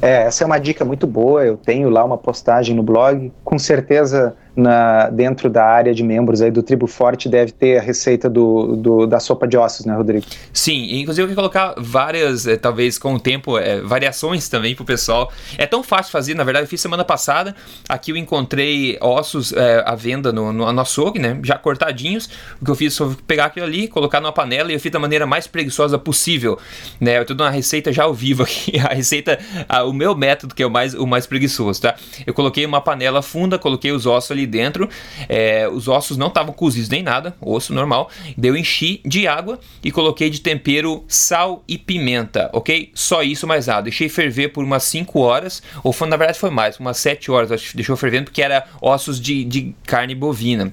É, 0.00 0.22
essa 0.24 0.44
é 0.44 0.46
uma 0.46 0.58
dica 0.58 0.84
muito 0.84 1.06
boa. 1.06 1.44
Eu 1.44 1.56
tenho 1.56 1.88
lá 1.88 2.04
uma 2.04 2.18
postagem 2.18 2.74
no 2.74 2.82
blog. 2.82 3.32
Com 3.44 3.58
certeza 3.58 4.36
na, 4.56 5.10
dentro 5.10 5.50
da 5.50 5.64
área 5.64 5.94
de 5.94 6.02
membros 6.02 6.40
aí 6.40 6.50
do 6.50 6.62
Tribo 6.62 6.86
Forte 6.86 7.28
deve 7.28 7.52
ter 7.52 7.78
a 7.78 7.82
receita 7.82 8.28
do, 8.28 8.74
do 8.76 9.06
da 9.06 9.20
sopa 9.20 9.46
de 9.46 9.56
ossos, 9.56 9.84
né, 9.84 9.94
Rodrigo? 9.94 10.24
Sim, 10.52 10.98
inclusive 10.98 11.24
eu 11.24 11.28
quero 11.28 11.36
colocar 11.36 11.74
várias, 11.76 12.46
é, 12.46 12.56
talvez 12.56 12.98
com 12.98 13.14
o 13.14 13.20
tempo, 13.20 13.58
é, 13.58 13.80
variações 13.80 14.48
também 14.48 14.74
pro 14.74 14.84
pessoal. 14.84 15.30
É 15.58 15.66
tão 15.66 15.82
fácil 15.82 16.10
fazer, 16.10 16.34
na 16.34 16.42
verdade, 16.42 16.64
eu 16.64 16.68
fiz 16.68 16.80
semana 16.80 17.04
passada. 17.04 17.54
Aqui 17.88 18.12
eu 18.12 18.16
encontrei 18.16 18.96
ossos 19.00 19.52
é, 19.52 19.82
à 19.84 19.94
venda 19.94 20.32
no, 20.32 20.52
no, 20.52 20.72
no 20.72 20.80
açougue, 20.80 21.18
né? 21.18 21.38
Já 21.42 21.58
cortadinhos. 21.58 22.28
O 22.60 22.64
que 22.64 22.70
eu 22.70 22.74
fiz 22.74 22.96
foi 22.96 23.14
pegar 23.26 23.46
aquilo 23.46 23.66
ali, 23.66 23.88
colocar 23.88 24.20
numa 24.20 24.32
panela 24.32 24.70
e 24.70 24.74
eu 24.74 24.80
fiz 24.80 24.90
da 24.90 24.98
maneira 24.98 25.26
mais 25.26 25.46
preguiçosa 25.46 25.98
possível. 25.98 26.58
Né? 27.00 27.18
Eu 27.18 27.26
tô 27.26 27.34
dando 27.34 27.48
uma 27.48 27.52
receita 27.52 27.92
já 27.92 28.04
ao 28.04 28.14
vivo 28.14 28.42
aqui. 28.42 28.78
A 28.86 28.94
receita, 28.94 29.38
a, 29.68 29.82
o 29.82 29.92
meu 29.92 30.14
método, 30.14 30.54
que 30.54 30.62
é 30.62 30.66
o 30.66 30.70
mais, 30.70 30.94
o 30.94 31.06
mais 31.06 31.26
preguiçoso, 31.26 31.82
tá? 31.82 31.96
Eu 32.24 32.32
coloquei 32.32 32.64
uma 32.64 32.80
panela 32.80 33.20
funda, 33.20 33.58
coloquei 33.58 33.90
os 33.90 34.06
ossos 34.06 34.30
ali 34.30 34.45
dentro. 34.46 34.88
É, 35.28 35.68
os 35.68 35.88
ossos 35.88 36.16
não 36.16 36.28
estavam 36.28 36.52
cozidos 36.52 36.88
nem 36.88 37.02
nada, 37.02 37.36
osso 37.40 37.74
normal. 37.74 38.10
Daí 38.36 38.50
eu 38.50 38.56
enchi 38.56 39.00
de 39.04 39.26
água 39.26 39.58
e 39.82 39.90
coloquei 39.90 40.30
de 40.30 40.40
tempero 40.40 41.04
sal 41.08 41.62
e 41.66 41.76
pimenta, 41.76 42.50
ok? 42.52 42.90
Só 42.94 43.22
isso, 43.22 43.46
mais 43.46 43.66
nada. 43.66 43.82
Deixei 43.82 44.08
ferver 44.08 44.48
por 44.48 44.64
umas 44.64 44.84
5 44.84 45.18
horas, 45.20 45.62
ou 45.82 45.92
foi, 45.92 46.08
na 46.08 46.16
verdade 46.16 46.38
foi 46.38 46.50
mais, 46.50 46.78
umas 46.78 46.96
7 46.98 47.30
horas, 47.30 47.52
acho 47.52 47.70
que 47.70 47.76
deixou 47.76 47.96
fervendo, 47.96 48.24
porque 48.24 48.42
era 48.42 48.64
ossos 48.80 49.20
de, 49.20 49.44
de 49.44 49.74
carne 49.84 50.14
bovina. 50.14 50.72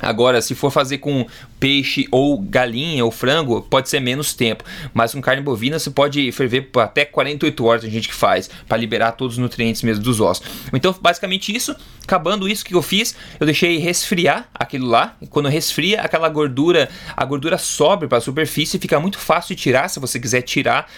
Agora, 0.00 0.40
se 0.40 0.54
for 0.54 0.70
fazer 0.70 0.98
com 0.98 1.26
peixe 1.58 2.06
ou 2.10 2.38
galinha 2.38 3.04
ou 3.04 3.10
frango, 3.10 3.62
pode 3.62 3.88
ser 3.88 4.00
menos 4.00 4.34
tempo. 4.34 4.64
Mas 4.94 5.12
com 5.12 5.20
carne 5.20 5.42
bovina, 5.42 5.78
você 5.78 5.90
pode 5.90 6.30
ferver 6.32 6.62
por 6.62 6.80
até 6.80 7.04
48 7.04 7.64
horas, 7.64 7.84
a 7.84 7.88
gente 7.88 8.08
que 8.08 8.14
faz, 8.14 8.48
para 8.66 8.76
liberar 8.76 9.12
todos 9.12 9.34
os 9.34 9.38
nutrientes 9.38 9.82
mesmo 9.82 10.02
dos 10.02 10.20
ossos. 10.20 10.46
Então, 10.72 10.94
basicamente 11.00 11.54
isso. 11.54 11.74
Acabando 12.04 12.48
isso 12.48 12.64
que 12.64 12.74
eu 12.74 12.80
fiz, 12.80 13.14
eu 13.38 13.44
deixei 13.44 13.76
resfriar 13.76 14.48
aquilo 14.54 14.86
lá. 14.86 15.14
E 15.20 15.26
quando 15.26 15.46
resfria, 15.48 16.00
aquela 16.00 16.28
gordura, 16.30 16.88
a 17.14 17.24
gordura 17.24 17.58
sobe 17.58 18.08
para 18.08 18.16
a 18.16 18.20
superfície 18.20 18.78
e 18.78 18.80
fica 18.80 18.98
muito 18.98 19.18
fácil 19.18 19.54
de 19.54 19.62
tirar, 19.62 19.88
se 19.88 20.00
você 20.00 20.18
quiser 20.18 20.40
tirar 20.40 20.90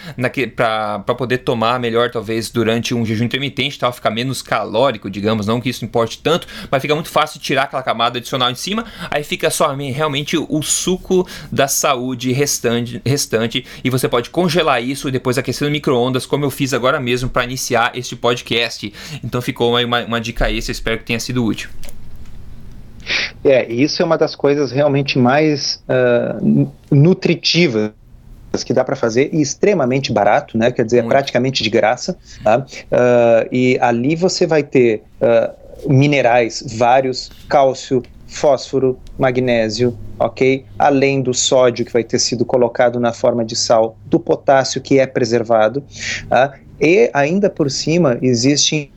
para 0.55 1.15
poder 1.17 1.39
tomar 1.39 1.81
melhor, 1.81 2.11
talvez 2.11 2.49
durante 2.49 2.95
um 2.95 3.05
jejum 3.05 3.25
intermitente, 3.25 3.77
tal, 3.77 3.93
ficar 3.93 4.11
menos 4.11 4.41
calórico, 4.41 5.11
digamos, 5.11 5.47
não 5.47 5.61
que 5.61 5.69
isso 5.69 5.85
importe 5.85 6.19
tanto, 6.19 6.47
mas 6.71 6.81
fica 6.81 6.95
muito 6.95 7.11
fácil 7.11 7.41
de 7.41 7.45
tirar 7.45 7.65
aquela 7.65 7.83
camada 7.83 8.19
adicional 8.19 8.51
em 8.51 8.55
cima, 8.55 8.85
aí 9.11 9.25
fica 9.25 9.51
só 9.51 9.75
realmente 9.75 10.37
o 10.51 10.63
suco 10.63 11.27
da 11.51 11.69
saúde 11.69 12.33
restante, 12.33 13.01
restante 13.05 13.65
e 13.83 13.91
você 13.91 14.09
pode 14.09 14.31
congelar 14.31 14.83
isso 14.83 15.09
e 15.09 15.13
depois 15.13 15.39
aquecer 15.39 15.67
no 15.67 15.73
micro-ondas, 15.73 16.27
como 16.27 16.45
eu 16.45 16.51
fiz 16.51 16.75
agora 16.75 17.01
mesmo 17.01 17.29
para 17.31 17.45
iniciar 17.45 17.93
este 17.95 18.17
podcast. 18.17 18.93
Então 19.23 19.41
ficou 19.41 19.79
uma, 19.79 20.05
uma 20.05 20.21
dica 20.21 20.51
essa, 20.51 20.71
espero 20.71 20.99
que 20.99 21.05
tenha 21.05 21.21
sido 21.21 21.45
útil. 21.45 21.71
É, 23.43 23.71
isso 23.73 24.03
é 24.03 24.05
uma 24.05 24.19
das 24.19 24.37
coisas 24.37 24.71
realmente 24.71 25.19
mais 25.19 25.83
uh, 25.89 26.71
nutritivas 26.91 27.93
que 28.65 28.75
dá 28.75 28.85
para 28.85 28.97
fazer 28.97 29.31
e 29.33 29.41
extremamente 29.41 30.13
barato, 30.13 30.59
né? 30.59 30.71
Quer 30.73 30.85
dizer, 30.85 30.99
é 30.99 31.03
praticamente 31.03 31.63
de 31.63 31.71
graça. 31.71 32.19
Tá? 32.43 32.59
Uh, 32.59 33.49
e 33.51 33.79
ali 33.81 34.17
você 34.17 34.47
vai 34.47 34.63
ter 34.63 35.03
uh, 35.21 35.93
minerais 35.93 36.63
vários, 36.77 37.31
cálcio, 37.49 38.03
fósforo, 38.31 38.99
magnésio, 39.19 39.97
ok? 40.19 40.65
Além 40.79 41.21
do 41.21 41.35
sódio 41.35 41.85
que 41.85 41.93
vai 41.93 42.05
ter 42.05 42.19
sido 42.19 42.45
colocado 42.45 43.01
na 43.01 43.13
forma 43.13 43.45
de 43.45 43.57
sal, 43.57 43.97
do 44.07 44.21
potássio 44.21 44.81
que 44.81 44.99
é 44.99 45.07
preservado, 45.07 45.83
tá? 46.29 46.55
e 46.81 47.11
ainda 47.13 47.51
por 47.51 47.71
cima 47.71 48.17
existem 48.23 48.91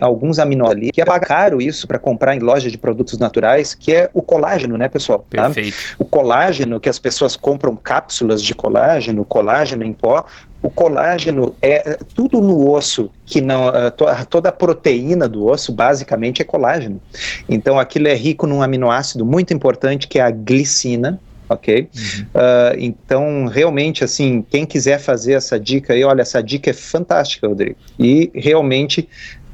alguns 0.00 0.38
aminoácidos 0.38 0.90
que 0.92 1.00
é 1.00 1.04
caro 1.20 1.62
isso 1.62 1.86
para 1.86 1.98
comprar 1.98 2.34
em 2.34 2.40
loja 2.40 2.70
de 2.70 2.76
produtos 2.76 3.18
naturais, 3.18 3.74
que 3.74 3.94
é 3.94 4.10
o 4.12 4.20
colágeno, 4.20 4.76
né, 4.76 4.88
pessoal? 4.88 5.24
Tá? 5.30 5.44
Perfeito. 5.44 5.76
O 5.98 6.04
colágeno 6.04 6.80
que 6.80 6.88
as 6.88 6.98
pessoas 6.98 7.36
compram 7.36 7.76
cápsulas 7.76 8.42
de 8.42 8.54
colágeno, 8.54 9.24
colágeno 9.24 9.84
em 9.84 9.92
pó, 9.92 10.24
o 10.62 10.70
colágeno 10.70 11.54
é 11.60 11.98
tudo 12.14 12.40
no 12.40 12.70
osso 12.70 13.10
que 13.24 13.40
não 13.40 13.68
eh, 13.68 13.92
toda 14.28 14.48
a 14.48 14.52
proteína 14.52 15.28
do 15.28 15.46
osso 15.46 15.72
basicamente 15.72 16.42
é 16.42 16.44
colágeno. 16.44 17.00
Então 17.48 17.78
aquilo 17.78 18.08
é 18.08 18.14
rico 18.14 18.46
num 18.46 18.62
aminoácido 18.62 19.24
muito 19.24 19.52
importante 19.52 20.08
que 20.08 20.18
é 20.18 20.22
a 20.22 20.30
glicina, 20.30 21.20
ok? 21.48 21.88
Uhum. 21.94 22.22
Uh, 22.22 22.76
então, 22.78 23.46
realmente, 23.46 24.02
assim, 24.02 24.44
quem 24.50 24.66
quiser 24.66 24.98
fazer 24.98 25.34
essa 25.34 25.58
dica 25.58 25.92
aí, 25.92 26.04
olha, 26.04 26.22
essa 26.22 26.42
dica 26.42 26.70
é 26.70 26.72
fantástica, 26.72 27.46
Rodrigo. 27.46 27.76
E 27.98 28.30
realmente, 28.34 29.08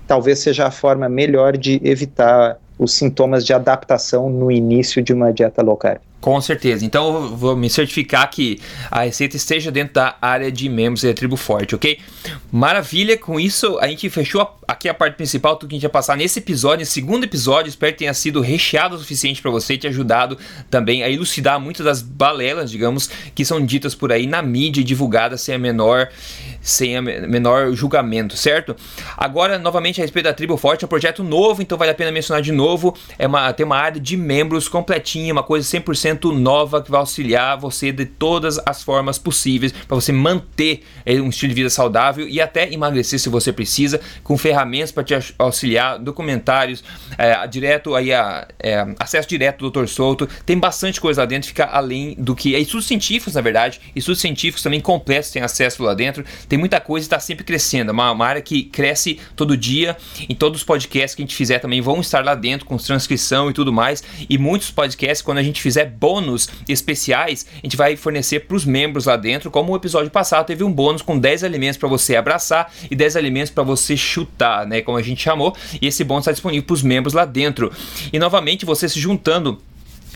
talvez 0.07 0.38
seja 0.38 0.66
a 0.66 0.70
forma 0.70 1.09
melhor 1.09 1.57
de 1.57 1.80
evitar 1.84 2.59
os 2.78 2.94
sintomas 2.94 3.44
de 3.44 3.53
adaptação 3.53 4.30
no 4.30 4.50
início 4.50 5.03
de 5.03 5.12
uma 5.12 5.32
dieta 5.32 5.62
low 5.62 5.76
carb. 5.76 6.00
Com 6.22 6.40
certeza. 6.40 6.84
Então 6.86 7.24
eu 7.24 7.36
vou 7.36 7.56
me 7.56 7.68
certificar 7.68 8.30
que 8.30 8.60
a 8.88 9.02
receita 9.02 9.36
esteja 9.36 9.72
dentro 9.72 9.94
da 9.94 10.16
área 10.22 10.52
de 10.52 10.68
membros 10.68 11.02
da 11.02 11.12
Tribo 11.12 11.36
Forte, 11.36 11.74
ok? 11.74 11.98
Maravilha, 12.52 13.18
com 13.18 13.40
isso 13.40 13.76
a 13.80 13.88
gente 13.88 14.08
fechou 14.08 14.48
aqui 14.68 14.88
a 14.88 14.94
parte 14.94 15.16
principal, 15.16 15.56
tudo 15.56 15.70
que 15.70 15.74
a 15.74 15.78
gente 15.78 15.82
ia 15.82 15.90
passar 15.90 16.16
nesse 16.16 16.38
episódio, 16.38 16.78
nesse 16.78 16.92
segundo 16.92 17.24
episódio. 17.24 17.68
Espero 17.68 17.92
que 17.92 17.98
tenha 17.98 18.14
sido 18.14 18.40
recheado 18.40 18.94
o 18.94 18.98
suficiente 19.00 19.42
para 19.42 19.50
você 19.50 19.74
e 19.74 19.78
te 19.78 19.88
ajudado 19.88 20.38
também 20.70 21.02
a 21.02 21.10
elucidar 21.10 21.58
muitas 21.58 21.84
das 21.84 22.00
balelas, 22.00 22.70
digamos, 22.70 23.10
que 23.34 23.44
são 23.44 23.60
ditas 23.60 23.92
por 23.92 24.12
aí 24.12 24.28
na 24.28 24.40
mídia 24.40 24.80
e 24.80 24.84
divulgadas 24.84 25.40
sem 25.40 25.56
a 25.56 25.58
menor 25.58 26.08
sem 26.60 26.96
a 26.96 27.02
menor 27.02 27.72
julgamento, 27.74 28.36
certo? 28.36 28.76
Agora, 29.16 29.58
novamente, 29.58 30.00
a 30.00 30.04
respeito 30.04 30.26
da 30.26 30.32
Tribo 30.32 30.56
Forte, 30.56 30.84
é 30.84 30.86
um 30.86 30.88
projeto 30.88 31.24
novo, 31.24 31.60
então 31.60 31.76
vale 31.76 31.90
a 31.90 31.94
pena 31.94 32.12
mencionar 32.12 32.40
de 32.40 32.52
novo. 32.52 32.96
É 33.18 33.26
uma, 33.26 33.52
tem 33.52 33.66
uma 33.66 33.76
área 33.76 34.00
de 34.00 34.16
membros 34.16 34.68
completinha, 34.68 35.32
uma 35.32 35.42
coisa 35.42 35.66
100% 35.66 36.11
nova 36.32 36.82
que 36.82 36.90
vai 36.90 37.00
auxiliar 37.00 37.58
você 37.58 37.92
de 37.92 38.04
todas 38.04 38.58
as 38.64 38.82
formas 38.82 39.18
possíveis 39.18 39.72
para 39.72 39.94
você 39.94 40.12
manter 40.12 40.82
eh, 41.04 41.20
um 41.20 41.28
estilo 41.28 41.50
de 41.50 41.54
vida 41.54 41.70
saudável 41.70 42.28
e 42.28 42.40
até 42.40 42.72
emagrecer 42.72 43.18
se 43.18 43.28
você 43.28 43.52
precisa, 43.52 44.00
com 44.22 44.36
ferramentas 44.36 44.92
para 44.92 45.04
te 45.04 45.34
auxiliar, 45.38 45.98
documentários, 45.98 46.82
é, 47.18 47.46
direto 47.46 47.94
aí 47.94 48.12
a, 48.12 48.46
é, 48.58 48.86
acesso 48.98 49.28
direto 49.28 49.70
do 49.70 49.82
Dr. 49.82 49.86
Souto. 49.86 50.28
Tem 50.44 50.58
bastante 50.58 51.00
coisa 51.00 51.22
lá 51.22 51.26
dentro, 51.26 51.48
fica 51.48 51.66
além 51.66 52.14
do 52.18 52.34
que. 52.34 52.54
É 52.54 52.60
estudos 52.60 52.86
científicos, 52.86 53.34
na 53.34 53.40
verdade, 53.40 53.80
estudos 53.94 54.20
científicos 54.20 54.62
também 54.62 54.80
completos 54.80 55.30
tem 55.30 55.42
acesso 55.42 55.82
lá 55.82 55.94
dentro 55.94 56.24
tem 56.48 56.58
muita 56.58 56.80
coisa 56.80 57.04
e 57.04 57.06
está 57.06 57.20
sempre 57.20 57.44
crescendo. 57.44 57.90
É 57.90 57.92
uma, 57.92 58.10
uma, 58.10 58.26
área 58.26 58.42
que 58.42 58.64
cresce 58.64 59.18
todo 59.36 59.56
dia. 59.56 59.96
Em 60.28 60.34
todos 60.34 60.60
os 60.60 60.64
podcasts 60.64 61.14
que 61.14 61.22
a 61.22 61.24
gente 61.24 61.34
fizer 61.34 61.58
também 61.58 61.80
vão 61.80 62.00
estar 62.00 62.24
lá 62.24 62.34
dentro 62.34 62.66
com 62.66 62.76
transcrição 62.76 63.50
e 63.50 63.52
tudo 63.52 63.72
mais. 63.72 64.02
E 64.28 64.38
muitos 64.38 64.70
podcasts, 64.70 65.22
quando 65.22 65.38
a 65.38 65.42
gente 65.42 65.60
fizer 65.60 65.86
bônus 66.03 66.48
especiais, 66.68 67.46
a 67.55 67.64
gente 67.64 67.76
vai 67.76 67.94
fornecer 67.94 68.40
para 68.40 68.57
os 68.57 68.64
membros 68.64 69.07
lá 69.07 69.16
dentro. 69.16 69.53
Como 69.53 69.72
o 69.72 69.76
episódio 69.76 70.11
passado 70.11 70.46
teve 70.46 70.64
um 70.64 70.72
bônus 70.72 71.00
com 71.00 71.16
10 71.16 71.44
alimentos 71.44 71.76
para 71.76 71.88
você 71.88 72.16
abraçar 72.16 72.72
e 72.90 72.96
10 72.96 73.14
alimentos 73.16 73.50
para 73.50 73.62
você 73.62 73.96
chutar, 73.96 74.66
né? 74.66 74.82
Como 74.82 74.98
a 74.98 75.03
gente 75.03 75.22
chamou. 75.22 75.55
E 75.80 75.86
esse 75.86 76.03
bônus 76.03 76.22
está 76.22 76.32
disponível 76.32 76.64
para 76.64 76.74
os 76.74 76.82
membros 76.82 77.14
lá 77.14 77.24
dentro. 77.24 77.70
E 78.12 78.18
novamente, 78.18 78.66
você 78.66 78.88
se 78.88 78.98
juntando 78.98 79.62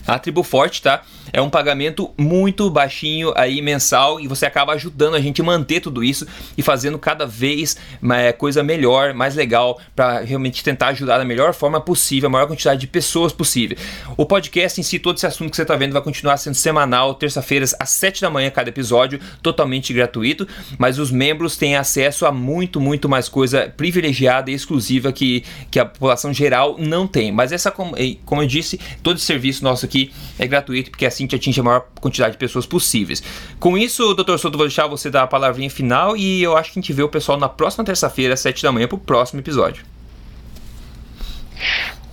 A 0.06 0.18
Tribo 0.18 0.42
Forte, 0.42 0.80
tá? 0.80 1.02
É 1.32 1.40
um 1.40 1.50
pagamento 1.50 2.10
muito 2.16 2.70
baixinho 2.70 3.32
aí 3.36 3.60
mensal 3.60 4.20
e 4.20 4.28
você 4.28 4.46
acaba 4.46 4.72
ajudando 4.74 5.14
a 5.14 5.20
gente 5.20 5.40
a 5.40 5.44
manter 5.44 5.80
tudo 5.80 6.04
isso 6.04 6.26
e 6.56 6.62
fazendo 6.62 6.98
cada 6.98 7.26
vez 7.26 7.76
é, 8.14 8.32
coisa 8.32 8.62
melhor, 8.62 9.12
mais 9.12 9.34
legal 9.34 9.80
para 9.94 10.20
realmente 10.20 10.62
tentar 10.62 10.88
ajudar 10.88 11.18
da 11.18 11.24
melhor 11.24 11.52
forma 11.52 11.80
possível, 11.80 12.28
a 12.28 12.30
maior 12.30 12.46
quantidade 12.46 12.80
de 12.80 12.86
pessoas 12.86 13.32
possível. 13.32 13.76
O 14.16 14.24
podcast 14.24 14.80
em 14.80 14.84
si, 14.84 14.98
todo 14.98 15.16
esse 15.16 15.26
assunto 15.26 15.50
que 15.50 15.56
você 15.56 15.62
está 15.62 15.74
vendo 15.74 15.92
vai 15.92 16.02
continuar 16.02 16.36
sendo 16.36 16.54
semanal, 16.54 17.14
terça-feiras 17.14 17.74
às 17.80 17.90
7 17.90 18.20
da 18.20 18.30
manhã 18.30 18.50
cada 18.50 18.68
episódio, 18.68 19.20
totalmente 19.42 19.92
gratuito, 19.92 20.46
mas 20.78 20.98
os 20.98 21.10
membros 21.10 21.56
têm 21.56 21.76
acesso 21.76 22.24
a 22.24 22.32
muito, 22.32 22.80
muito 22.80 23.08
mais 23.08 23.28
coisa 23.28 23.72
privilegiada 23.76 24.50
e 24.50 24.54
exclusiva 24.54 25.12
que, 25.12 25.42
que 25.70 25.80
a 25.80 25.84
população 25.84 26.32
geral 26.32 26.76
não 26.78 27.06
tem. 27.06 27.32
Mas 27.32 27.50
essa, 27.50 27.70
como, 27.70 27.96
eu 27.96 28.46
disse, 28.46 28.78
todo 29.02 29.16
esse 29.16 29.26
serviço 29.26 29.64
nosso 29.64 29.84
aqui 29.84 29.95
é 30.38 30.46
gratuito 30.46 30.90
porque 30.90 31.06
assim 31.06 31.26
te 31.26 31.36
atinge 31.36 31.60
a 31.60 31.62
maior 31.62 31.86
quantidade 32.00 32.32
de 32.32 32.38
pessoas 32.38 32.66
possíveis. 32.66 33.22
Com 33.58 33.76
isso, 33.76 34.14
doutor 34.14 34.38
Souto, 34.38 34.56
vou 34.56 34.66
deixar 34.66 34.86
você 34.86 35.10
dar 35.10 35.22
a 35.22 35.26
palavrinha 35.26 35.70
final 35.70 36.16
e 36.16 36.42
eu 36.42 36.56
acho 36.56 36.72
que 36.72 36.78
a 36.78 36.82
gente 36.82 36.92
vê 36.92 37.02
o 37.02 37.08
pessoal 37.08 37.38
na 37.38 37.48
próxima 37.48 37.84
terça-feira, 37.84 38.34
às 38.34 38.40
7 38.40 38.62
da 38.62 38.72
manhã, 38.72 38.86
para 38.86 38.96
o 38.96 39.00
próximo 39.00 39.40
episódio. 39.40 39.84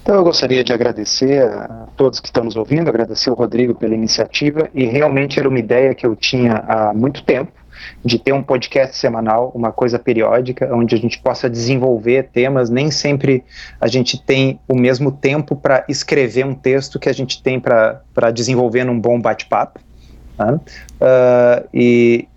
Então 0.04 0.16
eu 0.16 0.24
gostaria 0.24 0.64
de 0.66 0.74
agradecer 0.74 1.44
a 1.44 1.88
todos 1.96 2.20
que 2.20 2.28
estão 2.28 2.44
nos 2.44 2.58
ouvindo, 2.58 2.90
agradecer 2.90 3.30
o 3.30 3.34
Rodrigo 3.34 3.74
pela 3.74 3.96
iniciativa 3.96 4.70
e 4.74 4.86
realmente 4.86 5.40
era 5.40 5.48
uma 5.48 5.60
ideia 5.60 5.96
que 5.96 6.06
eu 6.06 6.14
tinha 6.14 6.56
há 6.68 6.94
muito 6.94 7.24
tempo 7.24 7.63
de 8.04 8.20
ter 8.20 8.34
um 8.34 8.44
podcast 8.44 8.98
semanal, 8.98 9.52
uma 9.56 9.72
coisa 9.72 9.98
periódica, 9.98 10.74
onde 10.74 10.96
a 10.96 10.98
gente 10.98 11.20
possa 11.20 11.50
desenvolver 11.50 12.30
temas. 12.32 12.70
Nem 12.70 12.92
sempre 12.92 13.44
a 13.80 13.88
gente 13.88 14.22
tem 14.22 14.60
o 14.68 14.76
mesmo 14.76 15.12
tempo 15.12 15.56
para 15.56 15.84
escrever 15.88 16.46
um 16.46 16.54
texto 16.54 17.00
que 17.00 17.10
a 17.10 17.14
gente 17.14 17.42
tem 17.42 17.60
para 17.60 18.32
desenvolver 18.34 18.84
num 18.84 19.00
bom 19.00 19.20
bate-papo. 19.20 19.80
Né? 20.38 20.54
Uh, 20.54 21.68
e 21.74 22.28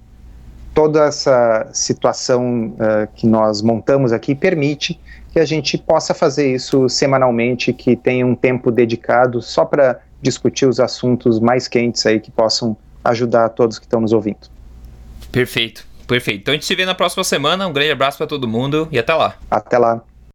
toda 0.74 1.06
essa 1.06 1.68
situação 1.72 2.74
uh, 2.74 3.08
que 3.14 3.26
nós 3.26 3.62
montamos 3.62 4.12
aqui 4.12 4.34
permite 4.34 5.00
que 5.32 5.40
a 5.40 5.44
gente 5.44 5.76
possa 5.76 6.14
fazer 6.14 6.54
isso 6.54 6.88
semanalmente, 6.88 7.72
que 7.72 7.96
tenha 7.96 8.26
um 8.26 8.34
tempo 8.34 8.70
dedicado 8.70 9.42
só 9.42 9.64
para 9.64 10.00
discutir 10.20 10.66
os 10.66 10.80
assuntos 10.80 11.38
mais 11.38 11.68
quentes 11.68 12.04
aí 12.06 12.20
que 12.20 12.30
possam 12.30 12.76
ajudar 13.04 13.50
todos 13.50 13.78
que 13.78 13.84
estão 13.84 14.00
nos 14.00 14.12
ouvindo. 14.12 14.55
Perfeito, 15.36 15.86
perfeito. 16.06 16.40
Então 16.40 16.52
a 16.52 16.54
gente 16.54 16.64
se 16.64 16.74
vê 16.74 16.86
na 16.86 16.94
próxima 16.94 17.22
semana. 17.22 17.66
Um 17.66 17.72
grande 17.74 17.90
abraço 17.90 18.16
para 18.16 18.26
todo 18.26 18.48
mundo 18.48 18.88
e 18.90 18.98
até 18.98 19.12
lá. 19.12 19.36
Até 19.50 19.76
lá. 19.76 20.02